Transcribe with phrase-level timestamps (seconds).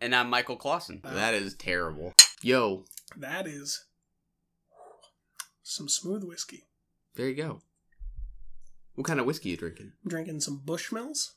[0.00, 1.00] And I'm Michael Clausen.
[1.04, 2.14] That is terrible.
[2.42, 2.84] Yo,
[3.16, 3.84] That is
[5.62, 6.64] some smooth whiskey.
[7.14, 7.60] there you go.
[8.94, 9.92] What kind of whiskey you drinking?
[10.04, 11.32] I'm drinking some Bushmills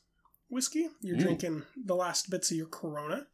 [0.48, 0.88] whiskey.
[1.00, 1.22] You're Mm.
[1.22, 3.28] drinking the last bits of your Corona.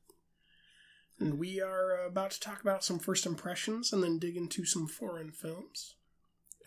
[1.18, 4.64] And we are uh, about to talk about some first impressions and then dig into
[4.64, 5.94] some foreign films,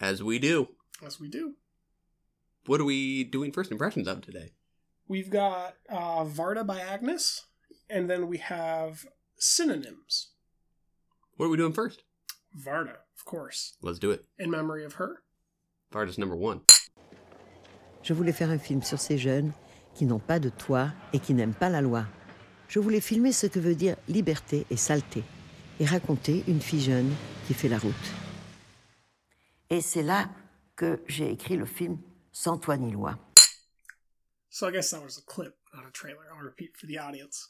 [0.02, 0.76] As we do.
[1.02, 1.56] as we do.
[2.66, 4.54] What are we doing first impressions of today?
[5.08, 7.46] We've got uh, Varda by Agnes,
[7.90, 9.06] and then we have
[9.38, 10.30] synonyms.
[11.38, 12.04] What are we doing first?
[12.56, 14.26] Varda, of course, Let's do it.
[14.40, 15.22] in memory of her.
[15.92, 16.62] Varda's number one.
[18.04, 19.52] Je voulais faire un film sur ces jeunes
[19.94, 22.06] qui n'ont pas de toit et qui n'aiment pas la loi.
[22.68, 25.24] Je voulais filmer ce que veut dire liberté et saleté
[25.80, 27.14] et raconter une fille jeune
[27.48, 27.94] qui fait la route.
[29.70, 30.30] Et c'est là
[30.76, 32.00] que j'ai écrit le film
[32.32, 33.18] Sans toi ni loi.
[34.50, 36.26] So I guess that was a clip, not a trailer.
[36.36, 37.48] I'll repeat for the audience.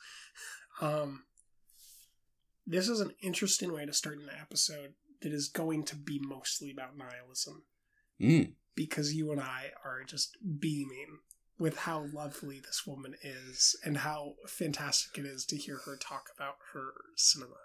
[0.81, 1.23] Um,
[2.65, 6.71] this is an interesting way to start an episode that is going to be mostly
[6.71, 7.63] about nihilism
[8.21, 8.51] Mm.
[8.75, 11.19] because you and I are just beaming
[11.57, 16.25] with how lovely this woman is and how fantastic it is to hear her talk
[16.35, 17.55] about her cinema.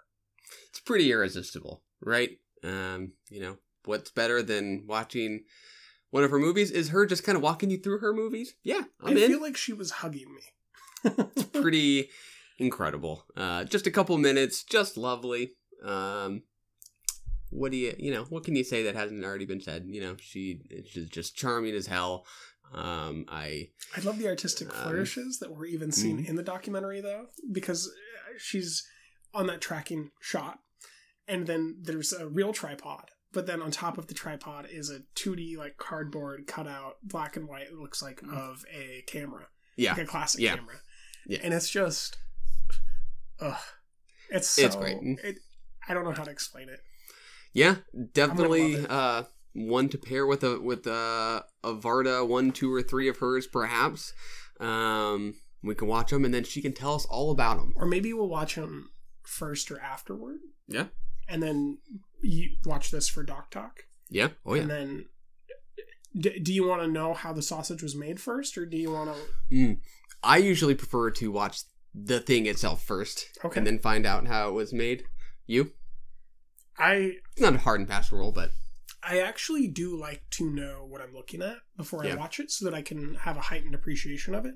[0.69, 2.39] It's pretty irresistible, right?
[2.63, 5.43] Um, you know, what's better than watching
[6.09, 8.55] one of her movies is her just kind of walking you through her movies.
[8.63, 9.29] Yeah, I'm I in.
[9.31, 10.41] feel like she was hugging me.
[11.53, 12.09] Pretty
[12.57, 13.25] incredible.
[13.35, 15.53] Uh, just a couple minutes, just lovely.
[15.83, 16.43] Um,
[17.49, 19.85] what do you, you know, what can you say that hasn't already been said?
[19.87, 22.25] You know, she is just charming as hell.
[22.73, 26.29] Um, I, I love the artistic Um, flourishes that were even seen mhm.
[26.29, 28.85] in the documentary, though, because uh, she's
[29.33, 30.59] on that tracking shot,
[31.27, 35.01] and then there's a real tripod, but then on top of the tripod is a
[35.15, 37.67] 2D like cardboard cutout, black and white.
[37.67, 39.47] It looks like of a camera,
[39.77, 40.55] yeah, like a classic Yeah.
[40.55, 40.75] camera,
[41.27, 41.39] Yeah.
[41.43, 42.17] and it's just,
[43.39, 43.57] ugh,
[44.29, 44.97] it's so, It's great.
[45.23, 45.37] It,
[45.87, 46.79] I don't know how to explain it.
[47.53, 47.75] yeah,
[48.13, 53.07] definitely, uh, one to pair with a, with a, a Varda, one, two, or three
[53.07, 54.13] of hers, perhaps.
[54.59, 57.73] Um, we can watch them and then she can tell us all about them.
[57.75, 58.89] Or maybe we'll watch them
[59.23, 60.85] first or afterward, Yeah.
[61.27, 61.77] and then
[62.21, 63.85] you watch this for Doc Talk.
[64.09, 64.29] Yeah.
[64.45, 64.61] Oh, yeah.
[64.63, 65.05] And then,
[66.17, 68.91] d- do you want to know how the sausage was made first, or do you
[68.91, 69.55] want to?
[69.55, 69.79] Mm.
[70.23, 71.61] I usually prefer to watch
[71.93, 73.57] the thing itself first Okay.
[73.59, 75.03] and then find out how it was made.
[75.47, 75.71] You?
[76.77, 78.51] I It's not a hard and fast rule, but
[79.01, 82.13] I actually do like to know what I'm looking at before Yeah.
[82.13, 84.55] I watch it, so that I can have a heightened appreciation of it.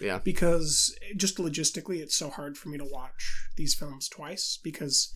[0.00, 0.18] yeah.
[0.18, 5.14] Because just logistically, it's so hard for me to watch these films twice because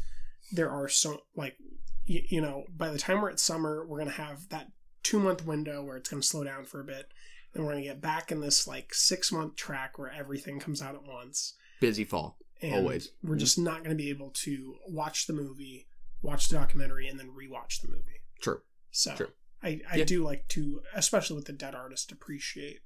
[0.52, 1.56] there are so like
[2.04, 4.68] you, you know by the time we're at summer, we're gonna have that
[5.06, 7.08] two month window where it's gonna slow down for a bit.
[7.52, 10.94] Then we're gonna get back in this like six month track where everything comes out
[10.96, 11.54] at once.
[11.80, 12.36] Busy fall.
[12.60, 13.10] and Always.
[13.22, 13.38] we're mm-hmm.
[13.38, 15.86] just not going to be able to watch the movie
[16.22, 18.62] watch the documentary and then rewatch the movie True.
[18.90, 19.28] so True.
[19.62, 20.04] i, I Yeah.
[20.04, 22.80] do like to especially with the dead artist appreciate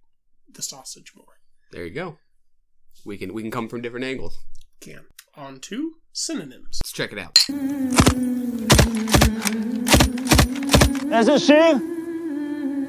[0.52, 1.38] the sausage more
[1.70, 2.18] There you go.
[3.04, 4.36] We can we can come from different angles.
[4.80, 5.04] can
[5.36, 7.38] on to synonyms Let's check it out.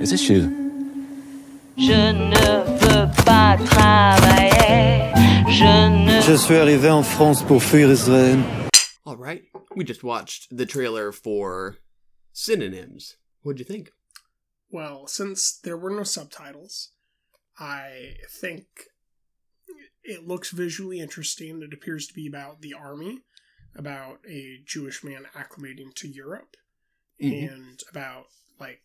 [0.02, 0.42] Is this you?
[1.78, 5.12] Je ne veux pas travailler.
[5.50, 8.40] Je ne Je suis arrivé en France pour fuir Israël.
[9.06, 9.44] All right.
[9.76, 11.78] We just watched the trailer for
[12.34, 13.18] Synonyms.
[13.44, 13.92] What'd you think?
[14.74, 16.92] well since there were no subtitles
[17.60, 18.64] i think
[20.02, 23.20] it looks visually interesting it appears to be about the army
[23.76, 26.56] about a jewish man acclimating to europe
[27.22, 27.52] Mhm.
[27.52, 28.28] and about
[28.62, 28.82] like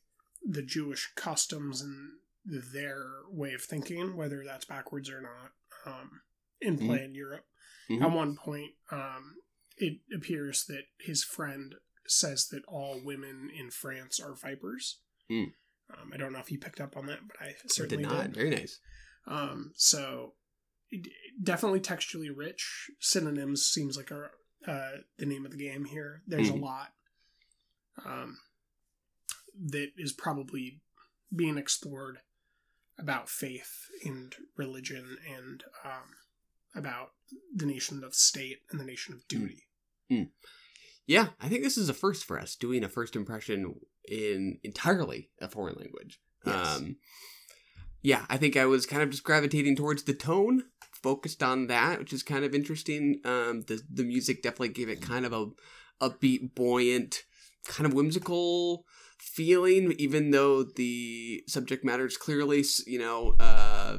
[0.48, 2.12] the Jewish customs and
[2.44, 5.52] their way of thinking, whether that's backwards or not,
[5.84, 6.20] um,
[6.60, 7.46] in play in Europe.
[7.90, 8.02] Mhm.
[8.02, 9.36] At one point, um,
[9.76, 11.74] it appears that his friend
[12.06, 15.00] says that all women in France are vipers.
[15.30, 15.54] Mm.
[15.90, 18.04] Um, I don't know if you picked up on that, but I I did certainly
[18.04, 18.26] not.
[18.26, 18.34] did.
[18.34, 18.78] Very nice.
[19.26, 20.34] Um, so
[21.42, 22.90] definitely textually rich.
[23.00, 24.30] Synonyms seems like a,
[24.66, 26.22] uh, the name of the game here.
[26.26, 26.60] There's Mhm.
[26.60, 26.92] a lot
[28.04, 28.38] um,
[29.64, 30.80] that is probably
[31.34, 32.18] being explored
[32.98, 36.14] about faith and religion and um,
[36.74, 37.10] about
[37.54, 39.64] the nation of state and the nation of duty.
[41.06, 43.74] Yeah, I think this is a first for us doing a first impression
[44.08, 46.20] in entirely a foreign language.
[46.44, 46.76] Yes.
[46.76, 46.96] Um,
[48.02, 50.64] yeah, I think I was kind of just gravitating towards the tone,
[51.02, 53.20] focused on that, which is kind of interesting.
[53.24, 55.46] Um, the the music definitely gave it kind of a
[56.00, 57.22] upbeat, buoyant,
[57.66, 58.84] kind of whimsical
[59.18, 63.98] feeling, even though the subject matter is clearly, you know, uh,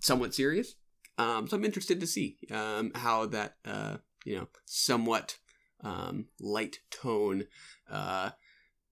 [0.00, 0.74] somewhat serious.
[1.18, 5.36] Um, so I'm interested to see um, how that, uh, you know, somewhat
[5.82, 7.44] um, light tone
[7.90, 8.30] uh,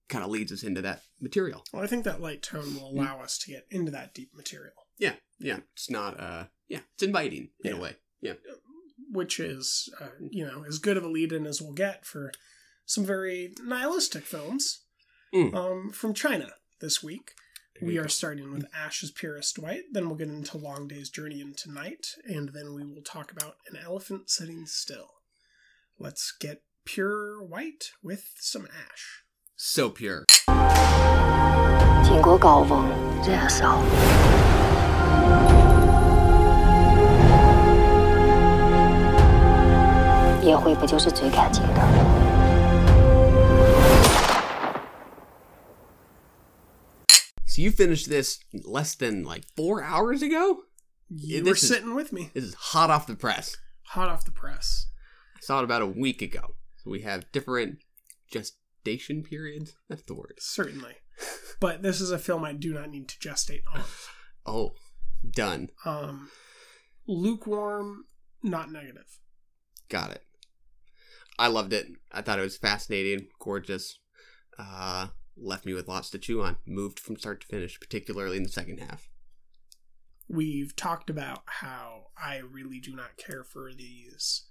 [0.09, 1.63] kind of leads us into that material.
[1.71, 4.73] Well, I think that light tone will allow us to get into that deep material,
[4.97, 5.59] Yeah, yeah.
[5.73, 7.77] It's not, uh, yeah, it's inviting in Yeah.
[7.77, 7.95] a way.
[8.21, 8.33] Yeah.
[9.09, 12.29] which is, uh, you know, as good of a lead in as we'll get for
[12.85, 14.81] some very nihilistic films
[15.33, 15.53] mm.
[15.53, 17.33] um, from China this week.
[17.79, 21.41] We are starting with Ash Is Purest White, then we'll get into Long Day's Journey
[21.41, 25.11] into Night, and then we will talk about An Elephant Sitting Still.
[25.99, 29.23] Let's get pure white with some ash.
[29.55, 30.25] So pure.
[47.57, 50.59] So you finished this less than like four hours ago?
[51.09, 53.57] You this were is- sitting with me, This is hot off the press.
[53.81, 54.85] hot off the press.
[55.35, 56.53] I saw it about a week ago.
[56.83, 57.79] So we have different
[58.31, 59.73] gestation periods.
[59.89, 60.35] That's the word.
[60.37, 60.97] Certainly.
[61.59, 63.81] But this is a film I do not need to gestate on.
[64.45, 64.75] Oh,
[65.33, 65.69] done.
[65.83, 66.29] Um,
[67.07, 68.05] lukewarm,
[68.43, 69.17] not negative.
[69.89, 70.21] Got it.
[71.39, 71.87] I loved it.
[72.11, 73.97] I thought it was fascinating, gorgeous.
[74.59, 75.07] Uh,
[75.39, 76.57] left me with lots to chew on.
[76.65, 79.07] Moved from start to finish, particularly in the second half.
[80.29, 84.43] We've talked about how I really do not care for these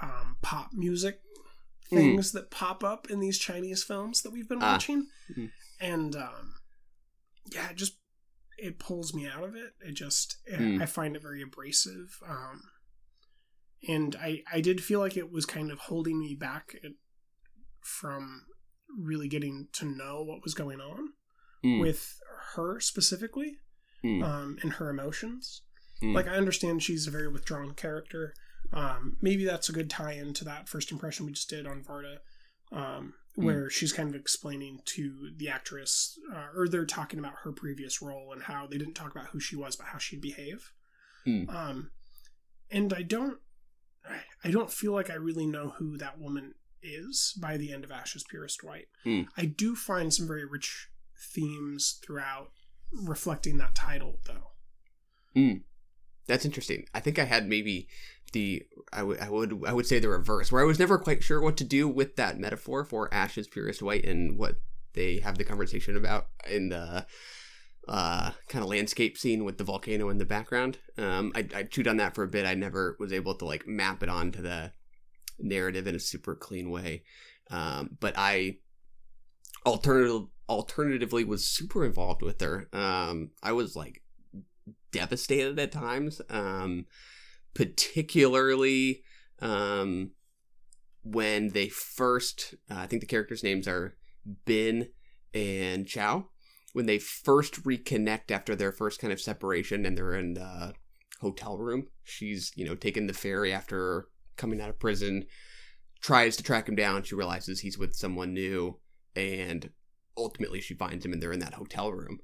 [0.00, 1.20] um, pop music
[1.88, 4.72] things that pop up in these Chinese films that we've been Ah.
[4.72, 5.08] watching.
[5.30, 5.52] Mhm.
[5.80, 6.54] And um,
[7.52, 7.98] yeah, it just
[8.58, 9.74] it pulls me out of it.
[9.80, 10.80] It just Mm.
[10.82, 12.18] I find it very abrasive.
[12.26, 12.62] Um,
[13.86, 16.74] and I I did feel like it was kind of holding me back
[17.82, 18.46] from
[18.96, 21.10] really getting to know what was going on
[21.64, 21.80] Mm.
[21.80, 22.20] with
[22.54, 23.58] her specifically
[24.04, 24.22] Mm.
[24.22, 25.62] um, and her emotions.
[26.02, 26.14] Mm.
[26.14, 28.34] Like I understand she's a very withdrawn character.
[28.72, 32.18] Um, maybe that's a good tie-in to that first impression we just did on Varda,
[32.72, 33.44] um, Mm.
[33.44, 38.00] where she's kind of explaining to the actress, uh, or they're talking about her previous
[38.02, 40.72] role and how they didn't talk about who she was, but how she'd behave.
[41.26, 41.48] Mm.
[41.48, 41.90] Um,
[42.70, 43.40] and I don't,
[44.44, 47.90] I don't feel like I really know who that woman is by the end of
[47.90, 48.86] Ash Is Purest White.
[49.04, 49.26] Mm.
[49.36, 50.88] I do find some very rich
[51.32, 52.50] themes throughout
[52.92, 54.52] reflecting that title, though.
[55.36, 55.62] Mm.
[56.26, 56.86] That's interesting.
[56.94, 57.88] I think I had maybe
[58.32, 58.62] the
[58.92, 61.40] I would I would I would say the reverse, where I was never quite sure
[61.40, 64.56] what to do with that metaphor for Ash's purest white and what
[64.94, 67.06] they have the conversation about in the
[67.88, 70.78] uh, kind of landscape scene with the volcano in the background.
[70.98, 72.46] Um, I, I chewed on that for a bit.
[72.46, 74.72] I never was able to like map it onto the
[75.38, 77.02] narrative in a super clean way.
[77.50, 78.58] Um, but I
[79.64, 82.68] alternative alternatively was super involved with her.
[82.72, 84.02] Um, I was like
[84.92, 86.86] devastated at times, um,
[87.54, 89.02] particularly
[89.40, 90.12] um,
[91.02, 92.54] when they first.
[92.70, 93.96] Uh, I think the characters' names are
[94.44, 94.88] Bin
[95.34, 96.26] and Qiao.
[96.72, 100.74] When they first reconnect after their first kind of separation, and they're in the
[101.20, 105.26] hotel room, she's you know taking the ferry after coming out of prison,
[106.00, 107.02] tries to track him down.
[107.02, 108.78] She realizes he's with someone new,
[109.14, 109.70] and
[110.16, 112.18] ultimately she finds him, and they're in that hotel room.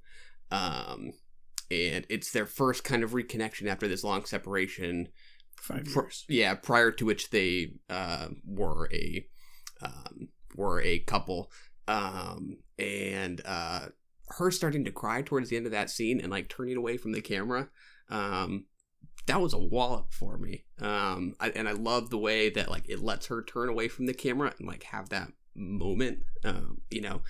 [0.50, 1.12] Um,
[1.70, 5.08] and it's their first kind of reconnection after this long separation.
[5.56, 6.24] Five years.
[6.28, 9.26] yeah, prior to which they uh, were a
[9.80, 11.50] um, were a couple,
[11.88, 13.86] um, and uh,
[14.28, 17.12] her starting to cry towards the end of that scene and like turning away from
[17.12, 17.68] the camera.
[18.08, 18.66] Um,
[19.26, 20.64] that was a wallop for me.
[20.80, 24.06] Um, I, and I love the way that like it lets her turn away from
[24.06, 26.24] the camera and like have that moment.
[26.44, 27.22] Um, you know,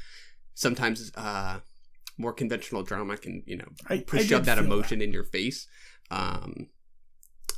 [0.55, 1.61] sometimes uh,
[2.19, 5.67] more conventional drama can you know I- push up that emotion in your face.
[6.11, 6.69] Um,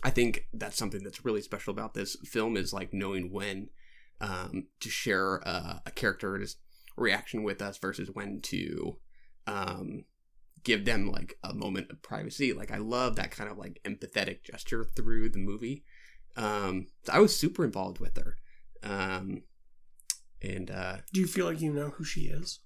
[0.02, 3.70] I think that's something that's really special about this film is like knowing when
[4.20, 6.56] um, to share uh, a character's
[6.96, 8.98] reaction with us versus when to
[9.46, 10.04] um,
[10.64, 12.52] give them like a moment of privacy.
[12.52, 15.84] Like I love that kind of like empathetic gesture through the movie.
[16.36, 18.36] Um, so I was super involved with her,
[18.82, 19.42] um,
[20.42, 22.58] and uh, Do you feel like you know who she is?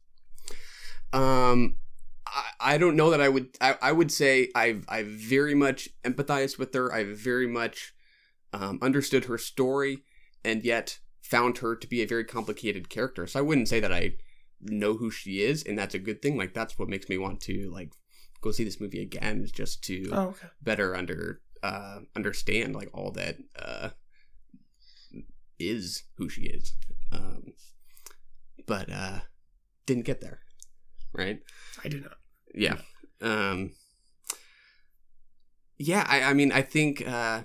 [1.12, 1.76] um,
[2.26, 3.56] I, I don't know that I would.
[3.60, 6.92] I, I would say I've I've very much empathized with her.
[6.92, 7.92] I've very much
[8.52, 9.98] um, understood her story,
[10.44, 13.26] and yet found her to be a very complicated character.
[13.26, 14.12] So I wouldn't say that I
[14.60, 16.36] know who she is, and that's a good thing.
[16.36, 17.92] Like that's what makes me want to like
[18.40, 20.48] go see this movie again, is just to Oh, okay.
[20.62, 23.90] better under uh understand like all that uh
[25.58, 26.74] is who she is.
[27.12, 27.52] Um
[28.66, 29.20] but uh
[29.86, 30.40] didn't get there.
[31.12, 31.40] Right?
[31.84, 32.18] I do not.
[32.54, 32.78] Yeah.
[33.20, 33.72] Um
[35.78, 37.42] Yeah, I, I mean I think uh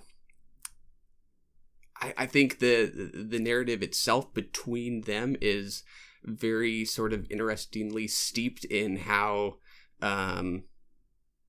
[2.01, 5.83] I, I think the the narrative itself between them is
[6.23, 9.57] very sort of interestingly steeped in how
[10.01, 10.63] um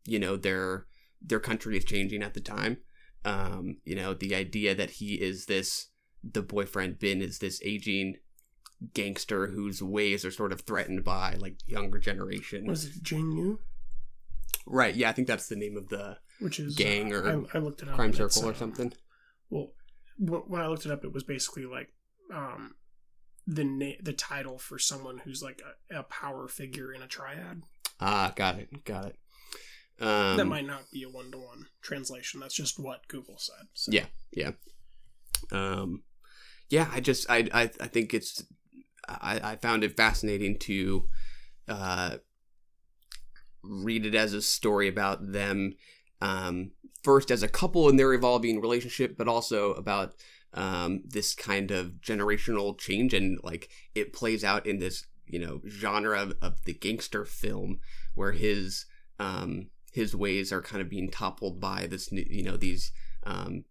[0.06, 0.86] you know their
[1.22, 2.78] their country is changing at the time.
[3.24, 5.88] Um, you know, the idea that he is this
[6.22, 8.16] the boyfriend Ben is this aging
[8.92, 12.66] gangster whose ways are sort of threatened by like younger generation.
[12.66, 13.58] Was it jianghu?
[14.66, 17.58] Right, yeah, I think that's the name of the Which is gang uh, or I,
[17.58, 17.94] I looked it up.
[17.94, 18.92] crime circle or uh, something.
[19.50, 19.72] Well,
[20.18, 21.92] when I looked it up, it was basically like
[22.32, 22.74] um,
[23.46, 27.62] the na- the title for someone who's like a, a power figure in a triad.
[28.00, 29.16] Ah, got it, got it.
[30.00, 32.40] Um, that might not be a one to one translation.
[32.40, 33.68] That's just what Google said.
[33.74, 33.92] So.
[33.92, 34.52] Yeah, yeah.
[35.52, 36.02] Um,
[36.68, 38.44] yeah, I just I I, I think it's
[39.08, 41.08] I, I found it fascinating to
[41.68, 42.16] uh,
[43.62, 45.74] read it as a story about them
[46.20, 46.72] um,
[47.02, 50.14] first as a couple in their evolving relationship, but also about
[50.54, 55.61] um, this kind of generational change and like it plays out in this you know
[55.68, 57.80] genre of, of the gangster film
[58.14, 58.87] where his
[59.18, 62.92] um, his ways are kind of being toppled by this new- you know these
[63.25, 63.64] um,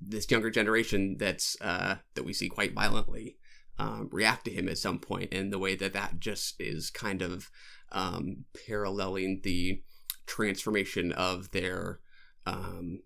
[0.00, 3.36] this younger generation that's uh, that we see quite violently
[3.78, 7.22] um, react to him at some point, and the way that that just is kind
[7.22, 7.50] of
[7.92, 9.82] um, paralleling the
[10.26, 12.00] transformation of their
[12.46, 13.00] um,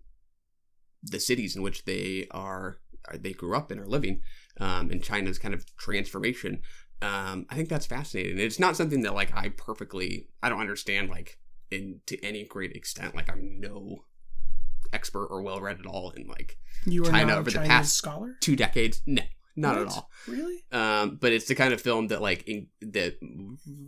[1.01, 2.77] the cities in which they are, are
[3.13, 4.21] they grew up and are living,
[4.59, 6.61] um, and China's kind of transformation.
[7.01, 8.39] Um, I think that's fascinating.
[8.39, 11.37] It's not something that like I perfectly I don't understand like
[11.71, 13.15] in to any great extent.
[13.15, 14.05] Like I'm no
[14.93, 16.57] expert or well read at all in like
[17.05, 18.35] China over the past scholar.
[18.39, 19.01] two decades.
[19.05, 19.23] No,
[19.55, 20.09] not at all.
[20.27, 20.63] Really?
[20.71, 23.17] Um, but it's the kind of film that like in, that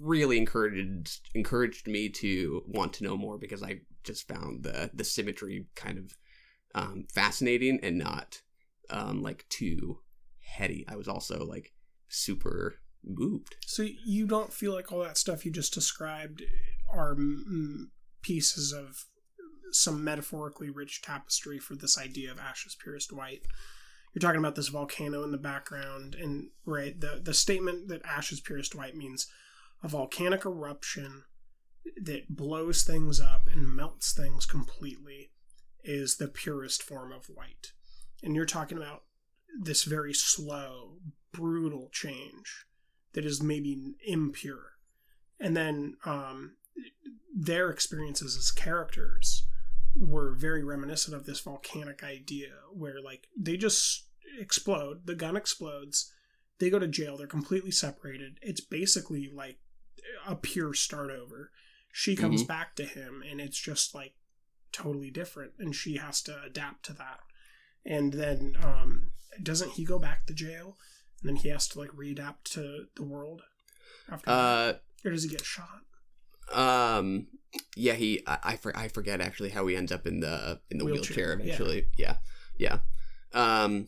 [0.01, 5.03] really encouraged encouraged me to want to know more because I just found the the
[5.03, 6.17] symmetry kind of
[6.75, 8.41] um, fascinating and not
[8.89, 10.00] um, like too
[10.39, 10.86] heady.
[10.88, 11.74] I was also like
[12.08, 13.56] super moved.
[13.65, 16.44] So you don't feel like all that stuff you just described
[16.91, 17.86] are mm,
[18.22, 19.06] pieces of
[19.72, 23.44] some metaphorically rich tapestry for this idea of ashes purest white.
[24.13, 28.39] You're talking about this volcano in the background, and right the the statement that ashes
[28.39, 29.27] purest white means
[29.84, 31.24] a volcanic eruption
[32.01, 35.32] that blows things up and melts things completely
[35.84, 37.74] is the purest form of white.
[38.24, 39.03] And you're talking about
[39.59, 40.97] this very slow,
[41.31, 42.65] brutal change
[43.13, 44.74] that is maybe impure.
[45.39, 46.55] And then um,
[47.36, 49.47] their experiences as characters
[49.95, 54.05] were very reminiscent of this volcanic idea where, like, they just
[54.39, 56.12] explode, the gun explodes,
[56.59, 58.39] they go to jail, they're completely separated.
[58.41, 59.59] It's basically like
[60.27, 61.51] a pure start over.
[61.91, 62.47] She comes Mhm.
[62.47, 64.15] back to him, and it's just like
[64.71, 67.21] totally different, and she has to adapt to that.
[67.89, 70.77] And then, um, doesn't he go back to jail?
[71.22, 73.44] And then he has to like readapt to the world
[74.12, 74.82] after Uh, that?
[75.06, 75.82] Or does he get shot?
[76.53, 77.27] um,
[77.75, 80.77] yeah, he I I, for, I forget actually how he ends up in the in
[80.77, 81.44] the Wheelchair, wheelchair, yeah.
[81.53, 81.88] eventually.
[81.98, 82.17] Yeah.
[82.58, 82.79] yeah,
[83.34, 83.88] Um,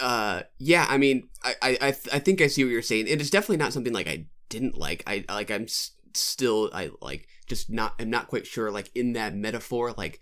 [0.00, 0.86] uh, yeah.
[0.88, 3.08] I mean, I I I, th- I think I see what you're saying.
[3.08, 5.02] It is definitely not something like I didn't like.
[5.06, 9.12] I like I'm s- still I like just not I'm not quite sure like in
[9.14, 10.20] that metaphor like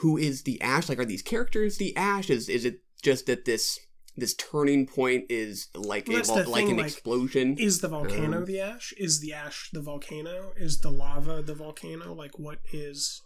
[0.00, 3.44] who is the ash like are these characters the ash is is it just that
[3.44, 3.78] this
[4.16, 8.38] this turning point is like Well, evol- like thing, an like, explosion Is the volcano
[8.38, 8.92] Um, the ash?
[8.98, 10.52] Is the ash the volcano?
[10.56, 12.12] Is the lava the volcano?
[12.12, 13.22] Like, what is?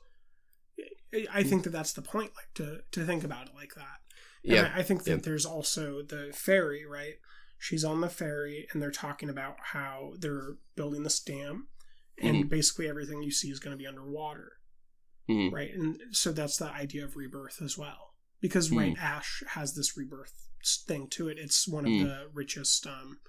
[1.12, 2.33] I- I think that that's the point.
[2.37, 4.00] Like to to think about it like that.
[4.45, 5.16] And yeah I, I think that yeah.
[5.23, 7.14] there's also the ferry, right?
[7.59, 11.69] She's on the ferry, and they're talking about how they're building this dam,
[12.21, 12.49] and Mm-hmm.
[12.49, 14.52] basically everything you see is going to be underwater,
[15.28, 15.52] Mhm.
[15.52, 15.73] right?
[15.73, 18.76] And so that's the idea of rebirth as well, because Mm.
[18.78, 20.49] right, ash has this rebirth
[20.87, 21.38] thing to it.
[21.38, 22.04] It's one of Mm.
[22.04, 23.21] the richest um,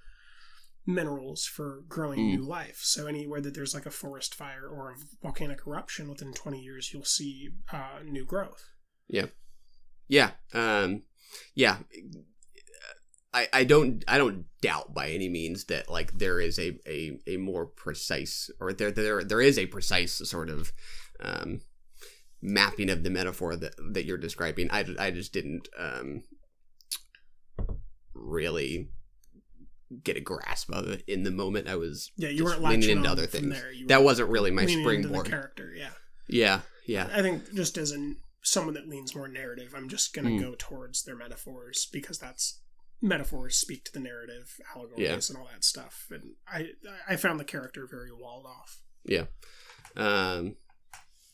[0.86, 2.36] minerals for growing Mm.
[2.36, 2.78] new life.
[2.82, 6.92] So anywhere that there's like a forest fire or a volcanic eruption within 20 years,
[6.92, 8.64] you'll see uh, new growth.
[9.08, 9.26] Yeah.
[10.08, 10.32] Yeah.
[10.52, 11.02] Um
[11.54, 11.82] yeah.
[13.34, 17.18] I, I don't I don't doubt by any means that like there is a, a,
[17.26, 20.72] a more precise or there there there is a precise sort of
[21.20, 21.60] um
[22.48, 24.70] mapping of the metaphor that that you're describing.
[24.70, 26.22] I, I just didn't um
[28.14, 28.88] really
[30.02, 31.68] get a grasp of it in the moment.
[31.68, 33.48] I was Yeah, you weren't leaning into other things.
[33.52, 33.72] there.
[33.88, 35.26] That wasn't really my leaning into the springboard.
[35.28, 35.90] character, yeah.
[36.28, 40.30] Yeah, yeah, I think just as a someone that leans more narrative, I'm just gonna
[40.30, 40.40] Mm.
[40.40, 42.60] go towards their metaphors because that's
[43.00, 45.18] metaphors speak to the narrative, allegories, Yeah.
[45.28, 46.06] and all that stuff.
[46.10, 46.70] And I
[47.08, 48.82] I found the character very walled off.
[49.04, 49.26] yeah.
[49.94, 50.56] Um,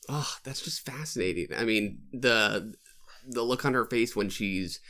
[0.08, 1.48] oh, that's just fascinating.
[1.56, 2.74] I mean, the
[3.28, 4.80] the look on her face when she's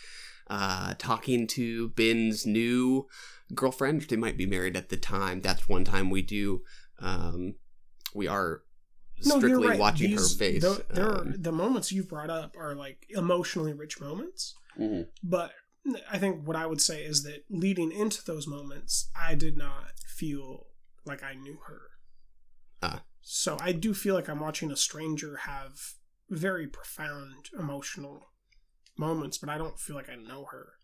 [0.49, 3.07] uh talking to Ben's new
[3.55, 4.03] girlfriend.
[4.03, 5.41] They might be married at the time.
[5.41, 6.63] That's one time we do.
[6.99, 7.55] Um,
[8.15, 8.63] we are
[9.21, 9.79] strictly you're right.
[9.79, 10.63] watching These- her face.
[10.63, 15.07] The, there are, Um, the moments you've brought up are like emotionally rich moments, mhm.
[15.23, 15.53] but
[16.11, 19.93] I think what I would say is that leading into those moments, I did not
[20.07, 20.67] feel
[21.05, 21.81] like I knew her.
[22.83, 23.03] Ah.
[23.23, 25.95] So I do feel like I'm watching a stranger have
[26.29, 28.29] very profound emotional
[28.99, 30.75] moments, but I don't feel like I know her.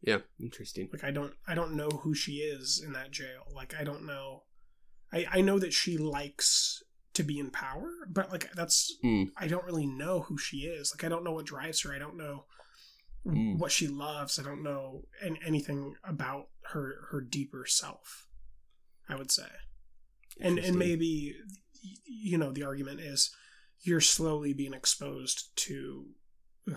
[0.00, 0.88] Yeah, interesting.
[0.92, 3.44] Like I don't I don't know who she is in that jail.
[3.54, 4.44] Like I don't know
[5.12, 6.82] I, I know that she likes
[7.14, 9.30] to be in power, but like that's Mm.
[9.36, 10.92] I don't really know who she is.
[10.94, 11.92] Like I don't know what drives her.
[11.94, 12.44] I don't know
[13.24, 13.58] Mm.
[13.58, 14.36] what she loves.
[14.38, 18.26] I don't know an anything about her her deeper self.
[19.08, 19.46] I would say.
[20.40, 21.34] And and maybe
[22.04, 23.30] you know the argument is
[23.80, 26.06] you're slowly being exposed to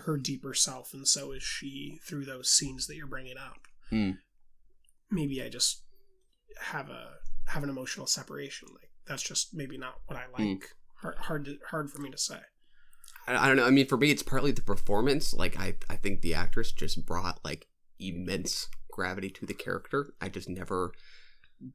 [0.00, 3.58] her deeper self and so is she through those scenes that you're bringing up
[3.92, 4.18] Mm.
[5.12, 5.84] maybe i just
[6.60, 7.10] have a
[7.46, 10.54] have an emotional separation like that's just maybe not what i Mm.
[10.54, 10.70] like
[11.00, 12.40] hard hard, to, hard for me to say
[13.28, 13.66] I, I don't know.
[13.66, 15.34] I mean, for me, it's partly the performance.
[15.34, 17.66] Like, I, I think the actress just brought like
[17.98, 20.14] immense gravity to the character.
[20.20, 20.92] I just never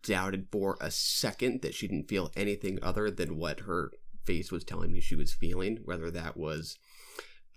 [0.04, 3.92] doubted for a second that she didn't feel anything other than what her
[4.26, 5.80] face was telling me she was feeling.
[5.86, 6.78] Whether that was,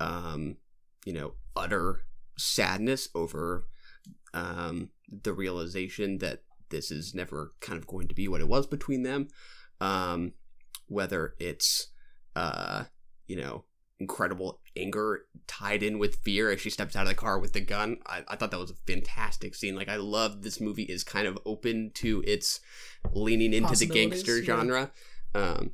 [0.00, 0.56] um,
[1.04, 2.02] you know, utter
[2.36, 3.66] sadness over
[4.32, 8.66] um, the realization that this is never kind of going to be what it was
[8.66, 9.28] between them.
[9.80, 10.32] Um,
[10.88, 11.88] whether it's,
[12.36, 12.84] uh,
[13.26, 13.64] you know,
[14.04, 17.60] incredible anger tied in with fear as she steps out of the car with the
[17.60, 17.96] gun.
[18.06, 19.74] I, I thought that was a fantastic scene.
[19.74, 22.60] Like I love this movie is kind of open to its
[23.12, 24.44] leaning into the gangster yeah.
[24.44, 24.90] genre.
[25.34, 25.70] Um,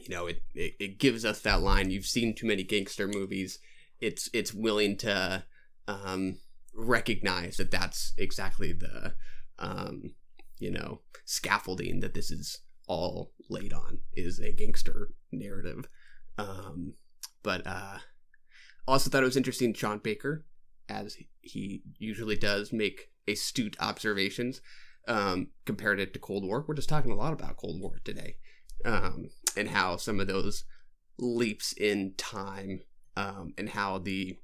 [0.00, 1.90] you know, it, it it gives us that line.
[1.90, 3.60] You've seen too many gangster movies.
[4.00, 5.44] It's it's willing to
[5.86, 6.38] um,
[6.74, 9.14] recognize that that's exactly the
[9.60, 10.14] um,
[10.58, 15.86] you know scaffolding that this is all laid on is a gangster narrative.
[16.36, 16.94] Um,
[17.44, 17.98] but uh,
[18.88, 19.72] also thought it was interesting.
[19.72, 20.44] John Baker,
[20.88, 24.60] as he usually does, make astute observations.
[25.06, 26.64] Um, compared it to Cold War.
[26.66, 28.36] We're just talking a lot about Cold War today,
[28.86, 30.64] um, and how some of those
[31.18, 32.80] leaps in time,
[33.14, 34.38] um, and how the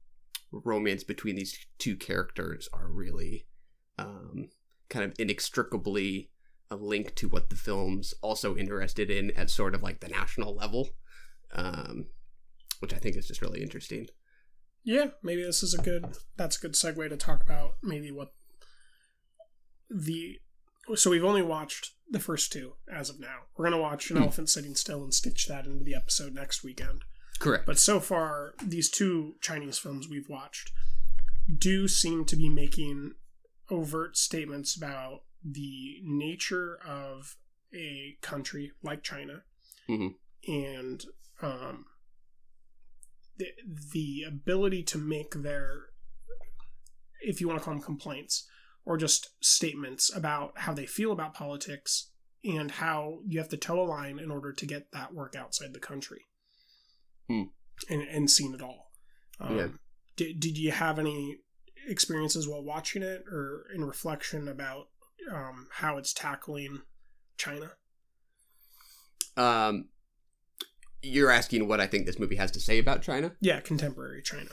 [0.52, 3.46] romance between these two characters are really
[3.98, 4.50] um,
[4.90, 6.30] kind of inextricably
[6.70, 10.54] a link to what the film's also interested in at sort of like the national
[10.54, 10.90] level,
[11.52, 12.06] um,
[12.81, 14.09] which I think is just really interesting.
[14.85, 16.05] yeah maybe this is a good
[16.37, 18.33] that's a good segue to talk about maybe what
[19.90, 20.38] the
[20.95, 24.16] so we've only watched the first two as of now we're going to watch an
[24.16, 24.23] Hmm.
[24.25, 27.03] elephant sitting still and stitch that into the episode next weekend
[27.38, 27.64] Correct.
[27.64, 30.73] But so far, these two Chinese films we've watched
[31.57, 33.12] do seem to be making
[33.71, 37.37] overt statements about the nature of
[37.75, 39.45] a country like China
[39.88, 40.16] Mhm.
[40.47, 41.05] and
[41.40, 41.87] um,
[43.40, 43.46] the,
[43.92, 45.87] the ability to make their,
[47.20, 48.46] if you want to call them complaints,
[48.85, 52.11] or just statements about how they feel about politics
[52.44, 55.72] and how you have to toe a line in order to get that work outside
[55.74, 56.22] the country
[57.29, 57.44] Hmm.
[57.88, 58.90] and, and seen it all.
[59.40, 59.68] Um, Yeah.
[60.16, 61.38] Did, did you have any
[61.88, 64.88] experiences while watching it or in reflection about
[65.31, 66.83] um, how it's tackling
[67.37, 67.72] China?
[69.37, 69.88] Um,
[71.02, 73.32] you're asking what I think this movie has to say about China.
[73.40, 74.50] Yeah, contemporary China.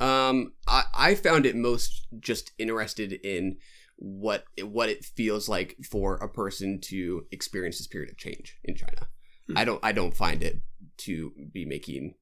[0.00, 3.56] Um, I, I found it most just interested in
[3.96, 8.76] what what it feels like for a person to experience this period of change in
[8.76, 9.08] China.
[9.48, 9.58] Hmm.
[9.58, 10.60] I don't I don't find it
[10.98, 12.14] to be making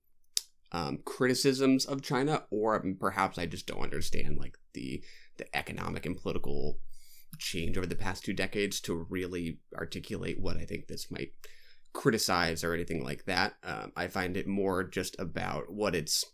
[0.72, 5.02] um, criticisms of China, or perhaps I just don't understand like the
[5.36, 6.78] the economic and political
[7.38, 11.32] change over the past two decades to really articulate what I think this might
[11.96, 13.54] criticize or anything like that.
[13.64, 16.24] Um, I find it more just about what it's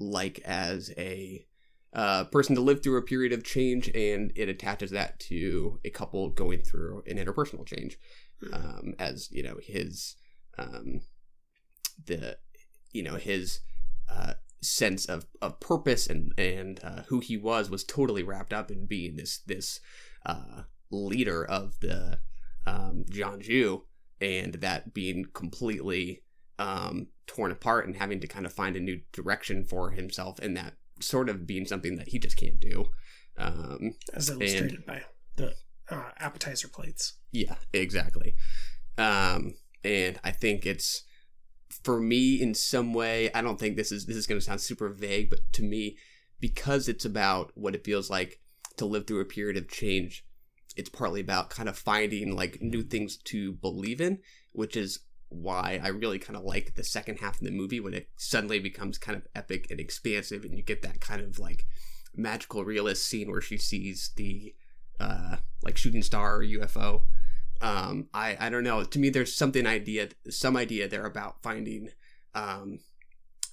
[0.00, 1.46] like as a
[1.92, 5.90] uh, person to live through a period of change, and it attaches that to a
[5.90, 7.98] couple going through an interpersonal change,
[8.52, 10.16] um, as you know his
[10.58, 11.02] um,
[12.06, 12.36] the
[12.92, 13.60] you know his
[14.08, 18.70] uh, sense of, of purpose and and uh, who he was was totally wrapped up
[18.70, 19.80] in being this this
[20.26, 22.18] uh, leader of the
[22.66, 23.82] um, jianghu,
[24.20, 26.22] and that being completely
[26.58, 30.56] um, torn apart and having to kind of find a new direction for himself, and
[30.56, 32.86] that sort of being something that he just can't do.
[33.38, 35.02] Um, as and- illustrated by
[35.36, 35.54] the
[35.88, 37.14] uh, appetizer plates.
[37.32, 38.34] yeah, exactly.
[38.98, 41.04] Um, and I think it's
[41.82, 43.30] for me in some way.
[43.32, 45.96] I don't think this is this is going to sound super vague, but to me,
[46.38, 48.40] because it's about what it feels like
[48.76, 50.24] to live through a period of change,
[50.76, 54.18] it's partly about kind of finding like new things to believe in,
[54.52, 57.94] which is why I really kind of like the second half of the movie when
[57.94, 61.66] it suddenly becomes kind of epic and expansive, and you get that kind of like
[62.14, 64.54] magical realist scene where she sees the
[64.98, 67.02] uh, like shooting star or UFO.
[67.60, 68.84] Um, I I don't know.
[68.84, 71.90] To me, there's something idea, some idea there about finding
[72.34, 72.80] um,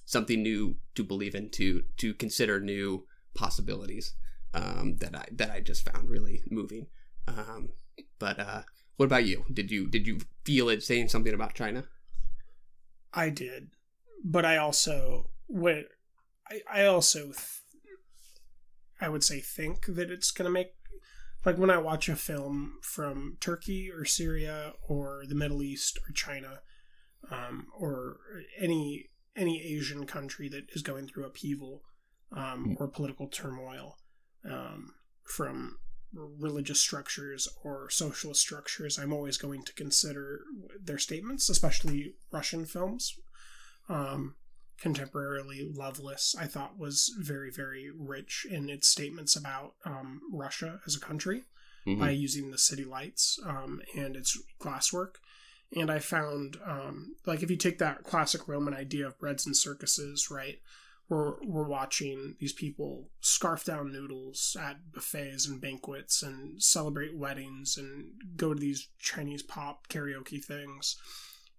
[0.04, 4.14] something new to believe in, to to consider new possibilities.
[4.54, 6.86] Um, that I that I just found really moving.
[7.36, 7.70] Um,
[8.18, 8.62] but uh,
[8.96, 9.44] what about you?
[9.52, 11.84] Did you did you feel it saying something about China?
[13.12, 13.70] I did,
[14.24, 15.84] but I also when
[16.50, 17.62] I I also th-
[19.00, 20.72] I would say think that it's gonna make
[21.44, 26.12] like when I watch a film from Turkey or Syria or the Middle East or
[26.12, 26.60] China,
[27.30, 28.18] um, or
[28.58, 31.82] any any Asian country that is going through upheaval
[32.32, 33.96] um, or political turmoil
[34.44, 35.78] um, from
[36.12, 40.40] religious structures or socialist structures, I'm always going to consider
[40.82, 43.14] their statements, especially Russian films.
[43.88, 44.34] Um,
[44.82, 50.94] contemporarily, Loveless, I thought, was very, very rich in its statements about um, Russia as
[50.96, 51.44] a country
[51.86, 51.98] Mhm.
[51.98, 55.16] by using the city lights um, and its glasswork.
[55.74, 59.56] And I found, um, like, if you take that classic Roman idea of breads and
[59.56, 60.60] circuses, right?
[61.08, 67.78] We're, we're watching these people scarf down noodles at buffets and banquets and celebrate weddings
[67.78, 70.96] and go to these Chinese pop karaoke things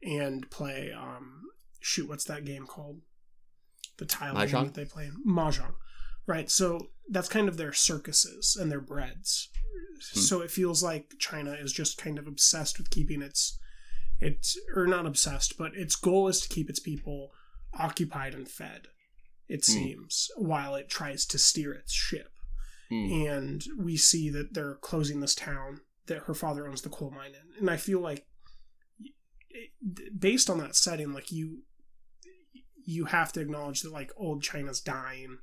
[0.04, 1.42] and play, um,
[1.80, 3.02] shoot, what's that game called?
[3.98, 5.10] The tile game that they play.
[5.28, 5.74] Mahjong.
[6.28, 6.50] Right.
[6.50, 9.50] So that's kind of their circuses and their breads.
[10.00, 13.60] So it feels like China is just kind of obsessed with keeping its
[14.22, 17.32] its or not obsessed, but its goal is to keep its people
[17.78, 18.88] occupied and fed.
[19.50, 19.72] It Hmm.
[19.74, 22.32] seems while it tries to steer its ship.
[22.90, 23.12] Hmm.
[23.28, 27.32] And we see that they're closing this town that her father owns the coal mine
[27.36, 28.26] in, and I feel like
[30.18, 31.64] based on that setting, like you
[32.86, 35.38] you have to acknowledge that like old China's dying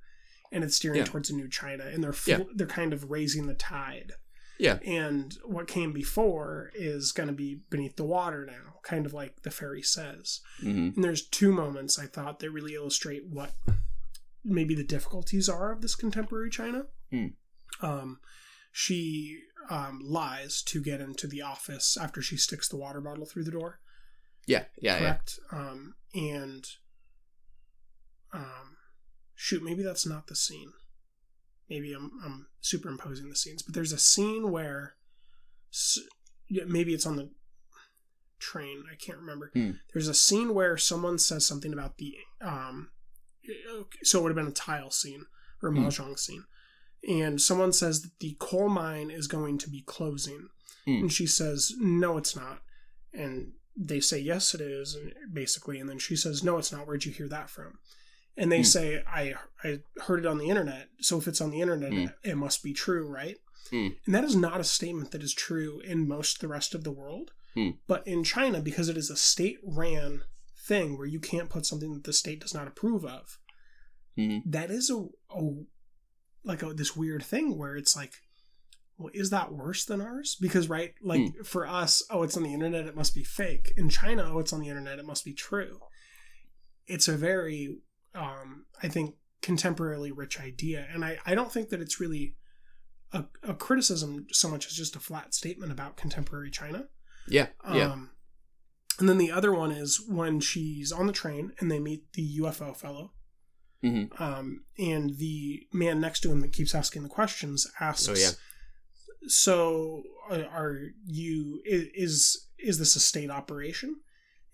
[0.50, 1.04] and it's steering Yeah.
[1.04, 2.42] towards a new China and they're fl- Yeah.
[2.54, 4.14] they're kind of raising the tide.
[4.58, 4.78] Yeah.
[4.84, 9.42] And what came before is going to be beneath the water now, kind of like
[9.42, 10.40] the fairy says.
[10.60, 13.54] hmm And there's two moments I thought that really illustrate what
[14.46, 16.84] maybe the difficulties are of this contemporary China.
[17.10, 17.26] Hmm.
[17.82, 18.20] Um,
[18.72, 23.44] she um, lies to get into the office after she sticks the water bottle through
[23.44, 23.80] the door
[24.46, 24.98] Yeah, yeah, yeah.
[25.00, 26.64] correct um and
[28.32, 28.76] um
[29.34, 30.72] shoot maybe that's not the scene
[31.68, 34.94] maybe i'm i'm superimposing the scenes but there's a scene where
[36.66, 37.30] maybe it's on the
[38.38, 39.72] train i can't remember Hmm.
[39.92, 42.90] there's a scene where someone says something about the um
[44.02, 45.24] so it would have been a tile scene
[45.62, 45.86] or a Hmm.
[45.86, 46.44] mahjong scene
[47.08, 50.48] and someone says that the coal mine is going to be closing
[50.84, 50.92] Hmm.
[51.02, 52.62] and she says no it's not
[53.12, 56.86] and they say yes it is and basically and then she says no it's not
[56.86, 57.78] where'd you hear that from
[58.36, 58.64] and they Hmm.
[58.64, 62.06] say i i heard it on the internet so if it's on the internet Hmm.
[62.22, 63.38] it must be true right
[63.70, 63.88] Hmm.
[64.04, 66.84] and that is not a statement that is true in most of the rest of
[66.84, 67.32] the world
[67.86, 70.22] but in china because it is a state ran
[70.66, 73.38] thing where you can't put something that the state does not approve of.
[74.18, 74.42] Mhm.
[74.46, 75.42] that is a, a
[76.42, 78.14] like a, this weird thing where it's like
[78.96, 80.36] well is that worse than ours?
[80.40, 83.72] Because right like for us oh it's on the internet it must be fake.
[83.76, 85.80] In china oh it's on the internet it must be true.
[86.86, 87.78] It's a very
[88.14, 90.86] um i think contemporarily rich idea.
[90.92, 92.36] And i i don't think that it's really
[93.12, 96.88] a, a criticism so much as just a flat statement about contemporary china.
[97.28, 97.96] Yeah, yeah.
[98.98, 102.22] And then the other one is when she's on the train and they meet the
[102.40, 103.12] UFO fellow.
[103.84, 104.18] Mhm.
[104.20, 108.30] Um, and the man next to him that keeps asking the questions asks, Oh, yeah.
[109.28, 111.60] "So uh, are you?
[111.64, 114.00] Is is this a state operation?"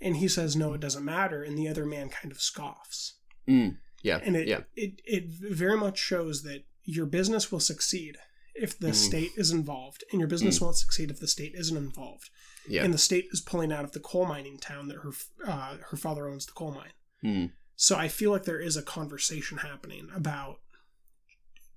[0.01, 3.15] And he says, "No, it doesn't matter." And the other man kind of scoffs,
[3.49, 4.63] Mm, yeah, and it yeah.
[4.75, 8.19] it it very much shows that your business will succeed
[8.55, 8.95] if the Mhm.
[8.95, 12.29] state is involved, and your business won't succeed if the state isn't involved
[12.69, 12.85] Yeah.
[12.85, 15.11] and the state is pulling out of the coal mining town that her
[15.47, 16.93] uh, her father owns the coal mine.
[17.23, 17.47] Hmm.
[17.77, 20.61] So I feel like there is a conversation happening about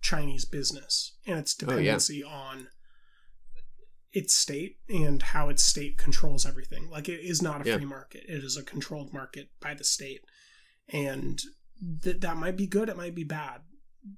[0.02, 1.76] Chinese business and its Oh, yeah.
[1.78, 2.68] dependency on
[4.14, 6.90] its state and how its state controls everything.
[6.90, 7.78] Like it is not a Yeah.
[7.78, 10.22] free market; it is a controlled market by the state,
[10.90, 11.42] and
[12.04, 12.88] th- that might be good.
[12.90, 13.62] It might be bad.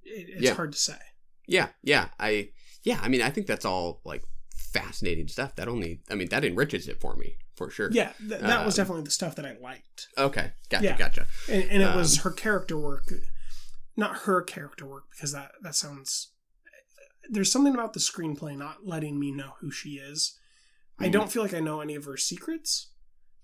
[0.04, 0.54] It, it's Yeah.
[0.56, 1.00] hard to say.
[1.48, 2.52] Yeah, yeah, I
[2.84, 4.24] yeah, I mean, I think that's all like
[4.58, 5.56] fascinating stuff.
[5.56, 7.90] That only, I mean, that enriches it for me for sure.
[7.92, 10.08] Yeah, th- that was Um, definitely the stuff that I liked.
[10.18, 10.98] Okay, gotcha, Yeah.
[10.98, 11.28] gotcha.
[11.50, 13.12] and, and it Um, was her character work
[14.00, 16.32] not her character work because that that sounds
[17.30, 20.38] there's something about the screenplay not letting me know who she is
[21.00, 21.12] i Mm.
[21.12, 22.92] don't feel like i know any of her secrets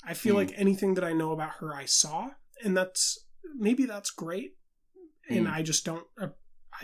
[0.03, 0.37] i feel Mm.
[0.37, 2.29] like anything that i know about her i saw
[2.63, 3.17] and that's
[3.55, 4.57] maybe that's great
[5.27, 5.51] and Mm.
[5.53, 6.27] i just don't uh,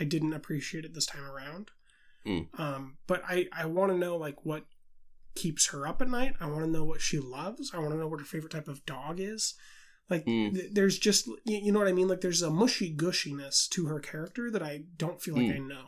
[0.00, 1.70] i didn't appreciate it this time around
[2.26, 2.48] Mm.
[2.60, 4.64] um but i i want to know like what
[5.34, 7.96] keeps her up at night i want to know what she loves i want to
[7.98, 9.54] know what her favorite type of dog is
[10.10, 10.52] like Mm.
[10.54, 13.86] th- there's just y- you know what i mean like there's a mushy gushiness to
[13.86, 15.54] her character that i don't feel like Mm.
[15.54, 15.84] i know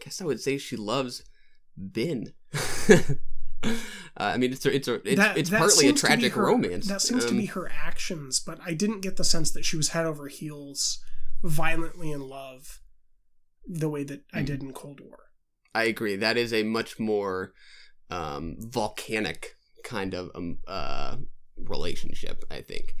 [0.00, 1.24] I guess I would say she loves
[1.76, 2.32] Ben.
[3.64, 3.70] uh,
[4.16, 6.46] I mean, it's a, it's a, it's, That- it's that partly a to tragic her-
[6.46, 6.86] romance.
[6.86, 9.76] that seems to Um, be her actions but i didn't get the sense that she
[9.76, 10.98] was head over heels
[11.42, 12.80] violently in love
[13.66, 14.46] the way that i Mm.
[14.46, 15.27] did in cold war
[15.74, 16.16] I agree.
[16.16, 17.52] That is a much more
[18.10, 21.16] um, volcanic kind of um, uh,
[21.56, 22.94] relationship, I think,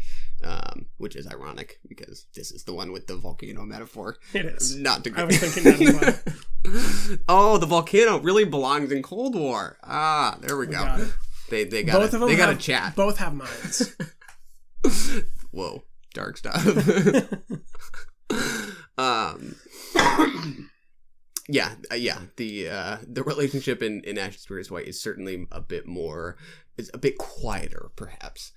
[0.44, 4.16] um, which is ironic because this is the one with the volcano metaphor.
[4.34, 6.22] it is Not to I was thinking that
[6.64, 9.78] as oh, the volcano really belongs in Cold War.
[9.82, 10.84] Ah, there we We go.
[10.84, 11.00] got.
[11.50, 12.94] They they got both of them they got have, a chat.
[12.94, 13.96] both have minds
[15.50, 16.62] Whoa, dark stuff.
[18.98, 19.54] um,
[21.48, 22.20] yeah, uh, yeah.
[22.36, 26.36] The uh, the relationship in in Ash Is Purest White is certainly a bit more,
[26.76, 28.52] is a bit quieter, perhaps.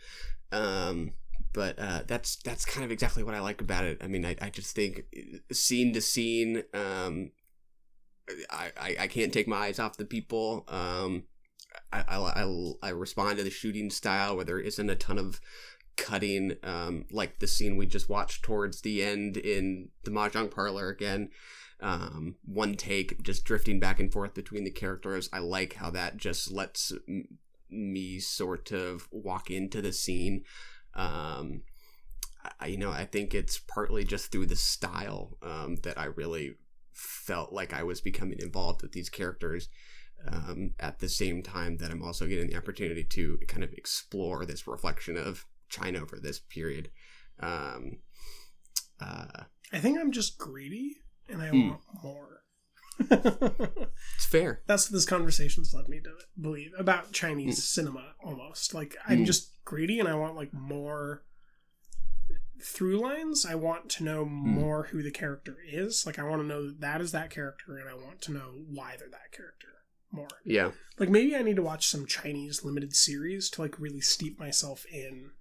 [0.51, 1.13] Um,
[1.53, 3.97] but uh, that's that's kind of exactly what I like about it.
[4.01, 7.31] I mean, I, I just think uh, scene to scene, um,
[8.49, 10.65] I, I I can't take my eyes off the people.
[10.67, 11.23] Um,
[11.93, 15.39] I, I, I, I respond to the shooting style where there isn't a ton of
[15.95, 20.89] cutting, um, like the scene we just watched towards the end in the Mahjong parlor
[20.89, 21.29] again.
[21.81, 25.29] Um, one take, just drifting back and forth between the characters.
[25.33, 27.39] I like how that just lets m-
[27.69, 30.43] me sort of walk into the scene.
[30.93, 31.63] Um,
[32.59, 36.55] I, you know, I think it's partly just through the style um, that I really
[36.93, 39.67] felt like I was becoming involved with these characters
[40.27, 44.45] um, at the same time that I'm also getting the opportunity to kind of explore
[44.45, 46.91] this reflection of China over this period.
[47.39, 47.99] Um,
[49.01, 50.97] uh, i think i'm just greedy
[51.31, 51.69] and i Hmm.
[51.69, 52.27] want more
[52.99, 54.61] it's fair.
[54.67, 57.61] that's what this conversation's led me to believe about chinese Hmm.
[57.81, 59.25] cinema almost like i'm Mm.
[59.25, 61.23] just greedy and i want like more
[62.63, 64.49] through lines i want to know Hmm.
[64.49, 67.77] more who the character is like i want to know that that is that character
[67.77, 69.67] and i want to know why they're that character
[70.11, 70.71] more Yeah.
[70.99, 74.85] like maybe i need to watch some chinese limited series to like really steep myself
[74.91, 75.31] in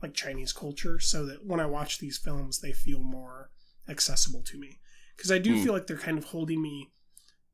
[0.00, 3.50] like chinese culture so that when i watch these films they feel more
[3.88, 4.78] accessible to me
[5.16, 5.62] because i do Hmm.
[5.64, 6.90] feel like they're kind of holding me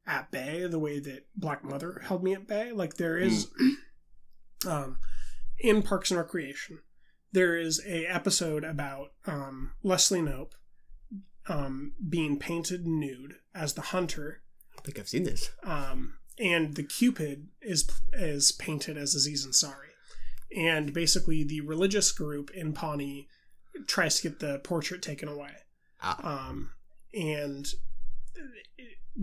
[0.07, 3.49] at bay the way that black mother held me at bay like there is
[4.67, 4.99] um
[5.59, 6.81] in parks and recreation
[7.33, 10.53] there is a episode about um leslie Knope
[11.49, 14.43] um being painted nude as the hunter
[14.79, 15.51] I think I've seen this.
[15.65, 19.95] um, and the Cupid is is painted as Aziz Ansari,
[20.55, 23.27] and basically the religious group in Pawnee
[23.89, 25.53] tries to get the portrait taken away,
[26.03, 26.49] Ah.
[26.51, 26.71] um,
[27.17, 27.67] and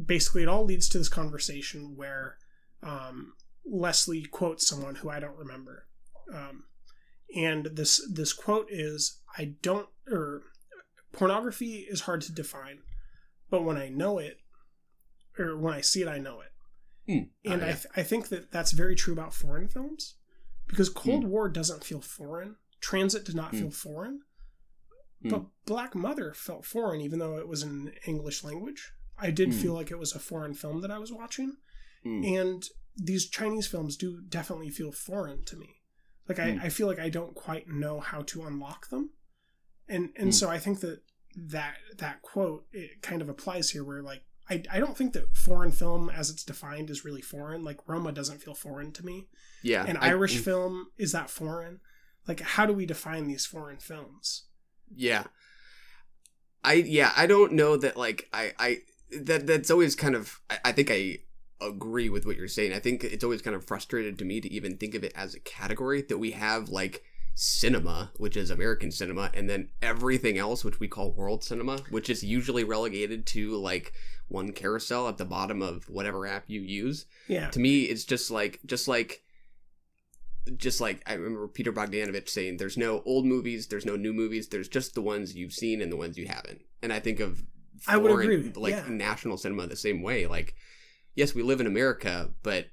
[0.05, 2.37] basically it all leads to this conversation where
[2.81, 3.33] um,
[3.65, 5.87] Leslie quotes someone who I don't remember,
[6.33, 6.63] um,
[7.35, 10.41] and this this quote is I don't or
[11.11, 12.79] pornography is hard to define,
[13.49, 14.37] but when I know it
[15.37, 16.49] or when I see it, I know it.
[17.07, 17.51] Hmm.
[17.51, 20.15] And Ah, I, th- I think that that's very true about foreign films
[20.67, 20.93] because Hmm.
[20.95, 22.55] Cold War doesn't feel foreign.
[22.81, 23.59] Transit did not Mm.
[23.59, 24.21] feel foreign.
[25.23, 25.29] Hmm.
[25.29, 28.93] But Black Mother felt foreign, even though it was in English language.
[29.17, 29.59] I did Hmm.
[29.59, 31.57] feel like it was a foreign film that I was watching.
[32.03, 32.23] Hmm.
[32.23, 32.63] And
[32.95, 35.81] these Chinese films do definitely feel foreign to me.
[36.29, 36.59] Like I, Hmm.
[36.61, 39.11] I feel like I don't quite know how to unlock them.
[39.87, 40.31] And and Hmm.
[40.31, 41.01] so I think that
[41.35, 45.35] that that quote it kind of applies here where like I, I don't think that
[45.37, 47.63] foreign film as it's defined is really foreign.
[47.63, 49.29] Like Roma doesn't feel foreign to me.
[49.63, 49.85] yeah.
[49.85, 51.79] An I- Irish film is that foreign?
[52.27, 54.45] Like how do we define these foreign films?
[54.95, 55.23] Yeah.
[56.63, 58.77] I yeah, I don't know that like I I
[59.21, 61.19] that that's always kind of I, I think I
[61.61, 62.73] agree with what you're saying.
[62.73, 65.35] I think it's always kind of frustrated to me to even think of it as
[65.35, 67.03] a category that we have like
[67.35, 72.09] cinema, which is American cinema, and then everything else, which we call world cinema, which
[72.09, 73.93] is usually relegated to like
[74.27, 77.05] one carousel at the bottom of whatever app you use.
[77.27, 77.49] Yeah.
[77.49, 79.23] To me, it's just like just like
[80.57, 84.47] just like I remember Peter Bogdanovich saying, "There's no old movies, there's no new movies,
[84.49, 87.43] there's just the ones you've seen and the ones you haven't." And I think of
[87.87, 88.85] I would agree, like yeah.
[88.87, 90.27] national cinema the same way.
[90.27, 90.55] Like,
[91.15, 92.67] yes, we live in America, but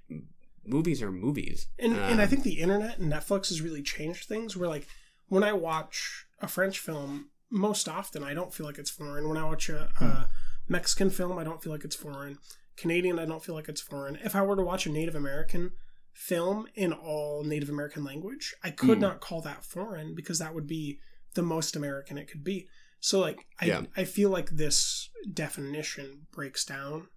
[0.64, 1.68] movies are movies.
[1.78, 4.56] And and I Um, think the internet and Netflix has really changed things.
[4.56, 4.86] Where like
[5.28, 9.28] when I watch a French film, most often I don't feel like it's foreign.
[9.28, 10.28] When I watch a, a
[10.68, 12.38] Mexican film, I don't feel like it's foreign.
[12.76, 14.16] Canadian, I don't feel like it's foreign.
[14.24, 15.72] If I were to watch a Native American
[16.12, 19.02] film in all Native American language, I could Mm.
[19.02, 21.00] not call that foreign because that would be
[21.34, 22.68] the most American it could be.
[23.00, 23.86] So like I Yeah.
[23.96, 27.08] I feel like this definition breaks down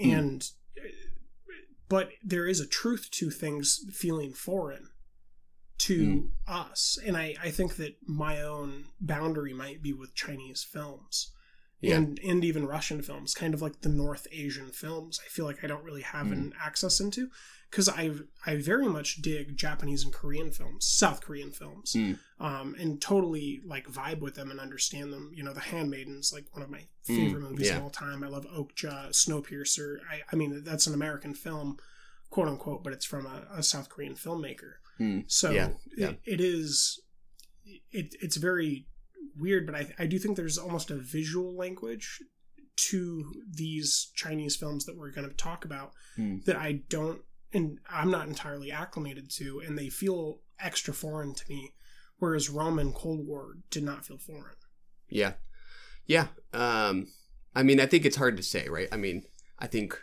[0.00, 0.12] Mm.
[0.18, 0.50] and
[1.88, 4.88] but there is a truth to things feeling foreign
[5.78, 6.30] to Mm.
[6.46, 11.32] us and I, I think that my own boundary might be with chinese films
[11.82, 11.96] Yeah.
[11.96, 15.62] and and even russian films kind of like the north asian films i feel like
[15.64, 16.32] i don't really have Mm.
[16.32, 17.28] an access into
[17.70, 18.10] because i
[18.46, 22.18] i very much dig japanese and korean films south korean films Mm.
[22.38, 25.30] um, and totally like vibe with them and understand them.
[25.34, 27.76] You know, The Handmaiden's like one of my Mm, favorite movies yeah.
[27.78, 28.22] of all time.
[28.22, 29.96] I love Okja, Snowpiercer.
[30.10, 31.78] I, I mean, that's an American film,
[32.30, 34.74] quote unquote, but it's from a, a South Korean filmmaker.
[35.00, 35.70] Mm, So yeah.
[35.96, 37.00] It, it is,
[37.90, 38.86] it, it's very
[39.36, 42.20] weird, but I, I do think there's almost a visual language
[42.88, 46.44] to these Chinese films that we're going to talk about Mm.
[46.44, 47.22] that I don't,
[47.54, 51.72] and I'm not entirely acclimated to, and they feel extra foreign to me.
[52.18, 54.56] Whereas Rome and Cold War did not feel foreign.
[55.08, 55.32] Yeah.
[56.06, 56.28] Yeah.
[56.52, 57.08] Um,
[57.54, 58.88] I mean, I think it's hard to say, right?
[58.92, 59.22] I mean,
[59.58, 59.98] I think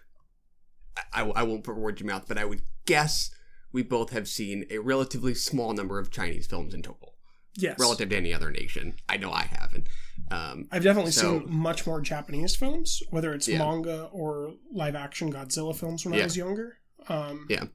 [1.14, 3.30] I, I won't put words in your mouth, but I would guess
[3.72, 7.16] we both have seen a relatively small number of Chinese films in total,
[7.62, 8.94] Yes, relative to any other nation.
[9.08, 9.88] I know I haven't.
[10.32, 13.60] Um, I've definitely So- seen much more Japanese films, whether it's Yeah.
[13.60, 16.78] manga or live action Godzilla films when I was younger.
[17.08, 17.66] Um, Yeah.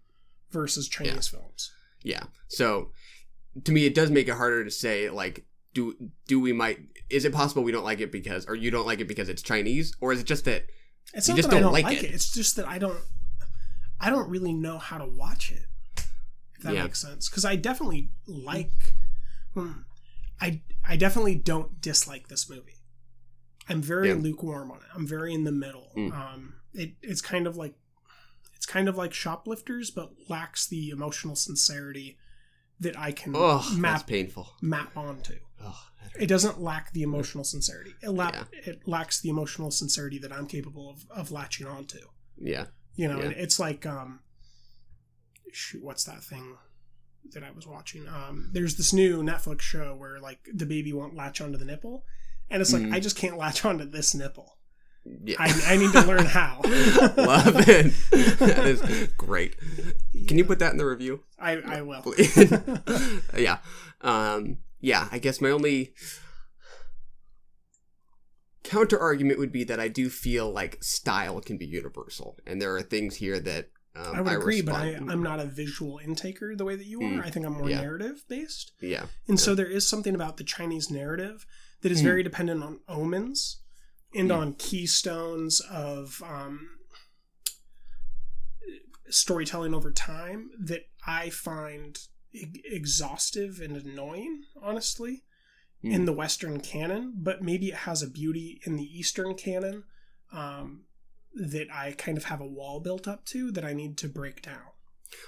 [0.51, 1.73] Versus Chinese films.
[2.03, 2.25] yeah.
[2.49, 2.92] So
[3.64, 5.97] to me, it does make it harder to say, like, do
[6.29, 6.79] do we might
[7.11, 9.42] is it possible we don't like it because or you don't like it because it's
[9.42, 10.66] Chinese or is it just that
[11.12, 12.05] It's You just that I don't don't like like, it.
[12.05, 12.14] it.
[12.14, 12.99] It's just that I don't.
[14.01, 15.66] I don't really know how to watch it.
[16.57, 16.85] If that Yeah.
[16.85, 18.70] makes sense, because I definitely like.
[19.54, 19.72] Hmm,
[20.40, 22.80] I I definitely don't dislike this movie.
[23.68, 24.14] I'm very Yeah.
[24.16, 24.88] lukewarm on it.
[24.94, 25.90] I'm very in the middle.
[25.96, 26.12] Mm.
[26.12, 27.74] Um, it it's kind of like
[28.54, 32.18] it's kind of like shoplifters, but lacks the emotional sincerity
[32.80, 34.54] that I can oh map painful.
[34.60, 35.38] map onto.
[35.62, 35.80] Oh,
[36.20, 37.94] It doesn't lack the emotional sincerity.
[38.02, 38.44] It, la- Yeah.
[38.52, 42.00] it lacks the emotional sincerity that I'm capable of, of latching onto.
[42.36, 42.66] yeah.
[42.96, 43.30] You know, Yeah.
[43.30, 44.20] it's like um
[45.52, 46.56] shoot, what's that thing
[47.32, 48.06] that I was watching?
[48.08, 52.04] Um there's this new Netflix show where like the baby won't latch onto the nipple.
[52.50, 52.94] And it's like Mhm.
[52.94, 54.58] I just can't latch onto this nipple.
[55.24, 55.37] Yeah.
[55.38, 56.60] I, I need to learn how.
[56.64, 57.92] Love it.
[58.38, 59.54] that is great.
[60.26, 61.20] Can you put that in the review?
[61.38, 62.14] I, I will.
[63.37, 63.58] yeah.
[64.00, 65.92] Um, yeah, I guess my only
[68.62, 72.38] counter argument would be that I do feel like style can be universal.
[72.46, 75.44] And there are things here that um, I would agree, but I, I'm not a
[75.46, 77.04] visual intaker the way that you are.
[77.22, 77.80] Mm, I think I'm more yeah.
[77.80, 78.72] narrative based.
[78.80, 79.07] Yeah.
[79.28, 81.46] And so there is something about the Chinese narrative
[81.83, 82.04] that is Mm.
[82.04, 83.61] very dependent on omens
[84.14, 84.37] and Mm.
[84.37, 86.68] on keystones of um,
[89.09, 91.98] storytelling over time that I find
[92.33, 95.22] e- exhaustive and annoying, honestly,
[95.83, 96.07] in Mm.
[96.07, 97.12] the Western canon.
[97.16, 99.85] But maybe it has a beauty in the Eastern canon
[100.33, 100.87] um,
[101.35, 104.42] that I kind of have a wall built up to that I need to break
[104.42, 104.62] down.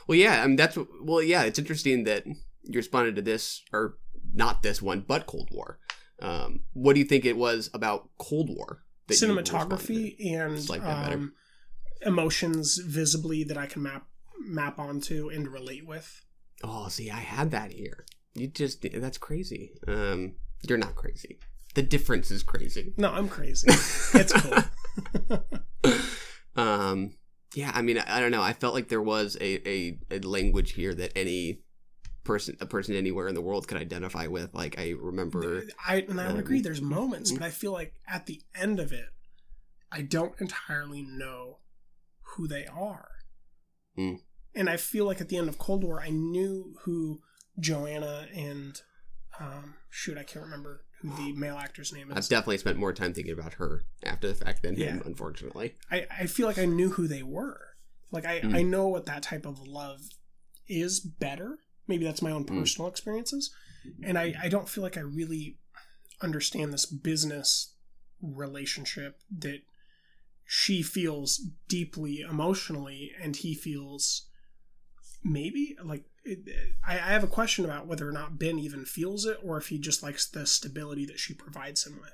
[0.07, 3.99] Well, yeah, I mean, that's, well, yeah, it's interesting that you responded to this, or
[4.35, 5.79] not this one, but Cold War.
[6.21, 8.83] Um, what do you think it was about Cold War?
[9.09, 11.17] cinematography and like that better.
[11.17, 11.33] um,
[12.03, 14.07] emotions visibly that I can map
[14.41, 16.23] map onto and relate with.
[16.65, 18.05] Oh, see, I had that here.
[18.35, 19.73] You just that's crazy.
[19.87, 20.35] Um,
[20.69, 21.39] you're not crazy.
[21.75, 22.95] The difference is crazy.
[22.97, 23.69] No, I'm crazy.
[24.15, 25.39] it's cool.
[26.57, 27.13] um,
[27.55, 28.43] yeah, I mean, I, I don't know.
[28.43, 31.61] I felt like there was a, a, a language here that any
[32.25, 34.55] person, a person anywhere in the world could identify with.
[34.55, 36.61] Like I remember, I and I would Um, agree.
[36.61, 39.09] There's moments, but I feel like at the end of it,
[39.93, 41.59] I don't entirely know
[42.35, 43.09] who they are.
[43.97, 44.21] Mm.
[44.55, 47.21] And I feel like at the end of Cold War, I knew who
[47.59, 48.81] Joanna and
[49.39, 50.83] um, shoot, I can't remember
[51.17, 54.63] the male actor's name I've definitely spent more time thinking about her after the fact
[54.63, 55.03] than him.
[55.05, 57.61] Unfortunately, I, I feel like I knew who they were.
[58.11, 58.55] Like I, Mm.
[58.55, 60.01] I know what that type of love
[60.69, 63.51] is better Maybe that's my own personal experiences.
[64.03, 65.59] And I, I don't feel like I really
[66.21, 67.75] understand this business
[68.21, 69.61] relationship that
[70.45, 74.26] she feels deeply emotionally and he feels
[75.25, 76.41] maybe like it,
[76.87, 79.69] I, I have a question about whether or not ben even feels it or if
[79.69, 82.13] he just likes the stability that she provides him with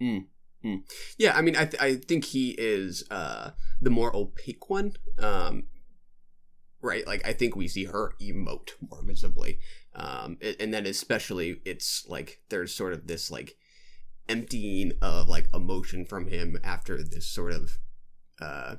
[0.00, 0.26] Mm,
[0.64, 0.82] mm.
[1.18, 4.94] Yeah, I mean, I th- I think he is uh the more opaque one.
[5.18, 5.64] Um,
[6.80, 7.06] right?
[7.06, 9.58] Like I think we see her emote more visibly,
[9.94, 13.56] um, and then especially it's like there's sort of this like
[14.28, 17.78] emptying of like emotion from him after this sort of
[18.40, 18.76] uh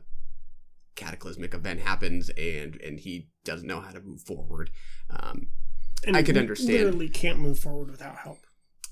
[0.96, 4.70] cataclysmic event happens and and he doesn't know how to move forward
[5.10, 5.48] um
[6.06, 6.74] and I could understand.
[6.74, 8.40] literally can't move forward without help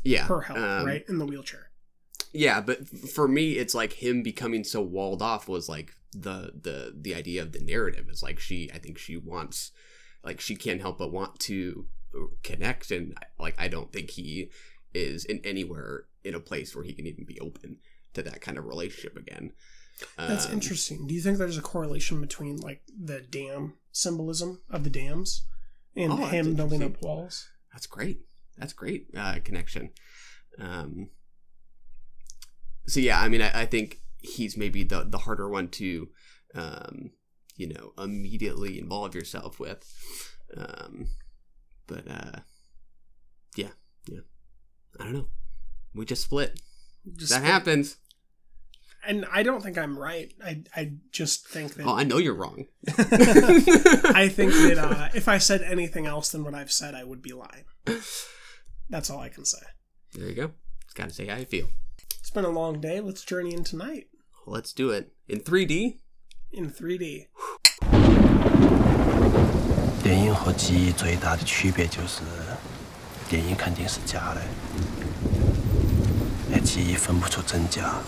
[0.04, 1.70] yeah her help um, right in the wheelchair
[2.34, 6.94] yeah but for me it's like him becoming so walled off was like the the
[7.00, 9.72] the idea of the narrative is like she i think she wants
[10.24, 11.86] like she can't help but want to
[12.44, 14.50] connect and like i don't think he
[14.94, 17.78] is in anywhere in a place where he can even be open
[18.14, 19.52] to that kind of relationship again
[20.18, 21.06] That's Um, interesting.
[21.08, 25.46] Do you think there's a correlation between like the dam symbolism of the dams
[25.96, 27.50] and Oh, him building up walls?
[27.74, 28.22] that's great.
[28.58, 29.92] That's great uh connection.
[30.60, 31.10] Um
[32.88, 36.10] so yeah i mean i, I think he's maybe the the harder one to
[36.56, 37.12] um
[37.56, 39.84] you know immediately involve yourself with.
[40.58, 41.08] Um
[41.88, 42.40] but uh
[43.56, 43.70] yeah
[44.08, 44.20] yeah.
[45.00, 45.28] I don't know.
[45.94, 46.60] We just split.
[47.16, 47.98] Just that happens
[49.07, 50.33] And I don't think I'm right.
[50.43, 55.29] I I just think that oh i know you're wrong I think that uh, if
[55.29, 57.65] I said anything else than what I've said, I would be lying.
[58.89, 59.59] That's all I can say.
[60.15, 60.51] there you go
[60.85, 61.69] just gotta say how you feel
[62.19, 63.01] It's been a long day.
[63.01, 64.07] Let's journey into night
[64.47, 65.99] let's do it in 3d
[66.53, 67.27] in 3D.
[70.03, 72.21] 电影和记忆最大的区别就是，
[73.29, 74.41] 电影肯定是假的，
[76.53, 78.03] 而记忆分不出真假，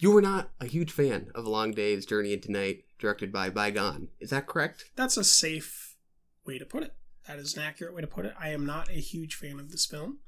[0.00, 3.50] you were not a huge fan of A Long Day's Journey into Night, directed by
[3.50, 4.08] Bi Gan.
[4.20, 4.90] Is that correct?
[4.96, 5.96] That's a safe
[6.46, 6.94] way to put it.
[7.26, 8.34] That is an accurate way to put it.
[8.40, 10.18] I am not a huge fan of this film.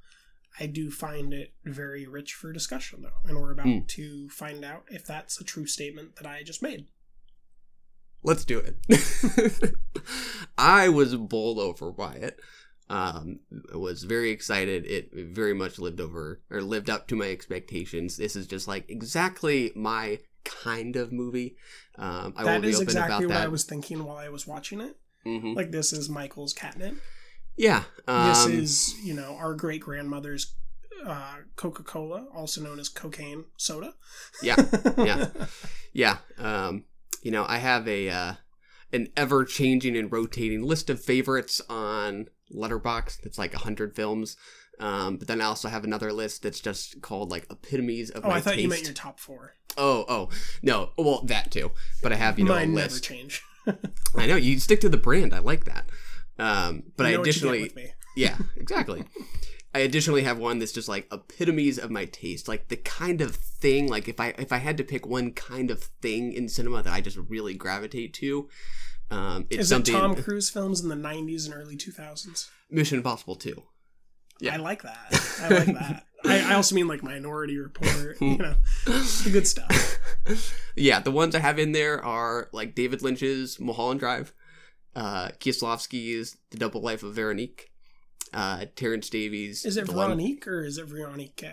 [0.59, 3.87] I do find it very rich for discussion, though, and we're about mm.
[3.89, 6.89] to find out if that's a true statement that I just made.
[8.23, 9.75] Let's do it.
[10.59, 12.39] I was bowled over by it.
[12.91, 13.39] Um,
[13.73, 14.85] was very excited.
[14.85, 18.17] It very much lived over or lived up to my expectations.
[18.17, 21.57] This is just like exactly my kind of movie.
[21.97, 23.45] Um, I will be is open exactly about what that.
[23.45, 24.97] I was thinking while I was watching it.
[25.27, 25.55] Mhm.
[25.55, 26.97] Like this is Michael's catnip.
[27.57, 27.85] yeah.
[28.07, 30.55] this um, is you know our great grandmother's
[31.07, 33.95] uh, Coca Cola, also known as cocaine soda.
[34.43, 34.57] yeah
[34.99, 35.29] yeah
[35.93, 36.85] yeah um
[37.23, 38.33] you know i have a uh
[38.93, 44.37] an ever changing and rotating list of favorites on Letterboxd that's like 100 films
[44.81, 48.29] um but then i also have another list that's just called like epitomes of Oh,
[48.29, 48.63] my I thought taste.
[48.63, 49.55] you meant your top four.
[49.79, 50.29] oh oh
[50.63, 51.71] no well that too
[52.03, 53.43] but i have you know Mine a never list change.
[54.17, 55.89] i know you stick to the brand i like that
[56.39, 57.73] um but You i know get additionally
[58.17, 59.05] yeah, exactly.
[59.73, 63.37] I additionally have one that's just like epitomes of my taste, like the kind of
[63.37, 63.89] thing.
[63.89, 66.93] Like if I if I had to pick one kind of thing in cinema that
[66.93, 68.49] I just really gravitate to,
[69.11, 69.87] um, it's Is it.
[69.87, 72.49] Tom Cruise films in the '90s and early 2000s?
[72.71, 73.63] Mission Impossible Two.
[74.41, 74.55] Yeah.
[74.55, 75.39] I like that.
[75.43, 76.07] I like that.
[76.25, 78.17] I, I also mean like Minority Report.
[78.21, 78.55] You know,
[78.85, 79.99] the good stuff.
[80.77, 84.33] yeah, the ones I have in there are like David Lynch's Mulholland Drive,
[84.95, 87.70] uh, Kieslowski's The Double Life of Veronique,
[88.33, 89.65] uh, Terence Davies.
[89.65, 91.45] Is it the one- Veronique or is it Veronique?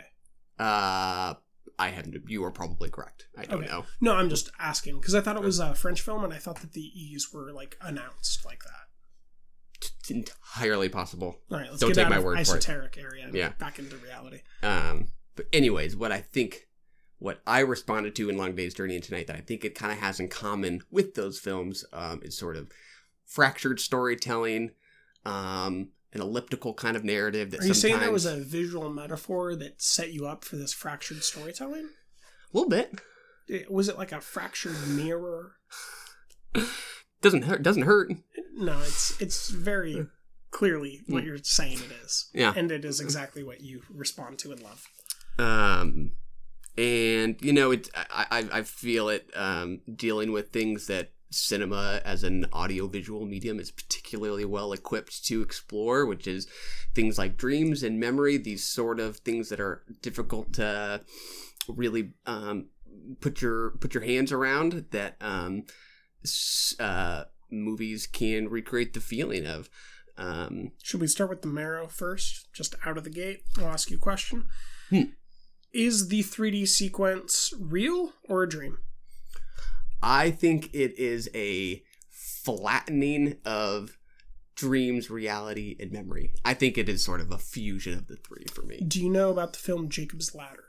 [0.60, 1.36] Uh,
[1.80, 2.08] I have.
[2.28, 3.28] You are probably correct.
[3.38, 3.72] I don't Okay.
[3.72, 3.86] know.
[4.02, 6.62] No, I'm just asking because I thought it was a French film and I thought
[6.62, 9.90] that the E's were like announced like that.
[10.00, 11.42] It's entirely possible.
[11.52, 12.58] All right, let's Don't get take out my of word for it.
[12.58, 13.50] esoteric area and Yeah.
[13.60, 14.42] back into reality.
[14.64, 16.68] Um, but anyways, what I think,
[17.20, 19.92] what I responded to in Long Day's Journey into Night that I think it kind
[19.92, 22.72] of has in common with those films um, is sort of
[23.26, 24.72] fractured storytelling,
[25.26, 29.56] um, an elliptical kind of narrative that Are you saying that was a visual metaphor
[29.56, 31.90] that set you up for this fractured storytelling?
[32.54, 33.00] a little bit
[33.48, 35.54] It- Was it like a fractured mirror?
[37.22, 38.12] doesn't hurt doesn't hurt.
[38.56, 40.08] No, it's it's very
[40.52, 42.30] clearly what you're saying it is.
[42.32, 42.40] Hmm.
[42.40, 42.54] Yeah.
[42.56, 44.86] And it is exactly what you respond to and love.
[45.40, 46.12] um
[46.78, 52.02] and you know it i i, I feel it um dealing with things that cinema
[52.06, 56.48] as an audiovisual medium is particularly well equipped to explore which is
[56.96, 61.02] things like dreams and memory these sort of things that are difficult to
[61.68, 62.68] really um,
[63.22, 65.66] put your put your hands around that um,
[66.80, 69.70] uh, movies can recreate the feeling of.
[70.18, 73.42] Um, Should we start with the marrow first, just out of the gate?
[73.58, 74.46] I'll ask you a question.
[74.90, 75.02] Hmm.
[75.74, 78.80] Is the 3D sequence real or a dream?
[80.02, 83.98] I think it is a flattening of
[84.56, 86.34] dreams, reality, and memory.
[86.44, 88.80] I think it is sort of a fusion of the three for me.
[88.86, 90.66] Do you know about the film Jacob's Ladder?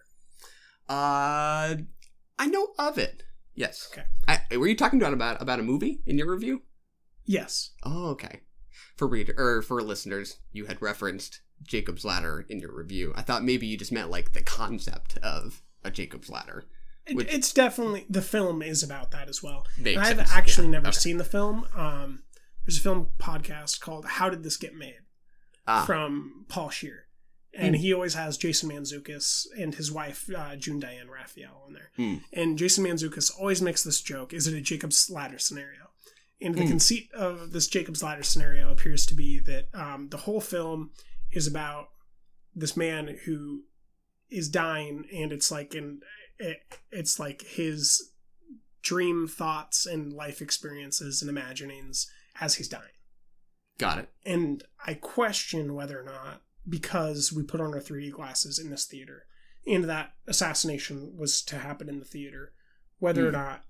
[0.89, 1.76] Uh,
[2.39, 3.24] I know of it.
[3.55, 3.91] Yes.
[3.93, 4.07] Okay.
[4.29, 6.62] I, were you talking about about about a movie in your review?
[7.26, 7.70] Yes.
[7.83, 8.43] Oh, okay.
[8.97, 13.12] For reader or for listeners, you had referenced Jacob's Ladder in your review.
[13.16, 16.64] I thought maybe you just meant like the concept of a Jacob's Ladder.
[17.16, 19.66] Which- it's definitely the film is about that as well.
[19.84, 20.72] I've actually yeah.
[20.72, 20.96] never Okay.
[20.98, 21.66] seen the film.
[21.74, 22.22] Um,
[22.64, 25.00] there's a film podcast called "How Did This Get Made"
[25.66, 27.06] Ah, from Paul Scheer,
[27.54, 27.80] and Hmm.
[27.82, 31.90] he always has Jason Mantzoukas and his wife uh, June Diane Raphael on there.
[31.96, 32.16] Hmm.
[32.32, 35.90] And Jason Mantzoukas always makes this joke: "Is it a Jacob's Ladder scenario?"
[36.40, 36.68] And the Hmm.
[36.68, 40.92] conceit of this Jacob's Ladder scenario appears to be that um, the whole film
[41.32, 41.88] is about
[42.54, 43.64] this man who
[44.30, 46.00] is dying, and it's like in
[46.39, 46.59] it,
[46.91, 48.12] it's like his
[48.82, 52.11] dream thoughts and life experiences and imaginings
[52.41, 52.84] as he's dying.
[53.78, 54.09] got it.
[54.26, 58.86] And I question whether or not, because we put on our 3D glasses in this
[58.86, 59.24] theater,
[59.66, 62.53] and that assassination was to happen in the theater,
[62.99, 63.36] whether or Hmm.
[63.36, 63.64] not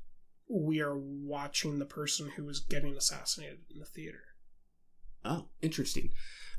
[0.49, 4.21] we are watching the person who was getting assassinated in the theater.
[5.25, 6.11] Oh, interesting.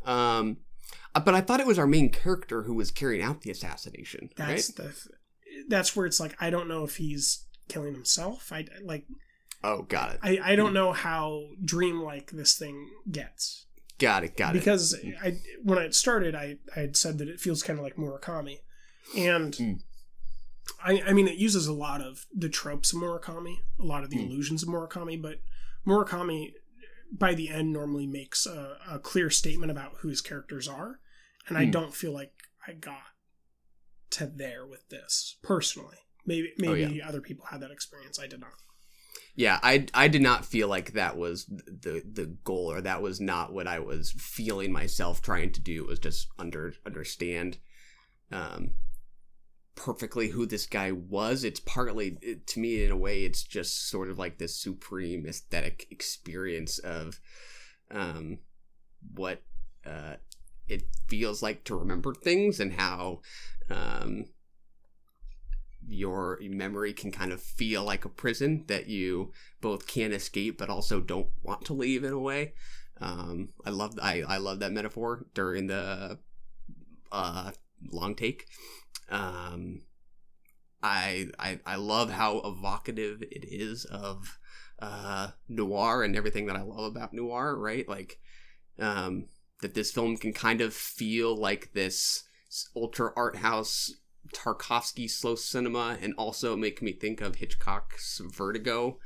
[0.05, 0.57] Um,
[1.15, 4.29] uh, but I thought it was our main character who was carrying out the assassination.
[4.35, 4.87] That's right?
[4.87, 4.95] the
[5.67, 8.51] that's where it's like I don't know if he's killing himself.
[8.51, 9.05] I like
[9.63, 10.19] Oh, got it.
[10.23, 13.65] I, I don't know how dreamlike this thing gets.
[13.97, 14.37] Got it.
[14.37, 14.59] Got it.
[14.59, 17.97] because I when I started, I I had said that it feels kind of like
[17.97, 18.59] Murakami,
[19.17, 19.79] and Mm.
[20.83, 24.09] I I mean it uses a lot of the tropes of Murakami, a lot of
[24.09, 24.27] the Mm.
[24.29, 25.39] illusions of Murakami, but
[25.85, 26.53] Murakami
[27.11, 30.99] by the end normally makes a, a clear statement about who his characters are,
[31.47, 31.71] and I Mm.
[31.71, 32.31] don't feel like
[32.67, 33.01] I got
[34.11, 35.97] to there with this personally.
[36.25, 38.19] Maybe Oh, maybe other people had that experience.
[38.19, 38.51] I did not.
[39.35, 43.19] yeah, I I did not feel like that was the the goal or that was
[43.21, 45.83] not what I was feeling myself trying to do.
[45.83, 47.57] It was just under understand
[48.31, 48.71] um
[49.75, 51.43] perfectly who this guy was.
[51.43, 55.25] It's partly it, to me in a way it's just sort of like this supreme
[55.25, 57.19] aesthetic experience of
[57.91, 58.39] um
[59.15, 59.41] what
[59.85, 60.15] uh
[60.69, 63.21] it feels like to remember things and how
[63.69, 64.25] um
[65.87, 70.69] your memory can kind of feel like a prison that you both can't escape but
[70.69, 72.53] also don't want to leave in a way.
[73.01, 76.19] Um, I love I, I love that metaphor during the
[77.11, 77.51] uh,
[77.91, 78.45] long take.
[79.09, 79.81] Um,
[80.81, 84.37] I, I I love how evocative it is of
[84.79, 87.55] uh, noir and everything that I love about noir.
[87.55, 88.19] Right, like
[88.79, 89.25] um,
[89.61, 92.23] that this film can kind of feel like this
[92.75, 93.93] ultra art house
[94.33, 98.99] Tarkovsky slow cinema and also make me think of Hitchcock's Vertigo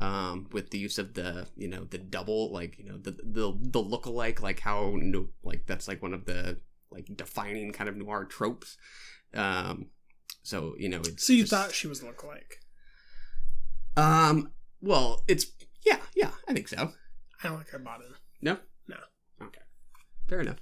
[0.00, 3.56] um, with the use of the you know the double like you know the the
[3.60, 6.58] the look-alike like how no like that's like one of the
[6.90, 8.76] like defining kind of noir tropes
[9.34, 9.86] um
[10.42, 12.58] so you know it's So you just- thought she was look like?
[13.96, 14.50] um
[14.80, 15.46] well it's
[15.86, 16.92] yeah yeah I think so
[17.42, 18.06] I don't think I bought it.
[18.42, 18.58] no
[20.28, 20.58] fair enough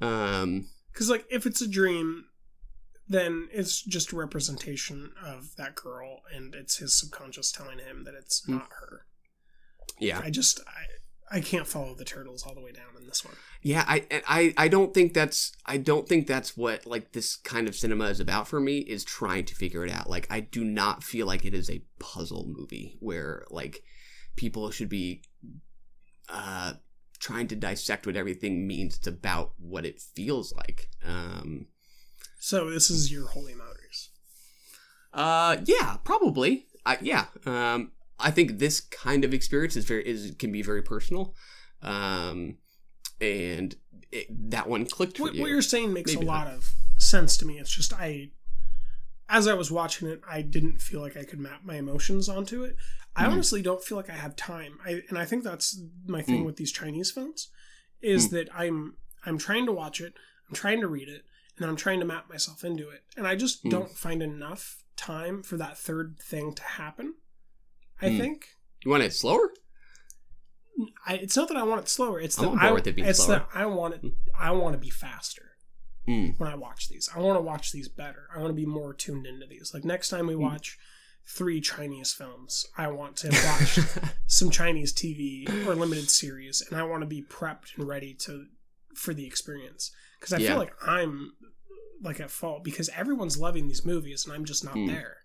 [0.00, 2.24] um Because like if it's a dream,
[3.08, 8.14] then it's just a representation of that girl, and it's his subconscious telling him that
[8.14, 8.52] it's Hmm.
[8.58, 9.06] not her.
[10.00, 13.24] yeah I just I I can't follow the turtles all the way down in this
[13.24, 13.34] one.
[13.62, 17.68] Yeah, I I I don't think that's I don't think that's what like this kind
[17.68, 20.10] of cinema is about for me is trying to figure it out.
[20.10, 23.82] Like I do not feel like it is a puzzle movie where like
[24.36, 25.22] people should be
[26.28, 26.74] uh
[27.28, 28.96] trying to dissect what everything means.
[28.96, 30.90] It's about what it feels like.
[31.06, 31.68] Um
[32.40, 34.10] So this is your holy motors.
[35.14, 36.66] uh yeah, probably.
[36.84, 37.26] I yeah.
[37.46, 41.34] Um I think this kind of experience is very is can be very personal.
[41.82, 42.58] Um
[43.20, 43.76] and
[44.10, 45.40] it, that one clicked for What, you.
[45.42, 46.46] what you're saying makes Maybe a not.
[46.46, 47.58] lot of sense to me.
[47.58, 48.30] It's just I,
[49.32, 52.62] as I was watching it, I didn't feel like I could map my emotions onto
[52.62, 52.76] it.
[53.16, 53.32] I Mhm.
[53.32, 54.78] honestly don't feel like I have time.
[54.84, 56.46] I and I think that's my thing Mm.
[56.46, 57.48] with these Chinese films,
[58.00, 58.30] is Mm.
[58.32, 60.14] that I'm I'm trying to watch it,
[60.48, 61.24] I'm trying to read it,
[61.56, 63.70] and I'm trying to map myself into it, and I just Mm.
[63.70, 67.14] don't find enough time for that third thing to happen.
[68.00, 68.18] I Mm.
[68.18, 68.56] think.
[68.84, 69.54] You want it slower?
[71.06, 72.20] I, it's not that I want it slower.
[72.20, 73.38] It's that I, it it's slower.
[73.40, 74.12] that I want it.
[74.34, 75.51] I want to be faster.
[76.08, 76.34] Mm.
[76.38, 77.08] when I watch these.
[77.14, 78.26] I want to watch these better.
[78.34, 79.72] I want to be more tuned into these.
[79.72, 80.78] Like next time we watch
[81.26, 83.78] three Chinese films, I want to watch
[84.26, 88.46] some Chinese TV or limited series, and I want to be prepped and ready to
[88.96, 90.48] for the experience because I Yeah.
[90.50, 91.32] feel like I'm
[92.02, 94.88] like at fault because everyone's loving these movies and I'm just not Mm.
[94.88, 95.18] there.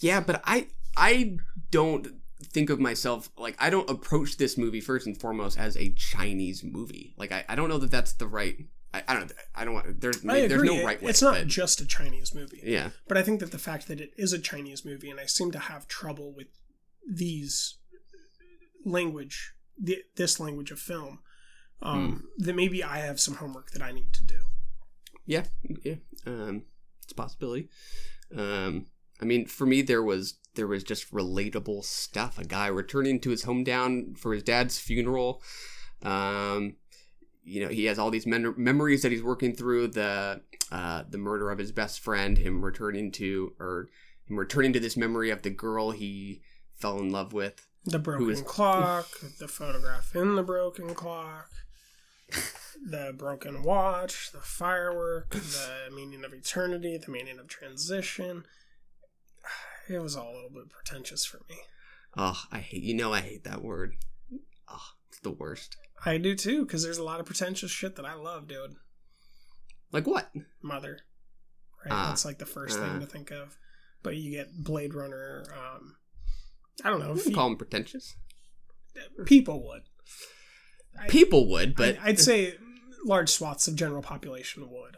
[0.00, 0.66] Yeah, but I
[0.96, 1.36] I
[1.70, 2.08] don't
[2.52, 6.62] think of myself like I don't approach this movie first and foremost as a Chinese
[6.64, 7.14] movie.
[7.16, 8.66] Like I, I don't know that that's the right.
[9.06, 11.10] I, I don't I don't want there's I there's no right way.
[11.10, 12.60] it's not but- just a Chinese movie.
[12.64, 12.90] yeah.
[13.06, 15.50] But I think that the fact that it is a Chinese movie, and I seem
[15.52, 16.48] to have trouble with
[17.08, 17.76] these
[18.84, 21.20] language, th- this language of film,
[21.82, 24.40] um, that maybe I have some homework that I need to do.
[25.26, 25.44] Yeah,
[25.84, 25.96] yeah,
[26.26, 26.64] um,
[27.02, 27.68] it's a possibility.
[28.34, 28.86] Um,
[29.20, 32.38] I mean, for me, there was there was just relatable stuff.
[32.38, 35.42] A guy returning to his hometown for his dad's funeral.
[36.02, 36.76] Um,
[37.48, 39.88] you know, he has all these men- memories that he's working through.
[39.88, 43.88] The uh, the murder of his best friend, him returning to or
[44.26, 46.42] him returning to this memory of the girl he
[46.76, 47.66] fell in love with.
[47.84, 51.48] The broken is- clock, the photograph in the broken clock,
[52.84, 58.44] the broken watch, the firework, the meaning of eternity, the meaning of transition.
[59.90, 61.56] It was all a little bit pretentious for me.
[62.14, 63.94] Oh, I hate you know I hate that word.
[64.68, 65.78] Oh, it's the worst.
[66.04, 68.76] I do too, because there's a lot of pretentious shit that I love, dude.
[69.92, 70.30] Like what?
[70.62, 70.98] Mother.
[71.84, 71.92] Right?
[71.92, 72.08] Ah.
[72.08, 72.82] That's like the first Ah.
[72.82, 73.56] thing to think of.
[74.02, 75.44] But you get Blade Runner.
[75.52, 75.96] Um,
[76.84, 77.10] I don't know.
[77.12, 78.14] I If you- call them pretentious.
[79.26, 79.82] people would.
[80.98, 82.56] I- People would, but I, I'd say
[83.04, 84.96] large swaths of general population would.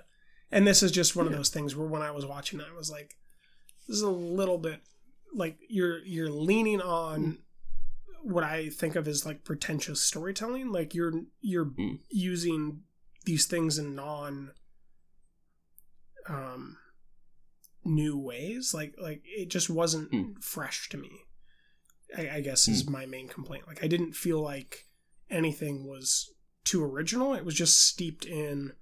[0.50, 2.76] And this is just one of those things where when I was watching it, I
[2.76, 3.14] was like,
[3.86, 4.80] this is a little bit
[5.34, 7.38] like you're you're leaning on
[8.22, 10.70] what I think of as like pretentious storytelling.
[10.72, 12.00] Like you're you're Mm.
[12.08, 12.82] using
[13.24, 14.52] these things in non
[16.28, 16.76] um
[17.84, 18.74] new ways.
[18.74, 20.42] Like like it just wasn't Mm.
[20.42, 21.10] fresh to me.
[22.16, 23.66] I, I guess is my main complaint.
[23.66, 24.88] Like I didn't feel like
[25.30, 26.32] anything was
[26.64, 27.34] too original.
[27.34, 28.72] It was just steeped in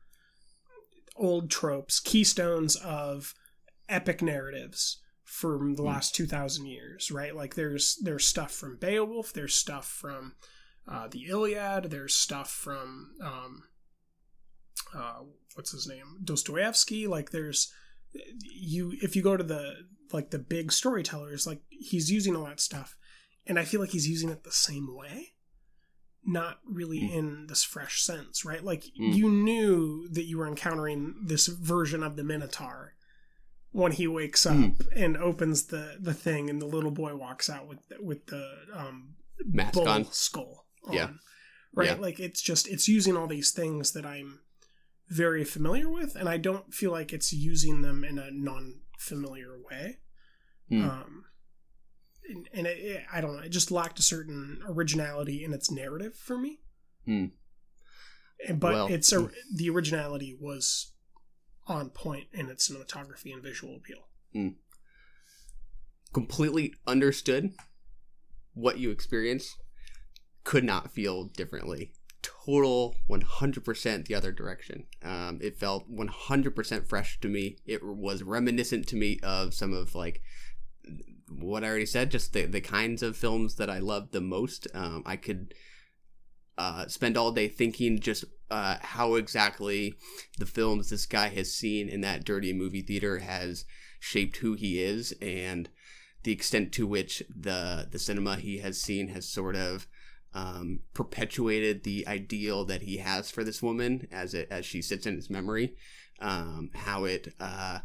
[1.15, 3.35] old tropes, keystones of
[3.89, 7.37] epic narratives from the last 2000 years, right?
[7.37, 10.35] Like there's there's stuff from Beowulf, there's stuff from
[10.91, 13.65] uh, the Iliad, there's stuff from um,
[14.97, 15.21] uh,
[15.55, 17.07] what's his name, Dostoevsky.
[17.07, 17.71] Like there's
[18.41, 19.75] you if you go to the
[20.13, 22.97] like the big storytellers, like he's using all that stuff,
[23.47, 25.35] and I feel like he's using it the same way,
[26.25, 27.13] not really Mm.
[27.13, 28.65] in this fresh sense, right?
[28.65, 29.15] Like Mm.
[29.15, 32.95] you knew that you were encountering this version of the Minotaur
[33.73, 34.87] when he wakes up Mm.
[34.97, 38.45] and opens the the thing, and the little boy walks out with with the
[38.75, 39.15] um,
[39.45, 40.05] mask bull on.
[40.13, 40.95] skull on.
[40.95, 41.11] Yeah.
[41.75, 41.89] Right?
[41.89, 41.95] Yeah.
[41.95, 44.41] Like it's just it's using all these things that I'm
[45.09, 49.99] very familiar with and I don't feel like it's using them in a non-familiar way.
[50.69, 50.85] Hmm.
[50.85, 51.25] Um
[52.29, 55.71] and, and it, it- I don't know, it just lacked a certain originality in its
[55.71, 56.61] narrative for me.
[57.07, 57.27] Hmm.
[58.47, 59.27] And, but Well, it's a, hmm.
[59.55, 60.93] the originality was
[61.69, 64.09] on point in its cinematography and visual appeal.
[66.13, 67.53] Completely understood
[68.55, 69.57] what you experienced.
[70.45, 71.93] Could not feel differently.
[72.23, 74.87] Total 100% the other direction.
[75.03, 77.59] Um, it felt 100% fresh to me.
[77.67, 80.23] It was reminiscent to me of some of like
[81.31, 84.67] what I already said, just the, the kinds of films that I love the most.
[84.75, 85.55] Um, I could
[86.59, 89.95] uh, spend all day thinking just uh, how exactly
[90.39, 93.65] the films this guy has seen in that dirty movie theater has
[94.01, 95.69] shaped who he is and
[96.25, 99.87] the extent to which the the cinema he has seen has sort of
[100.35, 105.07] um, perpetuated the ideal that he has for this woman as it as she sits
[105.07, 105.75] in his memory
[106.21, 107.79] um, how it uh,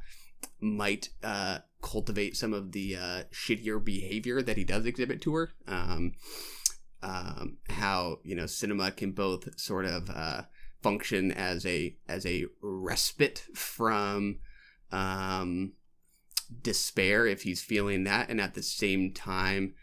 [0.60, 5.52] might uh, cultivate some of the uh, shittier behavior that he does exhibit to her.
[5.68, 6.14] Um,
[7.04, 10.44] um, how you know cinema can both sort of uh,
[10.82, 14.40] function as a as a respite from
[14.92, 15.74] um,
[16.62, 19.74] despair if he's feeling that, and at the same time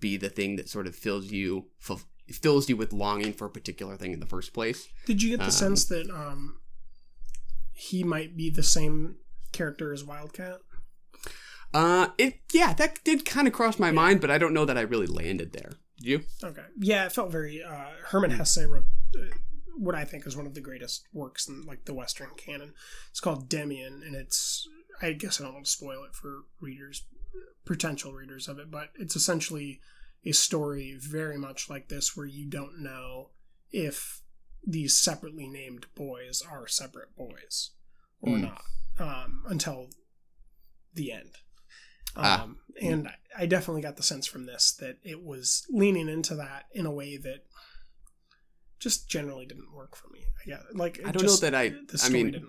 [0.00, 3.50] be the thing that sort of fills you fulf- fills you with longing for a
[3.50, 4.88] particular thing in the first place.
[5.06, 6.58] Did you get the Um, sense that um
[7.72, 9.16] he might be the same
[9.50, 10.60] character as Wildcat?
[11.74, 14.78] Uh, it yeah, that did kind of cross my mind, but I don't know that
[14.78, 15.72] I really landed there.
[16.04, 16.22] You?
[16.42, 16.64] Okay.
[16.78, 18.84] Yeah, it felt very uh Hermann Hesse wrote
[19.16, 19.22] uh,
[19.76, 22.74] what I think is one of the greatest works in like the western canon.
[23.10, 24.68] It's called Demian and it's
[25.00, 27.04] I guess I don't want to spoil it for readers
[27.64, 29.80] potential readers of it, but it's essentially
[30.24, 33.30] a story very much like this where you don't know
[33.70, 34.20] if
[34.66, 37.70] these separately named boys are separate boys
[38.20, 38.42] or Mm.
[38.42, 38.62] not
[38.98, 39.88] um, until
[40.94, 41.36] the end.
[42.16, 42.48] Um, Ah.
[42.80, 43.08] And
[43.38, 46.90] I definitely got the sense from this that it was leaning into that in a
[46.90, 47.44] way that
[48.78, 50.20] just generally didn't work for me.
[50.42, 51.74] I guess like I don't just- know that I.
[52.04, 52.46] I mean,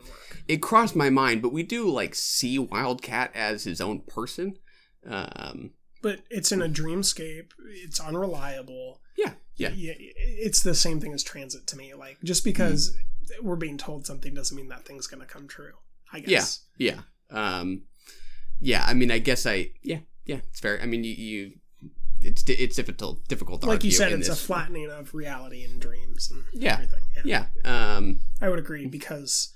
[0.47, 4.57] it crossed my mind, but we do like see Wildcat as his own person.
[5.05, 7.51] Um, But it's in a dreamscape.
[7.67, 9.01] It's unreliable.
[9.17, 11.93] yeah, yeah, yeah, it's the same thing as transit to me.
[11.93, 12.95] Like just because
[13.41, 15.73] we're being told something doesn't mean that thing's going to come true.
[16.11, 16.61] I guess.
[16.77, 17.01] yeah,
[17.31, 17.59] yeah.
[17.59, 17.83] Um,
[18.59, 18.83] yeah.
[18.87, 19.71] I mean, I guess I.
[19.81, 20.37] Yeah, yeah.
[20.49, 20.79] It's fair.
[20.81, 21.13] I mean, you.
[21.13, 21.51] you
[22.25, 24.41] it's it's difficult difficult to Like you said, it's this.
[24.41, 26.75] a flattening of reality and dreams and Yeah.
[26.75, 27.01] everything.
[27.25, 27.47] Yeah.
[27.65, 29.53] Um, I would agree because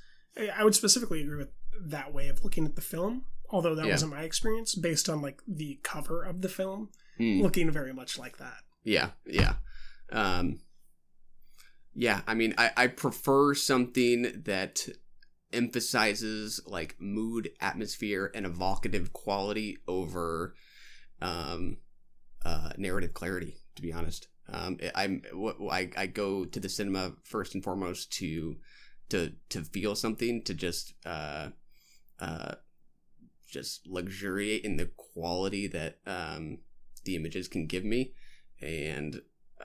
[0.54, 3.24] I would specifically agree with that way of looking at the film.
[3.50, 3.94] Although that Yeah.
[3.94, 7.42] wasn't my experience, based on like the cover of the film, Hmm.
[7.42, 8.58] looking very much like that.
[8.84, 9.56] Yeah, yeah.
[10.12, 10.60] Um
[11.94, 14.90] Yeah, I mean I, I prefer something that
[15.54, 20.56] emphasizes like mood, atmosphere, and evocative quality over
[21.22, 21.78] um
[22.46, 24.28] uh narrative clarity, to be honest.
[24.50, 25.24] Um I- I'm
[25.72, 28.58] I, I go to the cinema first and foremost to
[29.10, 31.50] to to feel something, to just uh
[32.20, 32.56] uh
[33.48, 36.60] just luxuriate in the quality that um
[37.06, 38.14] the images can give me
[38.62, 39.22] and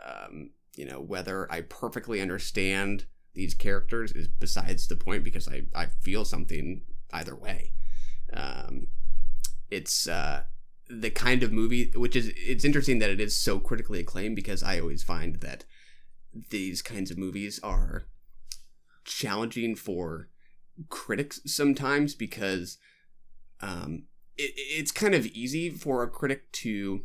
[0.06, 5.62] um, you know whether i perfectly understand these characters is besides the point because i,
[5.74, 7.72] I feel something either way.
[8.32, 8.88] Um,
[9.70, 10.44] it's uh,
[10.88, 14.62] the kind of movie which is it's interesting that it is so critically acclaimed because
[14.62, 15.64] i always find that
[16.50, 18.04] these kinds of movies are
[19.04, 20.28] challenging for
[20.88, 22.78] critics sometimes because
[23.60, 24.04] um,
[24.36, 27.04] it, it's kind of easy for a critic to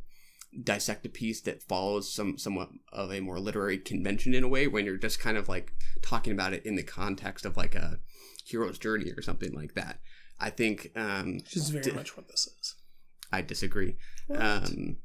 [0.61, 4.67] dissect a piece that follows some somewhat of a more literary convention in a way
[4.67, 7.99] when you're just kind of like talking about it in the context of like a
[8.45, 9.99] hero's journey or something like that.
[10.39, 12.75] I think um Which is very d- much what this is.
[13.31, 13.97] I disagree.
[14.33, 14.97] Um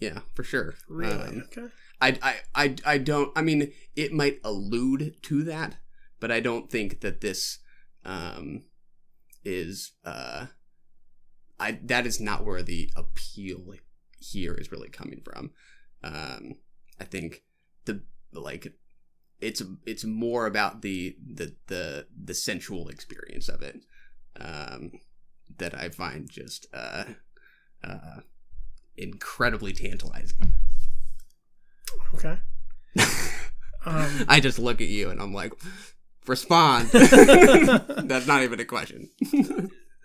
[0.00, 0.74] yeah, for sure.
[0.88, 1.28] Really?
[1.28, 1.66] Um, okay.
[2.00, 3.32] I, I, I, I don't.
[3.36, 5.76] I mean, it might allude to that,
[6.20, 7.58] but I don't think that this
[8.04, 8.62] um,
[9.44, 9.92] is.
[10.04, 10.46] Uh,
[11.58, 13.58] I that is not where the appeal
[14.18, 15.50] here is really coming from.
[16.02, 16.56] Um,
[17.00, 17.42] I think
[17.84, 18.02] the
[18.32, 18.72] like
[19.40, 23.80] it's it's more about the the the the sensual experience of it
[24.40, 24.92] um,
[25.58, 27.04] that I find just uh,
[27.84, 28.20] uh,
[28.96, 30.52] incredibly tantalizing.
[32.14, 32.38] Okay.
[33.86, 35.52] Um, I just look at you and I'm like,
[36.26, 36.88] respond.
[36.92, 39.08] That's not even a question.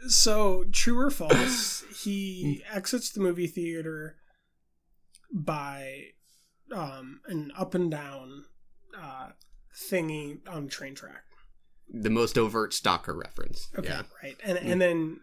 [0.07, 4.15] So true or false he exits the movie theater
[5.31, 6.05] by
[6.71, 8.45] um an up and down
[8.99, 9.29] uh
[9.89, 11.23] thingy on train track
[11.89, 13.69] the most overt stalker reference.
[13.77, 14.03] okay Yeah.
[14.21, 15.19] right and and then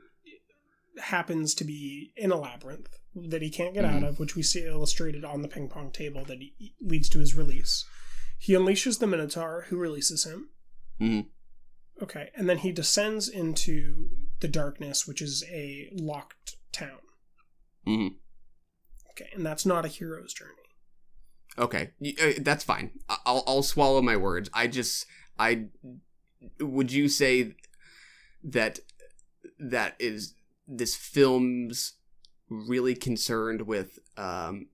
[0.99, 3.97] happens to be in a labyrinth that he can't get Mm-hmm.
[4.05, 7.19] out of which we see illustrated on the ping pong table that he, leads to
[7.21, 7.85] his release
[8.39, 10.51] he unleashes the minotaur who releases him
[11.01, 11.27] Mhm.
[12.03, 14.11] okay and then he descends into
[14.41, 16.99] the darkness which is a locked town
[17.87, 18.17] Mhm.
[19.11, 20.53] Okay, and that's not a hero's journey.
[21.59, 21.91] Okay,
[22.23, 22.93] uh, that's fine.
[23.09, 24.49] I'll I'll swallow my words.
[24.55, 25.07] I just
[25.39, 25.67] I
[26.61, 27.55] would you say
[28.45, 28.81] that
[29.59, 30.35] that is
[30.67, 31.95] this film's
[32.49, 34.69] really concerned with um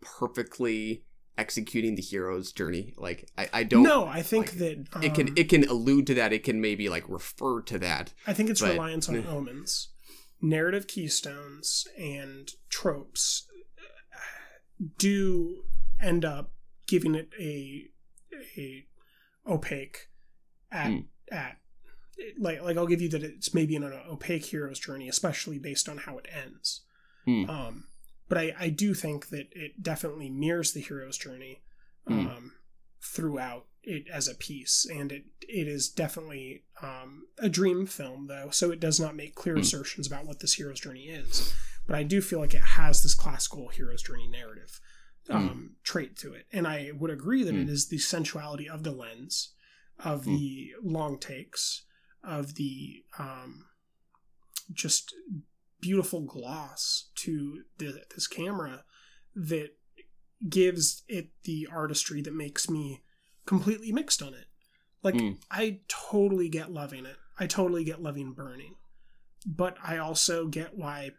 [0.00, 1.04] perfectly
[1.38, 5.14] executing the hero's journey like i, I don't no, I think like, that um, it
[5.14, 8.50] can it can allude to that it can maybe like refer to that I think
[8.50, 9.88] it's but- reliance on omens,
[10.42, 13.46] narrative keystones, and tropes
[14.98, 15.62] do
[16.00, 16.52] end up
[16.86, 17.86] giving it a
[18.56, 18.86] a
[19.46, 20.08] opaque
[20.70, 20.98] at Hmm.
[21.30, 21.56] at
[22.38, 25.98] like like I'll give you that it's maybe an opaque hero's journey, especially based on
[25.98, 26.82] how it ends.
[27.24, 27.48] Hmm.
[27.50, 27.84] Um,
[28.28, 31.62] but I I do think that it definitely mirrors the hero's journey
[32.06, 32.26] Hmm.
[32.26, 32.52] um,
[33.02, 38.50] throughout it as a piece, and it it is definitely um, a dream film though,
[38.50, 39.60] so it does not make clear Hmm.
[39.60, 41.52] assertions about what this hero's journey is.
[41.86, 44.80] But I do feel like it has this classical hero's journey narrative
[45.30, 47.66] um, trait to it, and I would agree that it Hmm.
[47.90, 49.52] the sensuality of the lens,
[49.98, 50.36] of Hmm.
[50.36, 51.82] the long takes,
[52.22, 53.66] of the um,
[54.72, 55.14] just
[55.80, 58.84] beautiful gloss to the, this camera
[59.34, 59.70] that
[60.48, 63.02] gives it the artistry that makes me
[63.46, 64.46] completely mixed on it.
[65.02, 65.38] Like Mm.
[65.50, 67.16] I totally get loving it.
[67.38, 68.74] I totally get loving burning.
[69.46, 71.12] But I also get why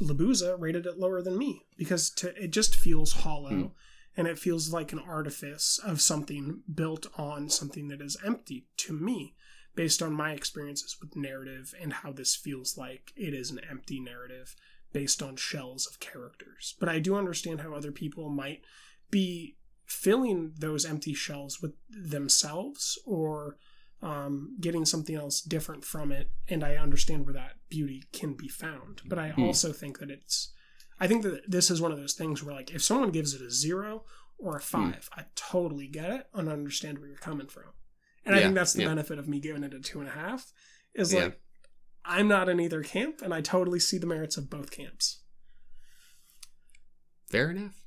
[0.00, 3.70] Labuza rated it lower than me because to, it just feels hollow Mm.
[4.16, 8.92] and it feels like an artifice of something built on something that is empty to
[8.92, 9.34] me
[9.74, 14.00] based on my experiences with narrative and how this feels like it is an empty
[14.00, 14.54] narrative
[14.92, 16.74] based on shells of characters.
[16.78, 18.62] But I do understand how other people might
[19.10, 19.56] be
[19.86, 23.56] filling those empty shells with themselves or
[24.02, 26.30] um, getting something else different from it.
[26.48, 29.00] And I understand where that beauty can be found.
[29.06, 29.42] But I Hmm.
[29.42, 30.52] also think that it's,
[31.00, 33.40] I think that this is one of those things where, like, if someone gives it
[33.42, 34.04] a zero
[34.38, 34.90] or a Hmm.
[34.90, 37.70] five, I totally get it and understand where you're coming from.
[38.24, 38.88] And I think that's the yeah.
[38.88, 40.52] benefit of me giving it a two and a half
[40.94, 41.24] is Yeah.
[41.24, 41.40] like,
[42.04, 45.20] I'm not in either camp, and I totally see the merits of both camps.
[47.30, 47.82] Fair enough.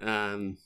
[0.00, 0.58] Um.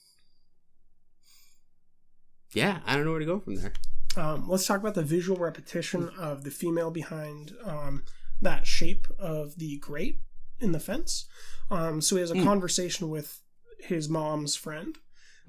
[2.53, 3.73] Yeah, I don't know where to go from there.
[4.17, 8.05] Um, let's talk about the visual repetition of the female behind um,
[8.41, 10.21] that shape of the grate
[10.59, 11.27] in the fence.
[11.71, 12.45] Um, so he has a Mm.
[12.45, 13.43] conversation with
[13.81, 14.97] his mom's friend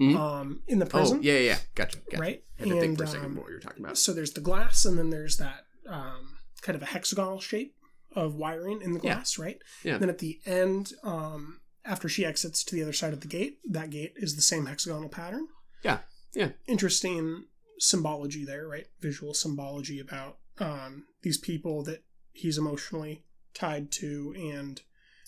[0.00, 0.16] Mhm.
[0.16, 1.18] um, in the prison.
[1.18, 1.58] Oh, yeah, yeah, yeah.
[1.74, 1.98] Gotcha.
[2.10, 2.20] gotcha.
[2.20, 2.44] Right?
[2.58, 3.98] I had to think for a second um, what you were talking about.
[3.98, 7.74] So there's the glass, and then there's that um, kind of a hexagonal shape
[8.14, 9.14] of wiring in the Yeah.
[9.14, 9.60] glass, right?
[9.82, 9.98] Yeah.
[9.98, 13.58] Then at the end, um, after she exits to the other side of the gate,
[13.68, 15.48] that gate is the same hexagonal pattern.
[15.82, 16.00] Yeah,
[16.34, 16.50] yeah.
[16.66, 17.44] Interesting
[17.78, 18.86] symbology there, right?
[19.00, 23.24] Visual symbology about um, these people that he's emotionally
[23.54, 24.82] tied to, and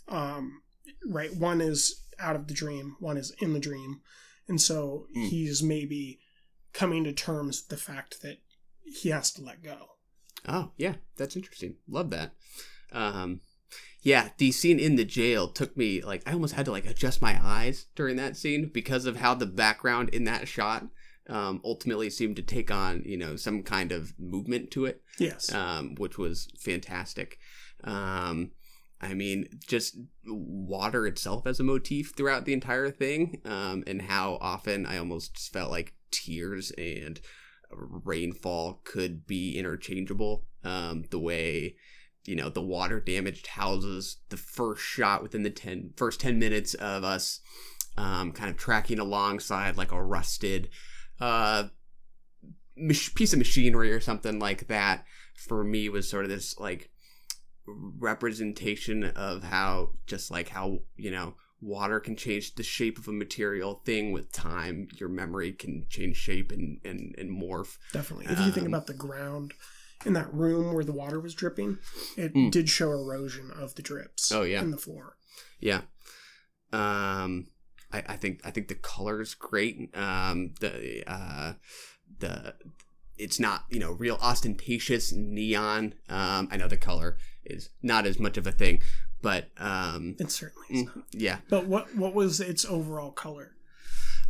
[0.08, 0.62] um,
[1.06, 4.00] right, one is out of the dream, one is in the dream,
[4.50, 5.28] and so Mm.
[5.30, 6.20] he's maybe
[6.74, 8.38] coming to terms with the fact that
[8.84, 9.92] he has to let go.
[10.46, 11.76] Oh, yeah, that's interesting.
[11.88, 12.32] Love that.
[12.92, 13.40] Um,
[14.02, 17.22] yeah, the scene in the jail took me like I almost had to like adjust
[17.22, 20.86] my eyes during that scene because of how the background in that shot
[21.28, 25.02] um, ultimately seemed to take on you know some kind of movement to it.
[25.18, 25.52] Yes.
[25.52, 27.38] um, which was fantastic.
[27.84, 28.50] Um,
[29.00, 29.96] I mean, just
[30.26, 35.38] water itself as a motif throughout the entire thing, um, and how often I almost
[35.52, 37.20] felt like tears and
[37.70, 40.44] rainfall could be interchangeable.
[40.62, 41.76] Um, the way
[42.24, 44.18] you know the water damaged houses.
[44.28, 47.40] The first shot within the 10, first ten minutes of us,
[47.96, 50.68] um, kind of tracking alongside like a rusted,
[51.20, 51.64] uh,
[53.14, 56.90] piece of machinery or something like that for me was sort of this like
[57.66, 63.12] representation of how just like how you know water can change the shape of a
[63.12, 68.26] material thing with time your memory can change shape and and, and morph Definitely.
[68.26, 69.52] If you think Um, about the ground
[70.06, 71.78] in that room where the water was dripping,
[72.16, 72.50] it Mm.
[72.50, 74.62] did show erosion of the drips Oh, yeah.
[74.62, 75.16] in the floor.
[75.60, 75.82] Yeah.
[76.72, 77.48] Um
[77.92, 79.94] I, I think I think the color is great.
[79.96, 81.54] Um the uh
[82.18, 82.54] the
[83.18, 85.94] it's not, you know, real ostentatious neon.
[86.08, 88.80] Um I know the color is not as much of a thing,
[89.22, 91.04] but um It certainly is mm, not.
[91.12, 91.38] yeah.
[91.48, 93.52] But what what was its overall color?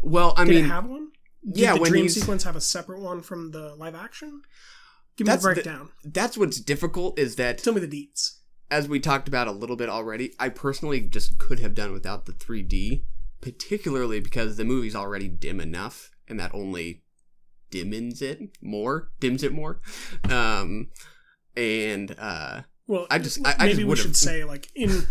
[0.03, 1.11] Well, I Did mean it have one?
[1.45, 4.43] Did yeah, the when dream sequence have a separate one from the live action?
[5.17, 5.91] Give me That's the the- breakdown.
[6.05, 8.39] that's what's difficult is that Tell me the deets.
[8.71, 12.27] as we talked about a little bit already, I personally just could have done without
[12.27, 13.05] the 3D,
[13.41, 17.03] particularly because the movie's already dim enough, and that only
[17.71, 19.81] dimmens it more, dims it more.
[20.29, 20.89] Um,
[21.57, 25.07] and uh, Well, I just- I- I maybe just we should say like in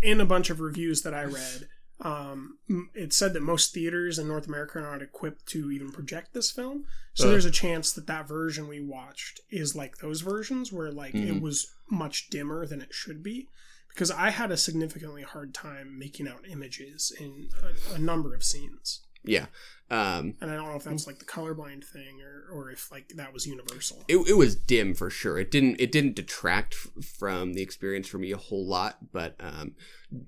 [0.00, 1.68] in a bunch of reviews that I read,
[2.00, 2.58] um,
[2.94, 6.50] it said that most theaters in North America are not equipped to even project this
[6.50, 6.84] film.
[7.14, 7.30] So Ugh.
[7.32, 11.34] there's a chance that that version we watched is like those versions where like it
[11.34, 11.40] Mhm.
[11.40, 13.48] was much dimmer than it should be.
[13.88, 18.44] Because I had a significantly hard time making out images in a, a number of
[18.44, 19.46] scenes, yeah,
[19.90, 23.08] um, and I don't know if that's like the colorblind thing or or if like
[23.16, 24.04] that was universal.
[24.08, 25.38] it, it was dim for sure.
[25.38, 29.34] It didn't it didn't detract f- from the experience for me a whole lot, but
[29.40, 29.72] um,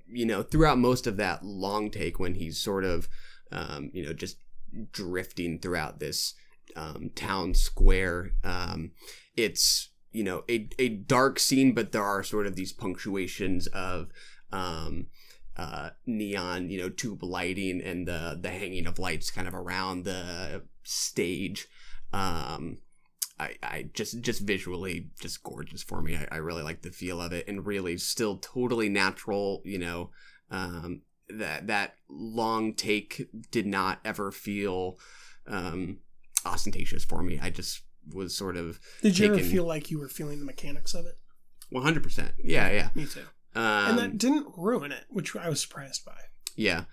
[0.07, 3.07] you know, throughout most of that long take when he's sort of
[3.51, 4.37] um, you know, just
[4.91, 6.33] drifting throughout this
[6.75, 8.91] um, town square, um,
[9.35, 14.09] it's you know a a dark scene, but there are sort of these punctuations of
[14.51, 15.07] um,
[15.57, 20.05] uh, neon, you know, tube lighting and the the hanging of lights kind of around
[20.05, 21.67] the stage.
[22.13, 22.77] Um,
[23.39, 26.15] I, I just just visually just gorgeous for me.
[26.15, 29.61] I, I really like the feel of it and really still totally natural.
[29.65, 30.09] You know,
[30.49, 34.99] um, that that long take did not ever feel
[35.47, 35.99] um,
[36.45, 37.39] ostentatious for me.
[37.41, 37.81] I just
[38.13, 41.17] was sort of Did you ever feel like you were feeling the mechanics of it?
[41.69, 42.33] one hundred percent.
[42.43, 42.89] Yeah, yeah.
[42.95, 43.25] Me too.
[43.55, 46.17] Um, and that didn't ruin it, which I was surprised by.
[46.55, 46.85] Yeah.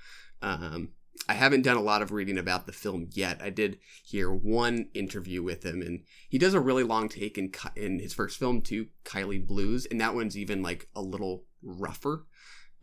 [0.43, 0.91] Um,
[1.29, 3.41] I haven't done a lot of reading about the film yet.
[3.43, 7.53] I did hear one interview with him, and he does a really long take in
[7.77, 12.27] in his first film too, Kaili Blues, and that one's even like a little rougher.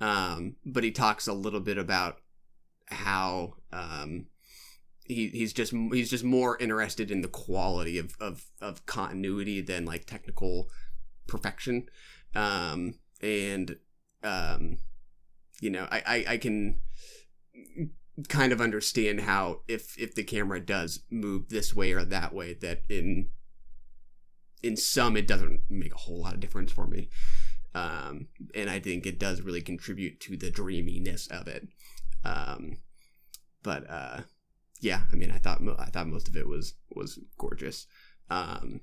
[0.02, 2.18] Um, but he talks a little bit about
[2.88, 4.28] how um,
[5.06, 9.86] he he's just he's just more interested in the quality of of, of continuity than
[9.86, 10.70] like technical
[11.28, 11.88] perfection
[12.36, 13.78] um and
[14.24, 14.78] um
[15.62, 16.80] you know I, I i can
[18.30, 22.54] kind of understand how if if the camera does move this way or that way
[22.54, 23.28] that in
[24.64, 27.10] in some it doesn't make a whole lot of difference for me.
[27.74, 31.68] Um and i think it does really contribute to the dreaminess of it.
[32.24, 32.78] Um
[33.64, 34.22] but uh
[34.82, 37.86] yeah i mean i thought i thought most of it was was gorgeous.
[38.30, 38.82] Um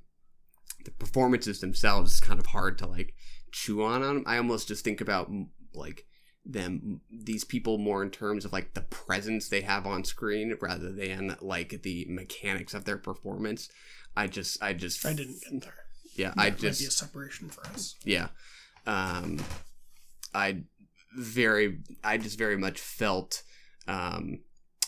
[0.85, 3.15] the performances themselves is kind of hard to like
[3.53, 5.31] chew on on i almost just think about
[5.75, 6.07] like
[6.45, 10.91] them these people more in terms of like the presence they have on screen rather
[10.93, 13.69] than like the mechanics of their performance
[14.17, 15.75] i just i just I didn't get there.
[16.17, 17.95] yeah That i might be a just separation for us.
[18.05, 18.29] yeah
[18.87, 19.39] um
[20.35, 20.63] i
[21.17, 23.43] very i just very much felt
[23.87, 24.41] um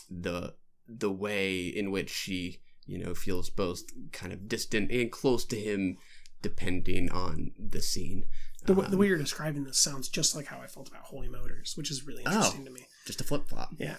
[0.09, 0.55] the
[0.87, 5.55] the way in which she you know feels both kind of distant and close to
[5.55, 5.97] him
[6.41, 8.25] depending on the scene
[8.65, 11.03] The, w the Um, way you're describing this sounds just like how I felt about
[11.03, 12.65] Holy Motors, which is really interesting Oh.
[12.65, 12.87] to me.
[13.05, 13.97] just a flip-flop Yeah.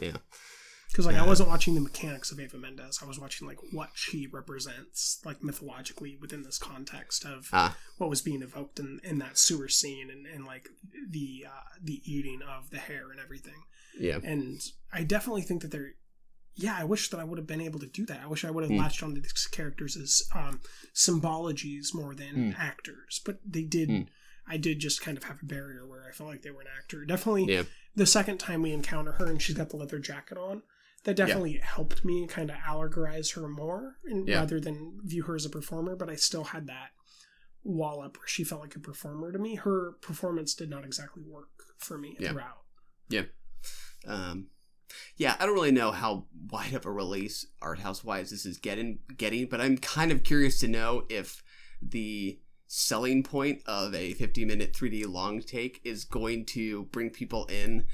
[0.00, 0.16] yeah
[0.90, 2.98] Because like I Uh, wasn't watching the mechanics of Eva Mendes.
[3.02, 7.76] I was watching like what she represents, like mythologically within this context of Ah.
[7.98, 10.68] what was being evoked in, in that sewer scene and, and like
[11.10, 13.62] the uh, the eating of the hair and everything.
[14.00, 14.60] yeah And
[14.92, 15.94] I definitely think that they're
[16.58, 18.20] yeah, I wish that I would have been able to do that.
[18.22, 18.78] I wish I would have Mm.
[18.80, 20.60] latched onto these characters as um,
[20.94, 22.58] symbologies more than Mm.
[22.58, 23.20] actors.
[23.24, 23.88] But they did.
[23.88, 24.08] Mm.
[24.46, 26.68] I did just kind of have a barrier where I felt like they were an
[26.76, 27.04] actor.
[27.04, 27.62] Definitely, yeah
[27.94, 30.62] the second time we encounter her and she's got the leather jacket on,
[31.02, 34.36] that definitely helped me kind of allegorize her more, and Yeah.
[34.38, 35.96] rather than view her as a performer.
[35.96, 36.90] But I still had that
[37.64, 39.56] wall up where she felt like a performer to me.
[39.56, 42.30] Her performance did not exactly work for me Yeah.
[42.30, 42.62] throughout.
[43.08, 43.24] Yeah.
[44.06, 44.50] Um,
[45.16, 48.58] yeah, I don't really know how wide of a release art house wise this is
[48.58, 51.42] getting getting, but I'm kind of curious to know if
[51.80, 57.46] the selling point of a 50 minute 3D long take is going to bring people
[57.46, 57.86] in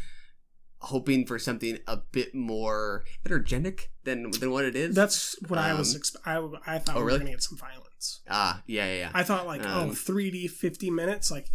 [0.78, 4.94] hoping for something a bit more energetic than than what it is.
[4.94, 5.94] That's what I was.
[5.94, 7.18] Um, Exp- I, I thought oh, we were really?
[7.20, 8.20] going to get some violence.
[8.28, 9.10] ah, yeah, yeah, yeah.
[9.14, 11.30] I thought like, oh, Um, 3D 50 minutes.
[11.30, 11.48] Like,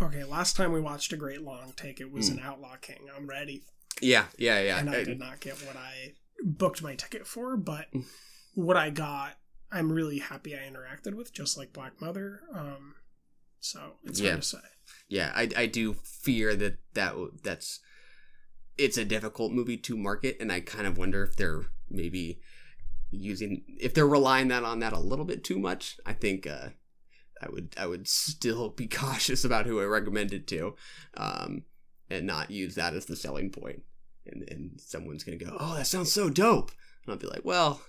[0.00, 2.38] okay, last time we watched a great long take, it was Hmm.
[2.38, 3.08] an Outlaw King.
[3.16, 3.62] I'm ready.
[4.00, 4.78] Yeah, yeah, yeah.
[4.78, 7.86] and I Uh, did not get what I booked my ticket for, but
[8.54, 9.36] what I got,
[9.72, 12.40] I'm really happy I interacted with, just like Black Mother.
[12.52, 12.94] Um,
[13.60, 14.30] so it's Yeah.
[14.30, 14.58] hard to say.
[15.08, 17.80] yeah i i do fear that that that's
[18.78, 22.40] it's a difficult movie to market and i kind of wonder if they're maybe
[23.10, 26.68] using if they're relying that on that a little bit too much i think uh
[27.42, 30.74] i would i would still be cautious about who i recommend it to
[31.16, 31.64] um
[32.08, 33.82] and not use that as the selling point
[34.32, 36.70] and and someone's gonna go oh that sounds so dope
[37.04, 37.80] and i'll be like well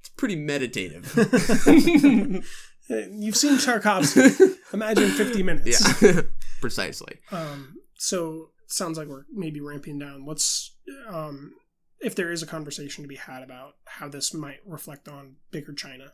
[0.00, 1.04] it's pretty meditative
[2.86, 4.56] You've seen Tarkovsky.
[4.74, 6.02] Imagine 50 minutes.
[6.02, 6.20] yeah
[6.60, 10.26] precisely Um, so sounds like we're maybe ramping down.
[10.26, 10.76] Let's,
[11.08, 11.52] um,
[12.00, 15.72] if there is a conversation to be had about how this might reflect on bigger
[15.72, 16.12] China,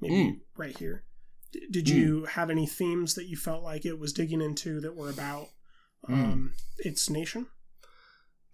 [0.00, 0.40] maybe Mm.
[0.56, 1.04] right here.
[1.52, 4.96] D- did you have any themes that you felt like it was digging into that
[4.96, 5.46] were about
[6.08, 7.46] um, its nation?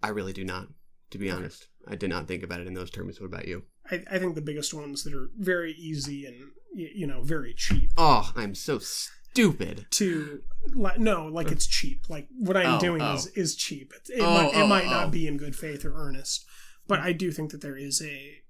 [0.05, 0.67] I really do not,
[1.09, 1.67] to be honest.
[1.87, 3.19] I did not think about it in those terms.
[3.19, 3.63] What about you?
[3.89, 6.35] I, I think the biggest ones that are very easy and
[6.75, 9.85] you know very cheap Oh, I'm so stupid.
[9.91, 10.41] to
[10.73, 13.13] like no like it's cheap like what i'm Oh, doing oh.
[13.13, 14.89] is is cheap it, it Oh, might, it oh, oh might oh.
[14.89, 16.45] not be in good faith or earnest
[16.87, 18.41] but i do think that there is a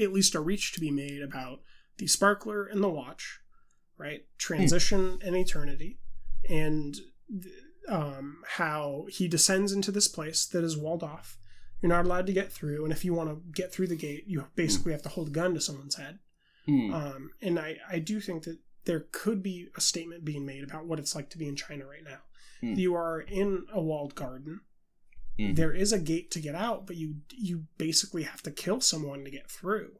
[0.00, 1.60] at least a reach to be made about
[1.98, 3.40] the sparkler and the watch
[3.98, 4.24] right hmm.
[4.38, 5.98] transition and eternity
[6.48, 6.96] and
[7.88, 11.38] um, how he descends into this place that is walled off
[11.82, 14.24] you're not allowed to get through and if you want to get through the gate
[14.26, 16.18] you basically have to hold a gun to someone's head
[16.66, 16.94] Hmm.
[16.94, 18.56] um, and I, I do think that
[18.86, 21.84] there could be a statement being made about what it's like to be in China
[21.86, 22.20] right now.
[22.62, 22.72] Hmm.
[22.72, 24.60] You are in a walled garden.
[25.38, 25.56] Mhm.
[25.56, 29.24] There is a gate to get out, but you you basically have to kill someone
[29.24, 29.98] to get through.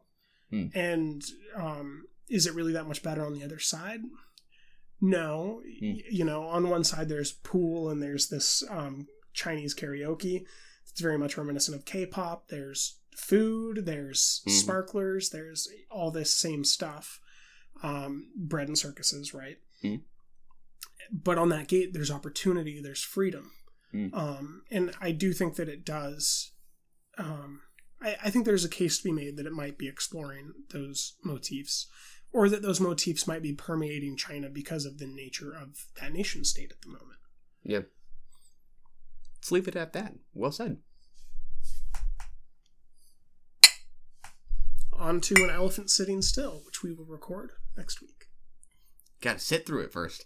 [0.49, 0.69] Hmm.
[0.75, 1.23] And
[1.55, 4.01] um, is it really that much better on the other side?
[5.01, 5.63] No.
[5.81, 5.87] Hmm.
[5.93, 10.45] Y- You know, on one side there's pool and there's this um, Chinese karaoke.
[10.91, 12.49] It's very much reminiscent of K-pop.
[12.49, 13.85] There's food.
[13.87, 14.51] There's Mhm.
[14.53, 15.31] sparklers.
[15.31, 17.21] There's all this same stuff.
[17.83, 19.59] Um, bread and circuses, right?
[19.83, 20.03] Mhm.
[21.13, 22.81] But on that gate, there's opportunity.
[22.81, 23.53] There's freedom.
[23.93, 24.15] Mm.
[24.15, 26.53] Um, and I do think that it does.
[27.19, 27.63] Um,
[28.01, 31.15] I, I think there's a case to be made that it might be exploring those
[31.23, 31.87] motifs,
[32.34, 36.44] or that those motifs might be permeating China because of the nature of that nation
[36.44, 37.20] state at the moment.
[37.64, 37.90] Yep.
[39.38, 40.14] Let's leave it at that.
[40.34, 40.78] Well said.
[45.00, 48.26] on to an elephant sitting still, which we will record next week.
[49.22, 50.26] Gotta sit through it first.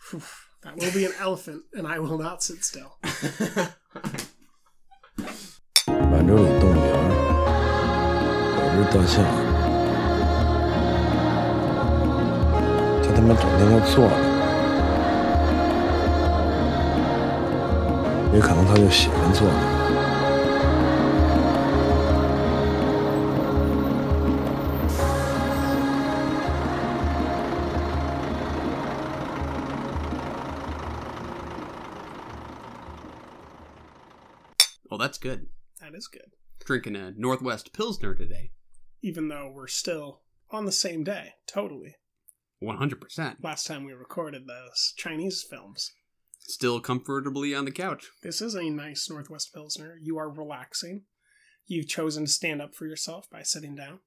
[0.00, 0.22] Phew,
[0.62, 2.98] that will be an elephant, and I will not sit still.
[5.86, 6.94] 满洲里动物园
[8.76, 9.47] 有只大象，
[13.18, 14.14] 它他妈整天就坐着，
[18.32, 19.54] 也可能它就喜欢坐着。
[34.90, 35.48] Well, that's good.
[35.80, 36.36] That is good.
[36.64, 38.52] Drinking a Northwest Pilsner today.
[39.02, 40.20] Even though we're still
[40.50, 41.96] on the same day, totally.
[42.63, 43.35] 100%.
[43.41, 45.91] Last time we recorded those Chinese films.
[46.39, 48.07] Still comfortably on the couch.
[48.23, 49.97] This is a nice Northwest Pilsner.
[50.01, 51.03] You are relaxing.
[51.67, 53.99] You've chosen to stand up for yourself by sitting down.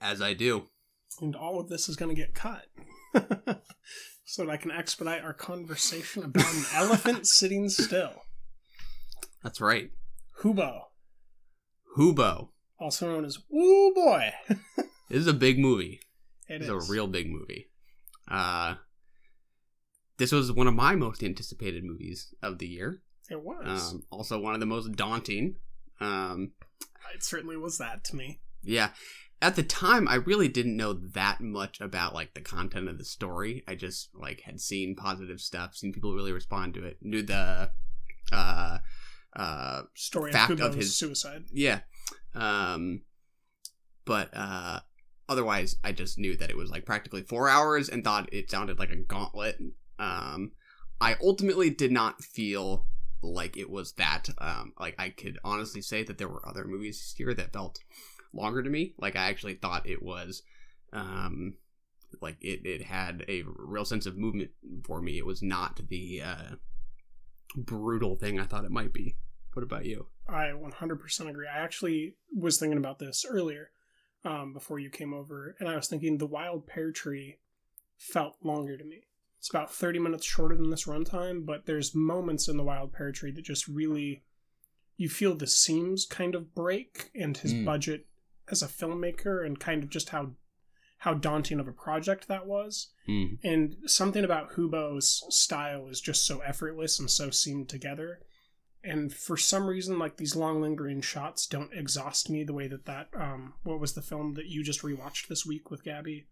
[0.00, 0.64] As I do.
[1.20, 2.66] And all of this is going to get cut.
[4.24, 8.22] so that I can expedite our conversation about an elephant sitting still.
[9.42, 9.90] That's right.
[10.40, 10.88] Hu Bo,
[11.96, 12.50] Hubo.
[12.78, 14.32] also known as Woo Boy.
[15.08, 16.00] This is a big movie.
[16.48, 16.88] It It's is.
[16.88, 17.70] a real big movie.
[18.30, 18.74] Uh,
[20.16, 23.00] this was one of my most anticipated movies of the year.
[23.30, 23.92] It was.
[23.92, 25.56] Um, also one of the most daunting.
[26.00, 26.52] Um,
[27.14, 28.40] it certainly was that to me.
[28.62, 28.90] yeah.
[29.40, 33.04] At the time, I really didn't know that much about like the content of the
[33.04, 33.62] story.
[33.68, 36.96] I just like had seen positive stuff, seen people really respond to it.
[37.00, 37.70] Knew the
[38.32, 38.78] uh,
[39.36, 41.44] uh, Story fact of, of his suicide.
[41.52, 41.80] Yeah.
[42.34, 43.02] Um
[44.04, 44.80] but uh
[45.28, 48.78] otherwise I just knew that it was like practically 4 hours and thought it sounded
[48.78, 49.58] like a gauntlet.
[49.98, 50.52] Um
[51.00, 52.86] I ultimately did not feel
[53.22, 57.14] like it was that um like I could honestly say that there were other movies
[57.16, 57.80] here that felt
[58.32, 58.94] longer to me.
[58.98, 60.42] Like I actually thought it was
[60.92, 61.54] um
[62.22, 64.50] like it, it had a real sense of movement
[64.84, 65.18] for me.
[65.18, 66.54] It was not the uh
[67.56, 69.16] brutal thing I thought it might be.
[69.54, 70.06] What about you?
[70.28, 71.48] I 100% agree.
[71.48, 73.70] I actually was thinking about this earlier
[74.28, 77.38] um, before you came over, and I was thinking the Wild Pear Tree
[77.96, 79.04] felt longer to me.
[79.38, 83.12] It's about 30 minutes shorter than this runtime, but there's moments in the Wild Pear
[83.12, 84.24] Tree that just really
[84.96, 87.64] you feel the seams kind of break and his Mm.
[87.64, 88.06] budget
[88.50, 90.34] as a filmmaker and kind of just how
[91.02, 92.88] how daunting of a project that was.
[93.08, 93.38] Mm.
[93.44, 98.20] And something about Hu Bo's style is just so effortless and so seamed together.
[98.84, 102.86] And for some reason, like these long lingering shots don't exhaust me the way that
[102.86, 106.26] that um, what was the film that you just rewatched this week with Gabby?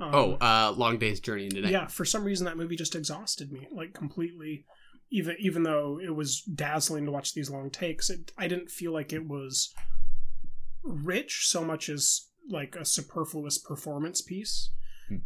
[0.00, 1.72] Um, Oh, uh, Long Day's Journey into Night.
[1.72, 1.86] yeah.
[1.88, 4.64] For some reason, that movie just exhausted me like completely.
[5.10, 8.92] Even even though it was dazzling to watch these long takes, it, I didn't feel
[8.92, 9.72] like it was
[10.82, 14.70] rich so much as like a superfluous performance piece.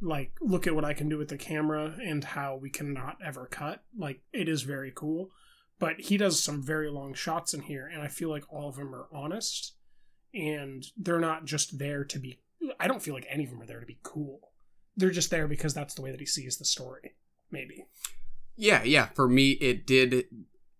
[0.01, 3.47] Like, look at what I can do with the camera and how we cannot ever
[3.51, 3.83] cut.
[3.99, 5.31] Like, it is very cool.
[5.83, 8.76] But he does some very long shots in here, and I feel like all of
[8.76, 9.74] them are honest.
[10.33, 12.39] And they're not just there to be.
[12.78, 14.53] I don't feel like any of them are there to be cool.
[14.97, 17.16] They're just there because that's the way that he sees the story.
[17.51, 17.85] Maybe.
[18.55, 19.07] Yeah, yeah.
[19.16, 20.26] For me, it did,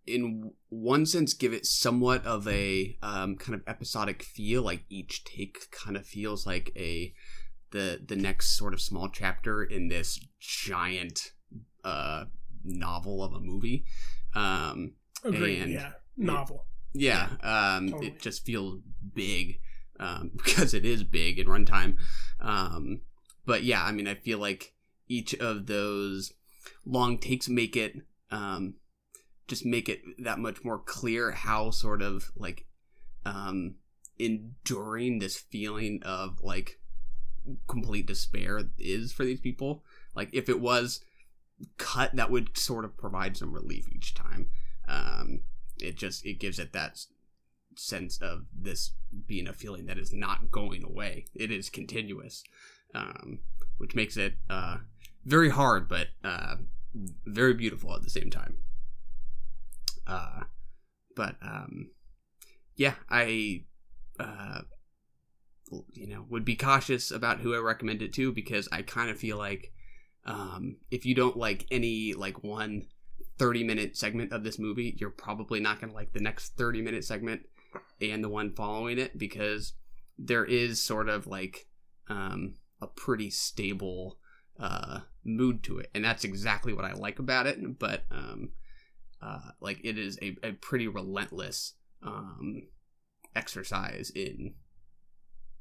[0.07, 4.63] in one sense, give it somewhat of a um, kind of episodic feel.
[4.63, 7.13] Like each take kind of feels like a
[7.73, 11.33] the the next sort of small chapter in this giant
[11.83, 12.27] uh,
[12.63, 13.85] novel of a movie.
[14.35, 14.93] Um,
[15.25, 15.63] Agreed.
[15.63, 15.93] and yeah.
[16.17, 16.67] Novel.
[16.95, 18.09] Yeah, um, Totally.
[18.09, 18.81] it just feels
[19.15, 19.61] big
[19.99, 21.97] um, because it is big in runtime.
[22.41, 23.01] Um,
[23.47, 24.75] but yeah, I mean, I feel like
[25.09, 26.33] each of those
[26.85, 27.97] long takes make it
[28.31, 28.75] um,
[29.49, 32.67] just make it that much more clear how sort of like
[33.25, 33.75] um,
[34.19, 36.79] enduring this feeling of like
[37.69, 39.85] complete despair is for these people.
[40.15, 41.05] Like if it was
[41.79, 44.49] cut, that would sort of provide some relief each time.
[44.89, 45.41] Um,
[45.79, 46.99] it just it gives it that
[47.77, 48.93] sense of this
[49.27, 51.27] being a feeling that is not going away.
[51.35, 52.45] It is continuous,
[52.95, 53.41] um,
[53.79, 54.79] which makes it uh,
[55.25, 56.57] very hard, but uh,
[57.27, 58.57] very beautiful at the same time.
[60.07, 60.43] Uh,
[61.15, 61.91] but um,
[62.77, 63.65] yeah, I
[64.19, 64.63] uh,
[65.93, 69.19] you know would be cautious about who I recommend it to because I kind of
[69.19, 69.73] feel like
[70.25, 72.87] um, if you don't like any like one
[73.39, 76.83] 30 minute segment of this movie, you're probably not going to like the next 30
[76.83, 77.43] minute segment
[78.01, 79.75] and the one following it because
[80.19, 81.67] there is sort of like
[82.09, 84.19] um, a pretty stable
[84.61, 85.91] uh, mood to it.
[85.95, 87.79] And that's exactly what I like about it.
[87.79, 88.51] But um,
[89.21, 92.69] uh, like it is a, a pretty relentless um,
[93.35, 94.55] exercise in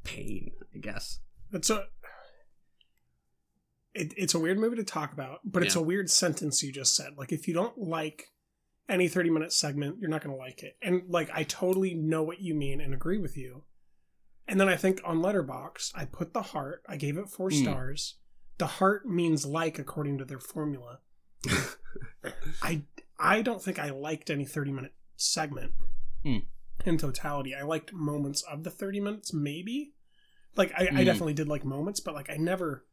[0.04, 1.20] pain, I guess.
[1.54, 1.86] It's a
[3.94, 5.82] it, it's a weird movie to talk about, but it's Yeah.
[5.82, 7.18] a weird sentence you just said.
[7.18, 8.28] Like if you don't like
[8.90, 10.78] any 30 minute segment, you're not going to like it.
[10.82, 13.64] And like I totally know what you mean and agree with you.
[14.48, 17.62] And then I think on Letterboxd, I put the heart, I gave it 4 Mm.
[17.62, 18.16] stars.
[18.58, 21.00] The heart means like according to their formula.
[22.62, 22.84] I
[23.20, 25.74] I don't think I liked any 30 minute segment
[26.26, 26.46] Mm.
[26.86, 27.54] in totality.
[27.56, 29.94] I liked moments of the 30 minutes maybe.
[30.56, 31.06] Like I, I Mm.
[31.06, 32.86] definitely did like moments, but like I never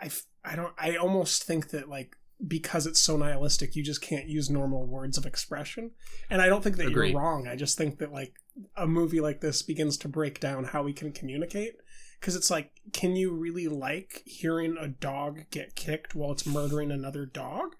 [0.00, 0.10] I
[0.44, 2.16] I don't I almost think that like
[2.46, 5.90] because it's so nihilistic, you just can't use normal words of expression.
[6.30, 7.12] And I don't think that Agreed.
[7.12, 7.46] you're wrong.
[7.46, 8.34] I just think that like
[8.76, 11.74] a movie like this begins to break down how we can communicate
[12.18, 16.90] because it's like can you really like hearing a dog get kicked while it's murdering
[16.90, 17.76] another dog?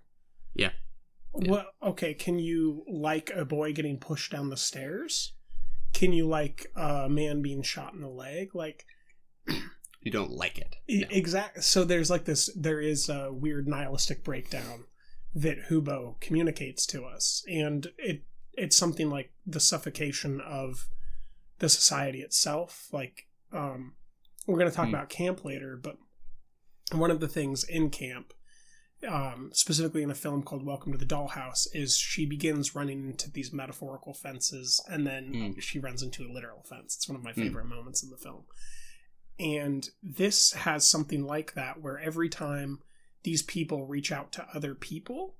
[0.55, 0.73] Yeah.
[1.33, 5.33] Well, okay, can you like a boy getting pushed down the stairs?
[5.93, 8.55] Can you like a man being shot in the leg?
[8.55, 8.85] Like
[10.03, 10.77] You don't like it.
[10.89, 11.63] E- Exactly.
[11.63, 12.51] So there's like this.
[12.57, 14.85] There is a weird nihilistic breakdown
[15.35, 18.23] that Hu Bo communicates to us, and it
[18.55, 20.89] it's something like the suffocation of
[21.61, 22.89] the society itself.
[22.93, 23.95] Like, um,
[24.47, 24.95] we're going to talk Hmm.
[24.95, 25.99] about camp later, but
[26.93, 28.33] one of the things in camp,
[29.07, 33.31] um, specifically in a film called Welcome to the Dollhouse, is she begins running into
[33.31, 35.61] these metaphorical fences, and then Hmm.
[35.61, 36.97] she runs into a literal fence.
[36.97, 37.43] It's one of my Hmm.
[37.43, 38.45] favorite moments in the film.
[39.41, 42.81] And this has something like that where every time
[43.23, 45.37] these people reach out to other people,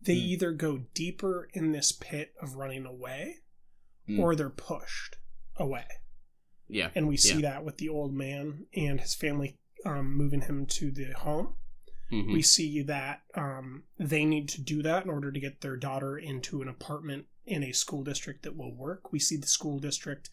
[0.00, 0.22] they Mm.
[0.28, 3.38] either go deeper in this pit of running away
[4.08, 4.18] Mm.
[4.20, 5.16] or they're pushed
[5.56, 5.86] away.
[6.68, 6.90] Yeah.
[6.94, 7.50] And we see yeah.
[7.50, 11.56] that with the old man and his family um, moving him to the home.
[12.12, 12.32] Mhm.
[12.34, 16.18] We see that um, they need to do that in order to get their daughter
[16.18, 19.10] into an apartment in a school district that will work.
[19.12, 20.28] We see the school district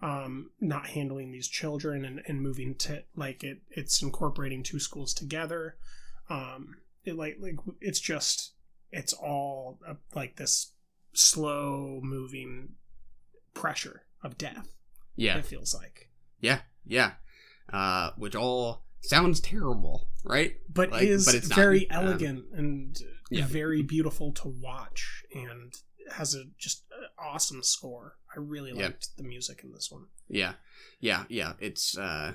[0.00, 3.58] um, not handling these children and, and moving to like it.
[3.70, 5.76] It's incorporating two schools together.
[6.30, 8.52] Um, it like like it's just
[8.90, 10.72] it's all uh, like this
[11.12, 12.70] slow moving
[13.54, 14.74] pressure of death.
[15.16, 15.38] Yeah.
[15.38, 16.10] it feels like.
[16.40, 17.12] Yeah, yeah.
[17.72, 20.54] Uh, which all sounds terrible, right?
[20.72, 21.56] but Like, is but it's not.
[21.56, 22.96] very Um, elegant and
[23.30, 23.46] yeah.
[23.46, 25.74] very beautiful to watch and
[26.12, 26.84] has a just
[27.22, 28.16] awesome score.
[28.34, 30.06] I really liked the music in this one.
[30.28, 30.54] Yeah,
[31.00, 31.54] yeah, yeah.
[31.60, 32.34] It's uh,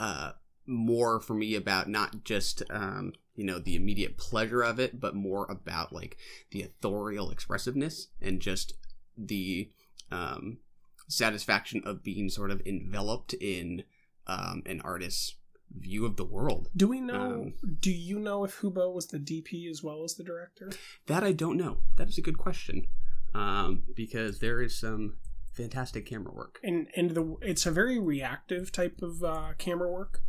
[0.00, 0.32] uh,
[0.66, 5.14] more for me about not just um, you know, the immediate pleasure of it, but
[5.14, 6.16] more about like
[6.50, 8.72] the authorial expressiveness and just
[9.16, 9.70] the
[10.10, 10.58] um,
[11.06, 13.84] satisfaction of being sort of enveloped in
[14.26, 15.36] um, an artist's
[15.70, 16.68] view of the world.
[16.76, 17.14] Do we know?
[17.14, 20.72] Um, do you know if Hu Bo was the DP as well as the director?
[21.06, 21.78] That I don't know.
[21.96, 22.88] That is a good question
[23.34, 25.16] um, because there is some
[25.52, 26.58] fantastic camera work.
[26.62, 30.20] and and the it's a very reactive type of uh, camera work.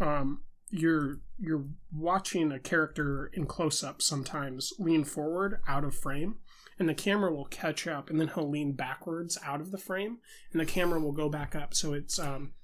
[0.00, 6.36] Um, you're you're watching a character in close up sometimes lean forward out of frame,
[6.78, 10.18] and the camera will catch up, and then he'll lean backwards out of the frame,
[10.52, 11.74] and the camera will go back up.
[11.74, 12.54] So it's um,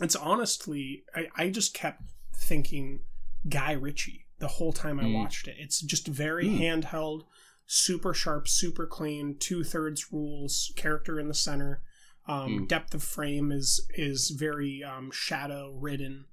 [0.00, 2.02] it's honestly I I just kept
[2.36, 3.00] thinking
[3.48, 5.14] Guy Ritchie the whole time I Mm.
[5.14, 5.56] watched it.
[5.58, 6.58] It's just very Mm.
[6.60, 7.22] handheld,
[7.66, 11.82] super sharp, super clean, two thirds rules, character in the center.
[12.26, 12.68] Um, Mm.
[12.68, 16.26] Depth of frame is is very um, shadow ridden.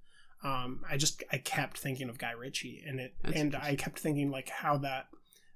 [0.44, 4.00] Um, I just I kept thinking of Guy Ritchie, and it That's and I kept
[4.00, 5.08] thinking like how that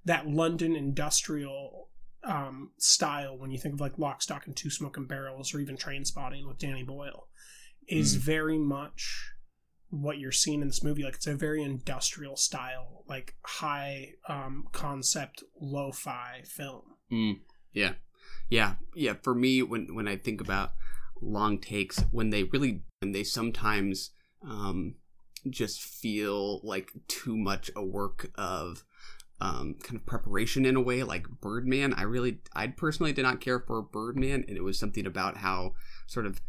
[0.06, 1.90] that London industrial
[2.24, 5.78] um, style when you think of like Lock, Stock, and Two Smoking Barrels, or even
[5.78, 7.28] Trainspotting with Danny Boyle,
[7.88, 8.20] is Mm.
[8.22, 9.33] very much
[10.02, 11.04] what you're seeing in this movie.
[11.04, 16.82] Like it's a very industrial style, like high um, concept lo-fi film.
[17.12, 17.40] Mm,
[17.74, 17.94] yeah,
[18.50, 19.14] yeah, yeah.
[19.22, 20.72] For me, when when I think about
[21.22, 24.12] long takes, when they really and they sometimes
[24.42, 24.96] um,
[25.50, 28.84] just feel like too much a work of
[29.40, 31.94] um, kind of preparation in a way, like Birdman.
[31.94, 35.74] I really, I personally did not care for Birdman, and it was something about how
[36.08, 36.42] sort of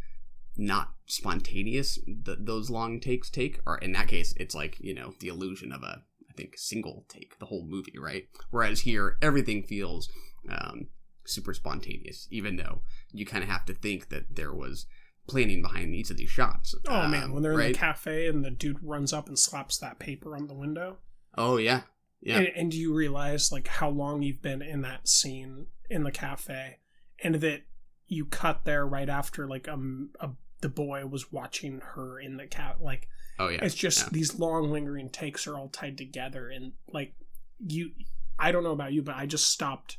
[0.57, 5.15] not spontaneous th- those long takes take or in that case it's like you know
[5.21, 8.29] the illusion of a i think single take the whole movie right?
[8.51, 10.09] Whereas here everything feels
[10.49, 10.87] um,
[11.27, 12.83] super spontaneous even though
[13.13, 14.87] you kind of have to think that there was
[15.27, 18.45] planning behind each of these shots Oh man, Um, when they're in the cafe and
[18.45, 20.99] the dude runs up and slaps that paper on the window.
[21.37, 21.83] oh yeah
[22.21, 22.39] yeah.
[22.39, 26.11] And, and do you realize like how long you've been in that scene in the
[26.11, 26.79] cafe,
[27.23, 27.65] and that
[28.07, 30.31] you cut there right after like um a,
[30.65, 33.07] the boy was watching her in the cat like
[33.39, 34.09] oh yeah it's just yeah.
[34.13, 37.13] these long lingering takes are all tied together and like
[37.59, 37.91] you
[38.39, 39.99] I don't know about you but I just stopped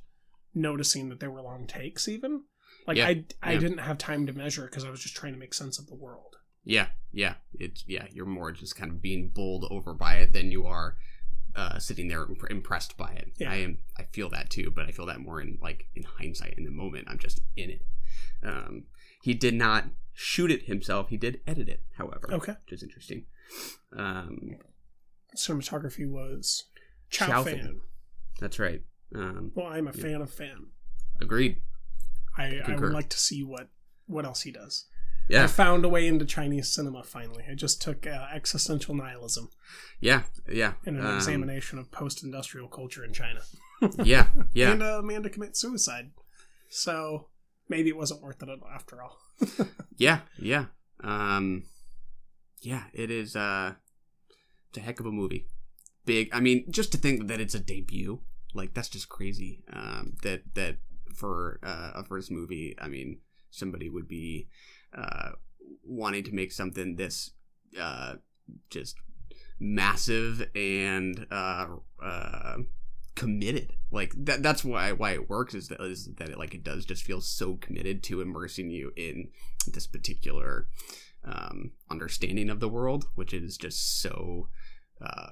[0.55, 2.43] noticing that there were long takes even
[2.87, 3.59] Like Yeah, I I yeah.
[3.59, 5.95] didn't have time to measure because I was just trying to make sense of the
[5.95, 6.35] world.
[6.63, 7.35] Yeah, yeah.
[7.59, 8.05] It's yeah.
[8.11, 10.97] You're more just kind of being bowled over by it than you are
[11.55, 13.33] uh, sitting there imp- impressed by it.
[13.37, 13.51] Yeah.
[13.51, 13.77] I am.
[13.97, 16.55] I feel that too, but I feel that more in like in hindsight.
[16.57, 17.81] In the moment, I'm just in it.
[18.43, 18.85] Um,
[19.25, 21.09] he did not shoot it himself.
[21.09, 22.27] He did edit it, however.
[22.31, 22.53] Okay.
[22.63, 23.25] which is interesting.
[23.97, 24.57] Um,
[25.35, 26.65] Cinematography was
[27.09, 27.55] Chao, Chao fan.
[27.57, 27.81] Fan.
[28.39, 28.81] that's right.
[29.15, 30.01] Um, Well, I'm a Yeah.
[30.03, 30.67] fan of fan.
[31.19, 31.61] agreed.
[32.37, 33.69] I, I would like to see what
[34.05, 34.85] what else he does.
[35.27, 37.43] Yeah, I found a way into Chinese cinema finally.
[37.49, 39.49] I just took uh, existential nihilism
[39.99, 40.73] yeah, yeah.
[40.85, 43.41] and an Um, examination of post-industrial culture in China.
[44.03, 44.71] Yeah, yeah.
[44.73, 46.11] and uh, Amanda commits suicide.
[46.69, 47.29] So
[47.69, 49.17] maybe it wasn't worth it after all.
[49.97, 50.65] Yeah, yeah.
[51.01, 51.63] Um
[52.61, 53.75] yeah, it is uh
[54.69, 55.47] it's a heck of a movie.
[56.05, 58.19] Big I mean, just to think that it's a debut,
[58.53, 59.63] like that's just crazy.
[59.71, 60.77] Um that that
[61.15, 63.19] for uh, a first movie, I mean,
[63.51, 64.49] somebody would be
[64.93, 65.31] uh
[65.83, 67.31] wanting to make something this
[67.79, 68.15] uh
[68.69, 68.95] just
[69.59, 71.67] massive and uh
[72.03, 72.57] uh
[73.15, 73.73] committed.
[73.91, 76.85] Like that that's why why it works is that is that it like it does
[76.85, 79.29] just feel so committed to immersing you in
[79.67, 80.67] this particular
[81.23, 84.49] um understanding of the world which is just so
[85.01, 85.31] uh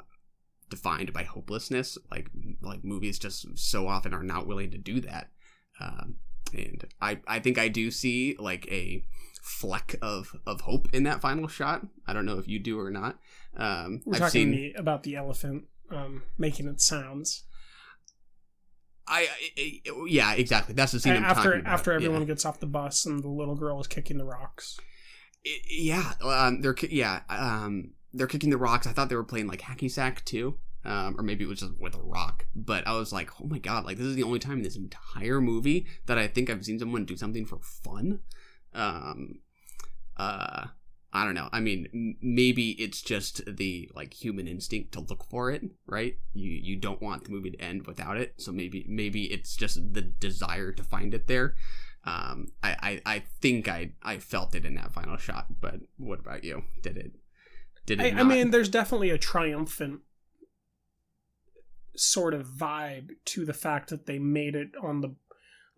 [0.70, 1.98] defined by hopelessness.
[2.10, 2.30] Like
[2.62, 5.30] like movies just so often are not willing to do that.
[5.80, 6.16] Um
[6.54, 9.04] and i i think i do see like a
[9.42, 11.86] fleck of of hope in that final shot.
[12.08, 13.20] I don't know if you do or not.
[13.58, 17.44] Um We're i've talking seen the, about the elephant um, making its sounds.
[19.08, 19.28] I,
[19.58, 20.74] I, I- yeah, exactly.
[20.76, 21.74] That's the scene I'm after talking about.
[21.74, 21.96] after Yeah.
[21.98, 24.80] everyone gets off the bus and the little girl is kicking the rocks.
[25.46, 28.88] I- yeah, um, they're yeah, um, they're kicking the rocks.
[28.88, 31.74] I thought they were playing like hacky sack too, um, or maybe it was just
[31.80, 32.46] with a rock.
[32.56, 34.78] But I was like, oh my god, like this is the only time in this
[34.78, 38.20] entire movie that I think I've seen someone do something for fun.
[38.74, 39.40] Um,
[40.18, 40.68] uh,
[41.16, 41.48] I don't know.
[41.52, 46.18] I mean, maybe it's just the like human instinct to look for it, right?
[46.34, 49.94] You you don't want the movie to end without it, so maybe maybe it's just
[49.94, 51.54] the desire to find it there.
[52.06, 52.76] Um, I,
[53.06, 56.64] I, I think I I felt it in that final shot, but what about you?
[56.82, 57.12] Did it?
[57.86, 58.16] Did it?
[58.16, 60.02] I, I mean, there's definitely a triumphant
[61.96, 65.16] sort of vibe to the fact that they made it on the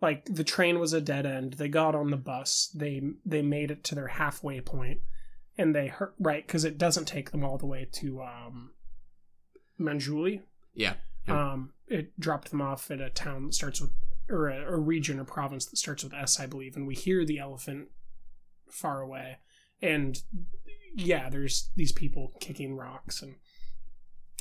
[0.00, 1.54] like the train was a dead end.
[1.54, 2.70] They got on the bus.
[2.74, 5.00] They they made it to their halfway point,
[5.58, 8.72] and they hurt right because it doesn't take them all the way to um,
[9.80, 10.42] Manzhouli.
[10.74, 10.94] yeah,
[11.26, 11.52] yeah.
[11.52, 13.90] Um, it dropped them off at a town that starts with,
[14.28, 16.76] or a, a region or province that starts with S, I believe.
[16.76, 17.88] And we hear the elephant
[18.70, 19.38] far away,
[19.80, 20.20] and
[20.94, 23.36] yeah, there's these people kicking rocks, and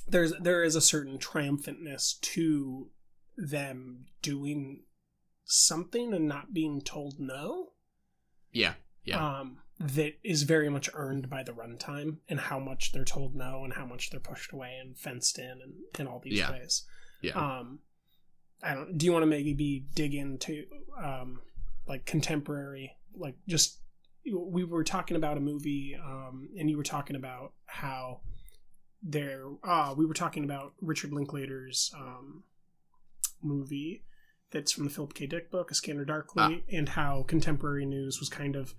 [0.07, 2.89] there's there is a certain triumphantness to
[3.37, 4.83] them doing
[5.45, 7.73] something and not being told no.
[8.51, 8.73] yeah,
[9.03, 13.35] yeah, Um, that is very much earned by the runtime and how much they're told
[13.35, 16.51] no and how much they're pushed away and fenced in and in all these Yeah.
[16.51, 16.85] ways.
[17.21, 17.33] yeah.
[17.33, 17.79] Um,
[18.63, 18.97] I don't.
[18.97, 20.65] Do you want to maybe dig into
[20.97, 21.41] um,
[21.87, 23.79] like contemporary, like just
[24.25, 28.21] we were talking about a movie, um, and you were talking about how
[29.03, 29.43] there.
[29.63, 32.43] Ah, we were talking about Richard Linklater's um,
[33.43, 34.03] movie
[34.51, 35.27] that's from the Philip K.
[35.27, 38.73] Dick book, A Scanner Darkly, and how contemporary news was kind of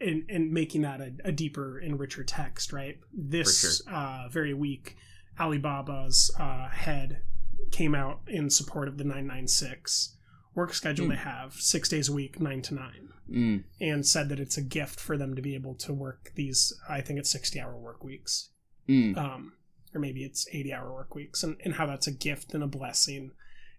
[0.00, 2.98] in, in making that a, a deeper and richer text, right?
[3.12, 4.96] This uh, very week,
[5.38, 7.22] Alibaba's uh, head
[7.70, 10.16] came out in support of the 996
[10.54, 11.10] work schedule Hmm.
[11.10, 14.62] they have, six days a week, nine to nine, Mm, and said that it's a
[14.62, 18.04] gift for them to be able to work these, I think it's 60 hour work
[18.04, 18.50] weeks
[18.88, 19.54] mm, um,
[19.92, 22.68] or maybe it's 80 hour work weeks and, and how that's a gift and a
[22.68, 23.32] blessing.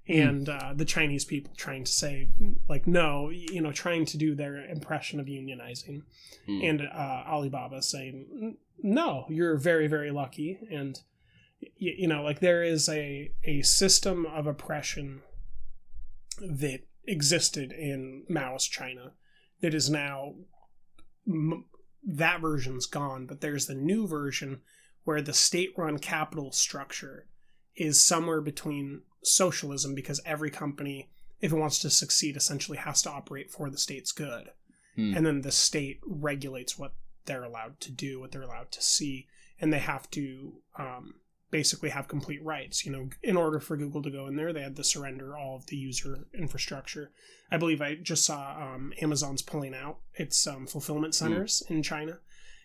[0.09, 2.29] And uh, the chinese people trying to say
[2.69, 6.01] like no you know trying to do their impression of unionizing.
[6.47, 6.69] Mm.
[6.69, 10.59] and uh, alibaba saying no you're very very lucky.
[10.71, 10.99] And
[11.61, 15.21] y- you know like there is a a system of oppression
[16.39, 19.13] that existed in mao's china
[19.61, 20.35] that is now
[21.27, 21.65] m-
[22.05, 24.61] that version's gone but there's the new version
[25.03, 27.25] where the state-run capital structure
[27.77, 31.09] is somewhere between socialism because every company
[31.39, 34.49] if it wants to succeed essentially has to operate for the state's good.
[34.95, 35.15] Hmm.
[35.15, 36.93] and then the state regulates what
[37.25, 39.27] they're allowed to do what they're allowed to see
[39.61, 41.15] and they have to um,
[41.51, 42.85] basically have complete rights.
[42.85, 45.55] You know in order for google to go in there they had to surrender all
[45.55, 47.11] of the user infrastructure.
[47.51, 52.19] I believe i just saw um, amazon's pulling out its um, fulfillment centers in china.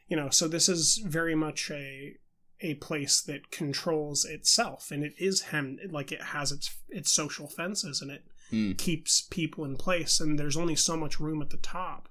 [0.09, 2.17] You know so this is very much a
[2.63, 7.49] a place that controls itself and it is hemmed like it has its its social
[7.49, 8.77] fences and it Mm.
[8.77, 12.09] keeps people in place and there's only so much room at the top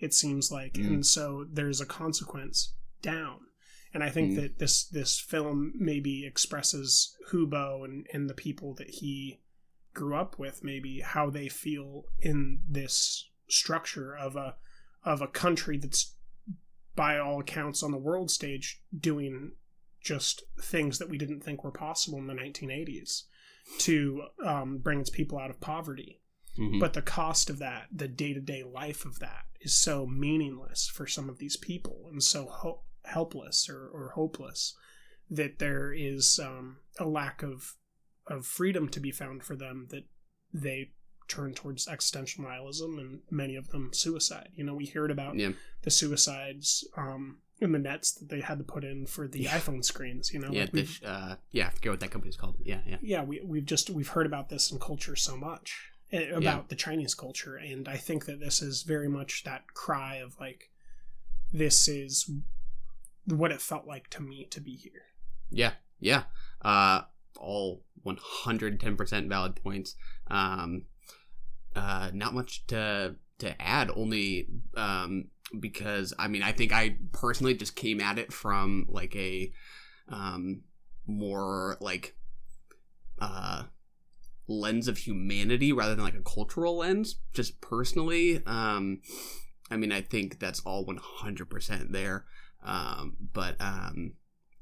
[0.00, 0.86] it seems like Mm.
[0.88, 3.38] and so there's a consequence down
[3.94, 4.36] and i think Mm.
[4.40, 9.40] that this this film maybe expresses hu bo and and the people that he
[9.94, 14.56] grew up with maybe how they feel in this structure of a
[15.04, 16.16] of a country that's
[16.96, 19.52] by all accounts on the world stage doing
[20.12, 23.22] just things that we didn't think were possible in the 1980s
[23.78, 26.20] to um, bring its people out of poverty
[26.58, 26.80] Mhm.
[26.80, 31.28] but the cost of that the day-to-day life of that is so meaningless for some
[31.28, 34.74] of these people and so ho- helpless or, or hopeless
[35.30, 37.76] that there is um, a lack of
[38.26, 40.04] of freedom to be found for them that
[40.52, 40.78] they
[41.28, 45.52] turn towards existential nihilism and many of them suicide you know we heard about Yeah.
[45.82, 47.22] the suicides um,
[47.60, 49.58] in the nets that they had to put in for the Yeah.
[49.58, 52.56] iphone screens you know yeah, like this, uh, yeah, I forget what that company's called.
[52.62, 52.96] Yeah, yeah.
[53.02, 56.62] yeah we, we've just we've heard about this in culture so much eh, about Yeah.
[56.68, 60.70] the chinese culture and i think that this is very much that cry of like
[61.52, 62.30] this is
[63.24, 65.02] what it felt like to me to be here
[65.50, 66.24] Yeah, yeah.
[66.62, 67.02] Uh,
[67.38, 69.94] all 110% valid points.
[70.28, 70.82] Um,
[71.74, 75.26] uh, not much to to add, only um,
[75.58, 79.52] because I mean, I think I personally just came at it from like a
[80.08, 80.62] um,
[81.06, 82.16] more like
[83.18, 83.64] uh,
[84.46, 88.42] lens of humanity rather than like a cultural lens, just personally.
[88.46, 89.00] Um,
[89.70, 92.24] I mean, I think that's all 100% there.
[92.64, 94.14] Um, but um,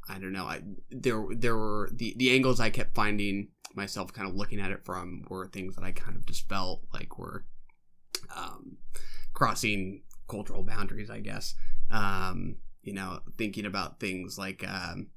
[0.08, 0.44] I don't know.
[0.44, 4.70] I there there were the the angles I kept finding myself kind of looking at
[4.70, 7.44] it from were things that I kind of just felt like were
[8.36, 8.76] um,
[9.32, 11.10] crossing cultural boundaries.
[11.10, 11.54] I guess.
[11.90, 15.08] Um, you know, thinking about things like um,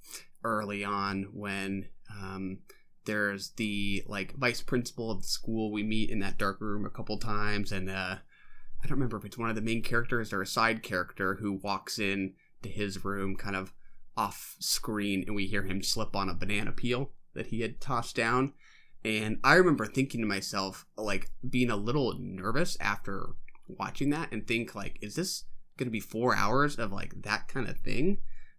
[0.44, 2.60] early on when um,
[3.06, 6.90] there's the like vice principal of the school we meet in that dark room a
[6.90, 8.16] couple times, and uh,
[8.84, 11.54] I don't remember if it's one of the main characters or a side character who
[11.54, 12.34] walks in
[12.64, 13.74] to his room, kind of
[14.18, 18.16] off screen and we hear him slip on a banana peel that he had tossed
[18.16, 18.54] down.
[19.06, 23.30] And I remember thinking to myself, like, being a little nervous after
[23.78, 25.46] watching that and think, like, is this
[25.78, 28.18] going to be four hours of, like, that kind of thing?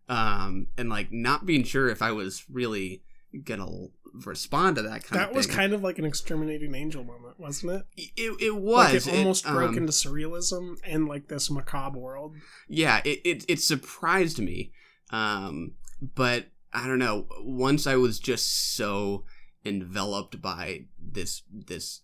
[0.08, 3.02] Um, and, like, not being sure if I was really
[3.44, 6.74] going to respond to that kind that of that was kind of like an exterminating
[6.74, 8.12] angel moment wasn't it?
[8.16, 9.06] It, it was.
[9.06, 12.34] like it almost It, broke um, into surrealism and like this macabre world.
[12.68, 14.72] Yeah it, it it surprised me.
[15.10, 17.26] Um but i don't know.
[17.40, 19.24] Once i was just so
[19.64, 22.00] enveloped by this this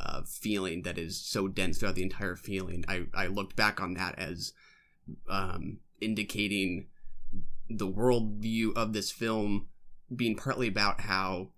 [0.00, 2.84] uh feeling that is so dense throughout the entire feeling.
[2.88, 4.52] I i looked back on that as
[5.28, 6.86] um indicating
[7.68, 9.68] the worldview of this film
[10.14, 11.50] being partly about how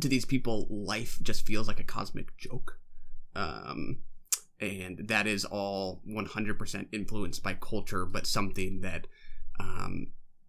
[0.00, 2.78] to these people life just feels like a cosmic joke.
[3.34, 4.02] Um
[4.60, 9.06] and that is all 100% influenced by culture but something that
[9.58, 10.08] um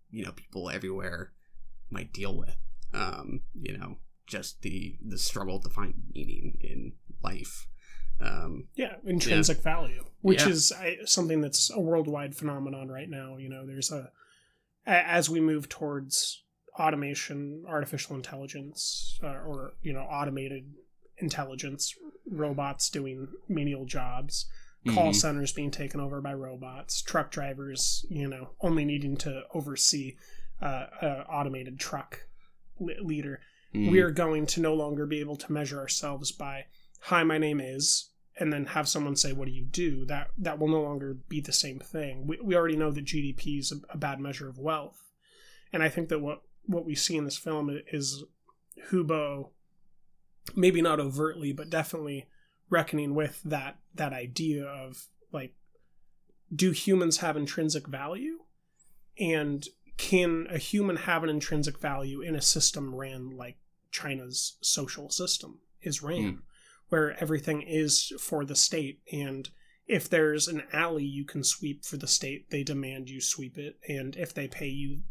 [0.09, 1.31] you know people everywhere
[1.89, 2.55] might deal with
[2.93, 3.97] um you know
[4.27, 6.93] just the the struggle to find meaning in
[7.23, 7.68] life
[8.19, 10.49] um yeah intrinsic value which Yeah.
[10.49, 10.73] is
[11.06, 14.11] something that's a worldwide phenomenon right now you know there's a
[14.85, 16.43] as we move towards
[16.80, 20.72] automation artificial intelligence uh, or you know automated
[21.18, 21.95] intelligence
[22.31, 24.45] robots doing menial jobs
[24.88, 25.15] call Mhm.
[25.15, 30.15] centers being taken over by robots truck drivers you know only needing to oversee
[30.61, 32.26] uh, a automated truck
[32.80, 33.39] le- leader
[33.73, 33.91] Mhm.
[33.91, 36.65] we are going to no longer be able to measure ourselves by
[37.02, 40.06] hi my name is and then have someone say what do you do?
[40.06, 42.27] That that will no longer be the same thing.
[42.27, 45.11] We, we already know that gdp is a, a bad measure of wealth.
[45.73, 48.23] And i think that what what we see in this film is
[48.85, 49.52] hu bo
[50.56, 52.27] maybe not overtly but definitely
[52.69, 55.53] reckoning with that that idea of like
[56.53, 58.39] do humans have intrinsic value?
[59.19, 59.65] And
[59.98, 63.57] can a human have an intrinsic value in a system ran like
[63.91, 66.41] china's social system is ran
[66.89, 68.99] where everything is for the state.
[69.13, 69.49] And
[69.88, 73.77] if there's an alley you can sweep for the state they demand you sweep it.
[73.88, 75.01] And if they pay you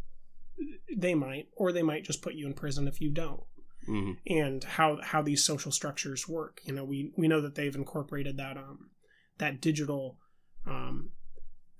[0.94, 3.43] they might or they might just put you in prison if you don't.
[3.89, 4.19] Mhm.
[4.27, 8.36] and how how these social structures work you know we we know that they've incorporated
[8.36, 8.90] that um
[9.39, 10.19] that digital
[10.66, 11.12] um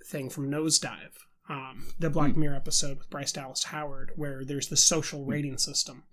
[0.07, 1.13] thing from nosedive
[1.51, 6.05] um the black mirror episode with bryce dallas howard where there's the social rating system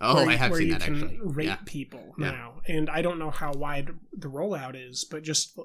[0.00, 1.18] Oh, I have where seen you that, can actually.
[1.22, 1.56] rate Yeah.
[1.64, 2.30] people Yeah.
[2.30, 5.58] now and i don't know how wide the rollout is but just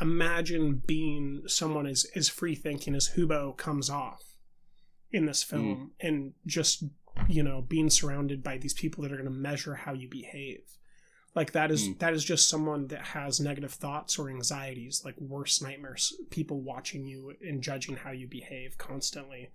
[0.00, 4.22] imagine being someone as as free thinking as hu bo comes off
[5.12, 6.84] in this film and just
[7.28, 10.60] you know being surrounded by these people that are going to measure how you behave
[11.34, 11.98] Like that is Mm.
[11.98, 16.12] that is just someone that has negative thoughts or anxieties, like worst nightmares.
[16.30, 19.50] People watching you and judging how you behave constantly,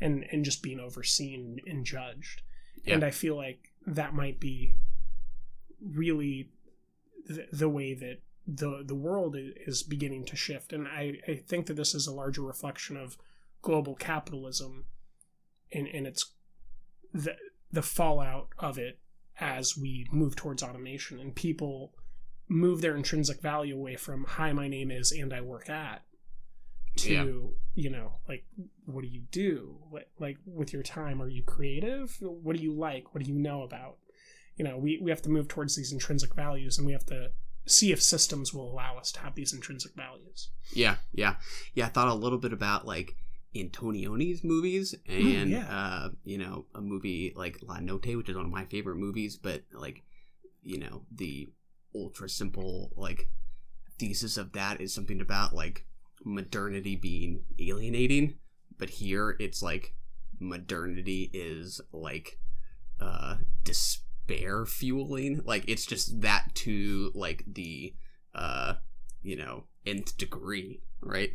[0.00, 2.42] and and just being overseen and judged.
[2.86, 4.74] And I feel like that might be
[5.80, 6.50] really
[7.26, 10.72] the, the way that the the world is beginning to shift.
[10.72, 13.16] And I, I think that this is a larger reflection of
[13.62, 14.84] global capitalism,
[15.72, 16.32] and and it's
[17.12, 17.36] the
[17.72, 18.98] the fallout of it
[19.40, 21.92] as we move towards automation and people
[22.48, 26.02] move their intrinsic value away from hi my name is and i work at
[26.96, 27.82] to Yeah.
[27.82, 28.44] you know like
[28.86, 32.72] what do you do what, like with your time are you creative what do you
[32.72, 33.96] like what do you know about
[34.56, 37.30] you know we, we have to move towards these intrinsic values and we have to
[37.66, 41.36] see if systems will allow us to have these intrinsic values Yeah, yeah,
[41.74, 41.86] yeah.
[41.86, 43.16] I thought a little bit about like
[43.56, 45.66] Antonioni's movies, Ooh, and yeah.
[45.70, 49.36] uh, you know, a movie like La Notte, which is one of my favorite movies,
[49.36, 50.02] but like,
[50.62, 51.48] you know, the
[51.94, 53.30] ultra simple like
[53.98, 55.86] thesis of that is something about like
[56.24, 58.34] modernity being alienating,
[58.78, 59.94] but here it's like
[60.40, 62.38] modernity is like
[63.00, 65.42] uh despair fueling.
[65.44, 67.94] Like it's just that to like the
[68.34, 68.74] uh
[69.22, 71.30] you know nth degree right?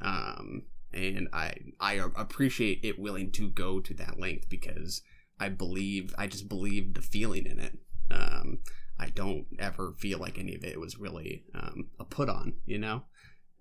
[0.00, 0.64] Um
[0.94, 5.00] and i i appreciate it willing to go to that length because
[5.40, 7.78] i believe i just believe the feeling in it.
[8.10, 8.58] Um
[8.98, 12.78] i don't ever feel like any of it was really um a put on you
[12.78, 13.04] know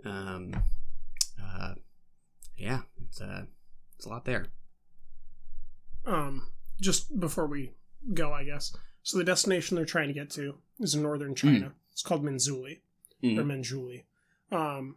[0.05, 0.51] um
[1.43, 1.73] uh
[2.57, 3.43] yeah it's uh
[3.95, 4.47] it's a lot there
[6.05, 6.47] um
[6.79, 7.71] just before we
[8.13, 11.73] go i guess so the destination they're trying to get to is in northern china
[11.91, 12.79] it's called Manzhouli
[13.23, 13.37] Mm.
[13.37, 14.05] or Manzhouli.
[14.51, 14.95] Um,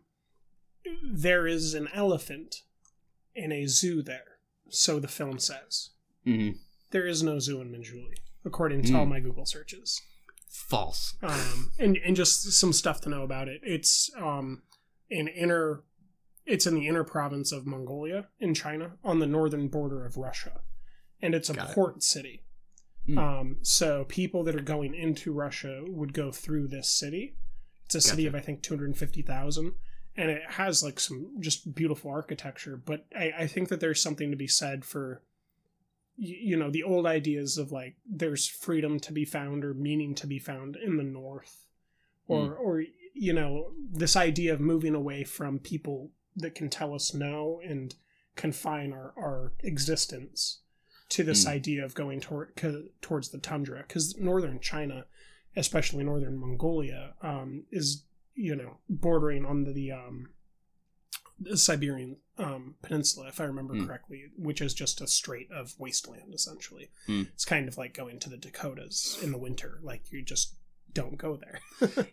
[1.05, 2.63] there is an elephant
[3.35, 4.39] in a zoo there,
[4.71, 5.91] so the film says.
[6.27, 6.57] Mhm.
[6.91, 9.09] There is no zoo in Manzhouli, according to all Mm.
[9.11, 10.01] my Google searches.
[10.49, 13.61] false Um, and and just some stuff to know about it.
[13.63, 14.63] It's um,
[15.19, 15.85] an inner.
[16.47, 20.61] It's in the inner province of Mongolia in China, on the northern border of Russia,
[21.23, 21.75] and it's a Got it.
[21.75, 22.43] port city.
[23.09, 23.19] Mm.
[23.19, 27.37] Um, so people that are going into Russia would go through this city.
[27.87, 29.73] It's a city of I think two hundred fifty thousand,
[30.17, 32.77] and it has like some just beautiful architecture.
[32.77, 35.23] But I, I think that there's something to be said for,
[36.17, 40.27] you know, the old ideas of like there's freedom to be found or meaning to
[40.27, 41.67] be found in the north,
[42.27, 42.83] or or
[43.15, 47.95] you know this idea of moving away from people that can tell us no and
[48.37, 50.61] confine our our existence
[51.09, 51.49] to this Mm.
[51.49, 55.07] idea of going toward co- towards the tundra because northern China,
[55.55, 58.05] especially northern Mongolia, um, is
[58.35, 60.31] you know bordering on the um,
[61.39, 63.87] the Siberian um, peninsula, if I remember Mm.
[63.87, 66.91] correctly, which is just a strait of wasteland essentially.
[67.09, 67.29] Mm.
[67.33, 70.55] It's kind of like going to the Dakotas in the winter, like you just
[70.95, 71.61] don't go there.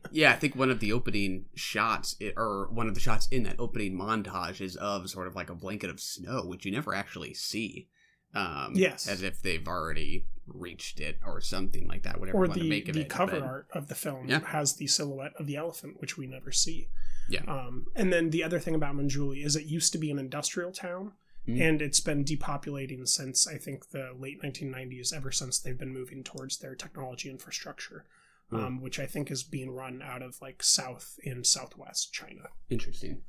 [0.12, 3.56] Yeah, I think one of the opening shots, or one of the shots in that
[3.60, 7.34] opening montage, is of sort of like a blanket of snow, which you never actually
[7.34, 7.88] see.
[8.34, 9.08] Um, Yes.
[9.08, 12.20] as if they've already reached it or something like that.
[12.20, 13.10] Whatever or you want to the make of the it.
[13.10, 14.40] cover but- art of the film Yeah.
[14.48, 16.90] has the silhouette of the elephant, which we never see.
[17.30, 17.44] Yeah.
[17.46, 20.72] Um, and then the other thing about Manzhouli is it used to be an industrial
[20.72, 21.14] town,
[21.48, 21.60] Mm.
[21.62, 25.12] and it's been depopulating since I think the late 1990s.
[25.14, 28.06] Ever since they've been moving towards their technology infrastructure,
[28.52, 28.58] Hmm.
[28.58, 32.50] um, which I think is being run out of like South in Southwest China.
[32.70, 33.22] Interesting.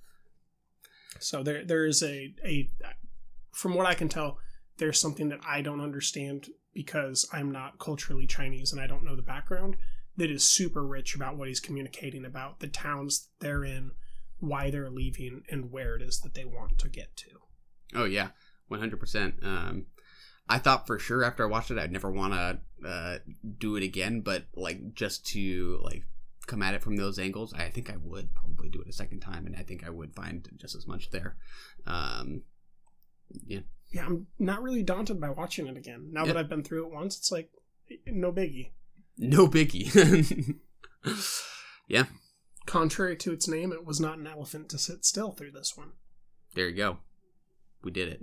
[1.20, 2.70] So there there is a a
[3.52, 4.38] from what I can tell,
[4.78, 9.14] there's something that I don't understand because I'm not culturally Chinese and I don't know
[9.14, 9.76] the background
[10.16, 13.92] that is super rich about what he's communicating about the towns they're in,
[14.40, 17.28] why they're leaving, and where it is that they want to get to.
[17.94, 18.28] Oh yeah,
[18.68, 19.34] one hundred percent.
[20.48, 23.18] I thought for sure after I watched it, I'd never want to uh,
[23.58, 26.04] do it again, but like just to like
[26.46, 29.20] come at it from those angles, I think I would probably do it a second
[29.20, 31.36] time, and I think I would find just as much there.
[31.86, 32.42] Um,
[33.46, 33.60] yeah,
[33.92, 36.10] Yeah, I'm not really daunted by watching it again.
[36.12, 37.50] Now that I've been through it once, it's like
[38.06, 38.72] no biggie.
[39.16, 40.56] no biggie.
[41.88, 42.04] yeah,
[42.66, 45.92] Contrary to its name, it was not an elephant to sit still through this one.
[46.54, 46.98] there you go.
[47.82, 48.22] We did it.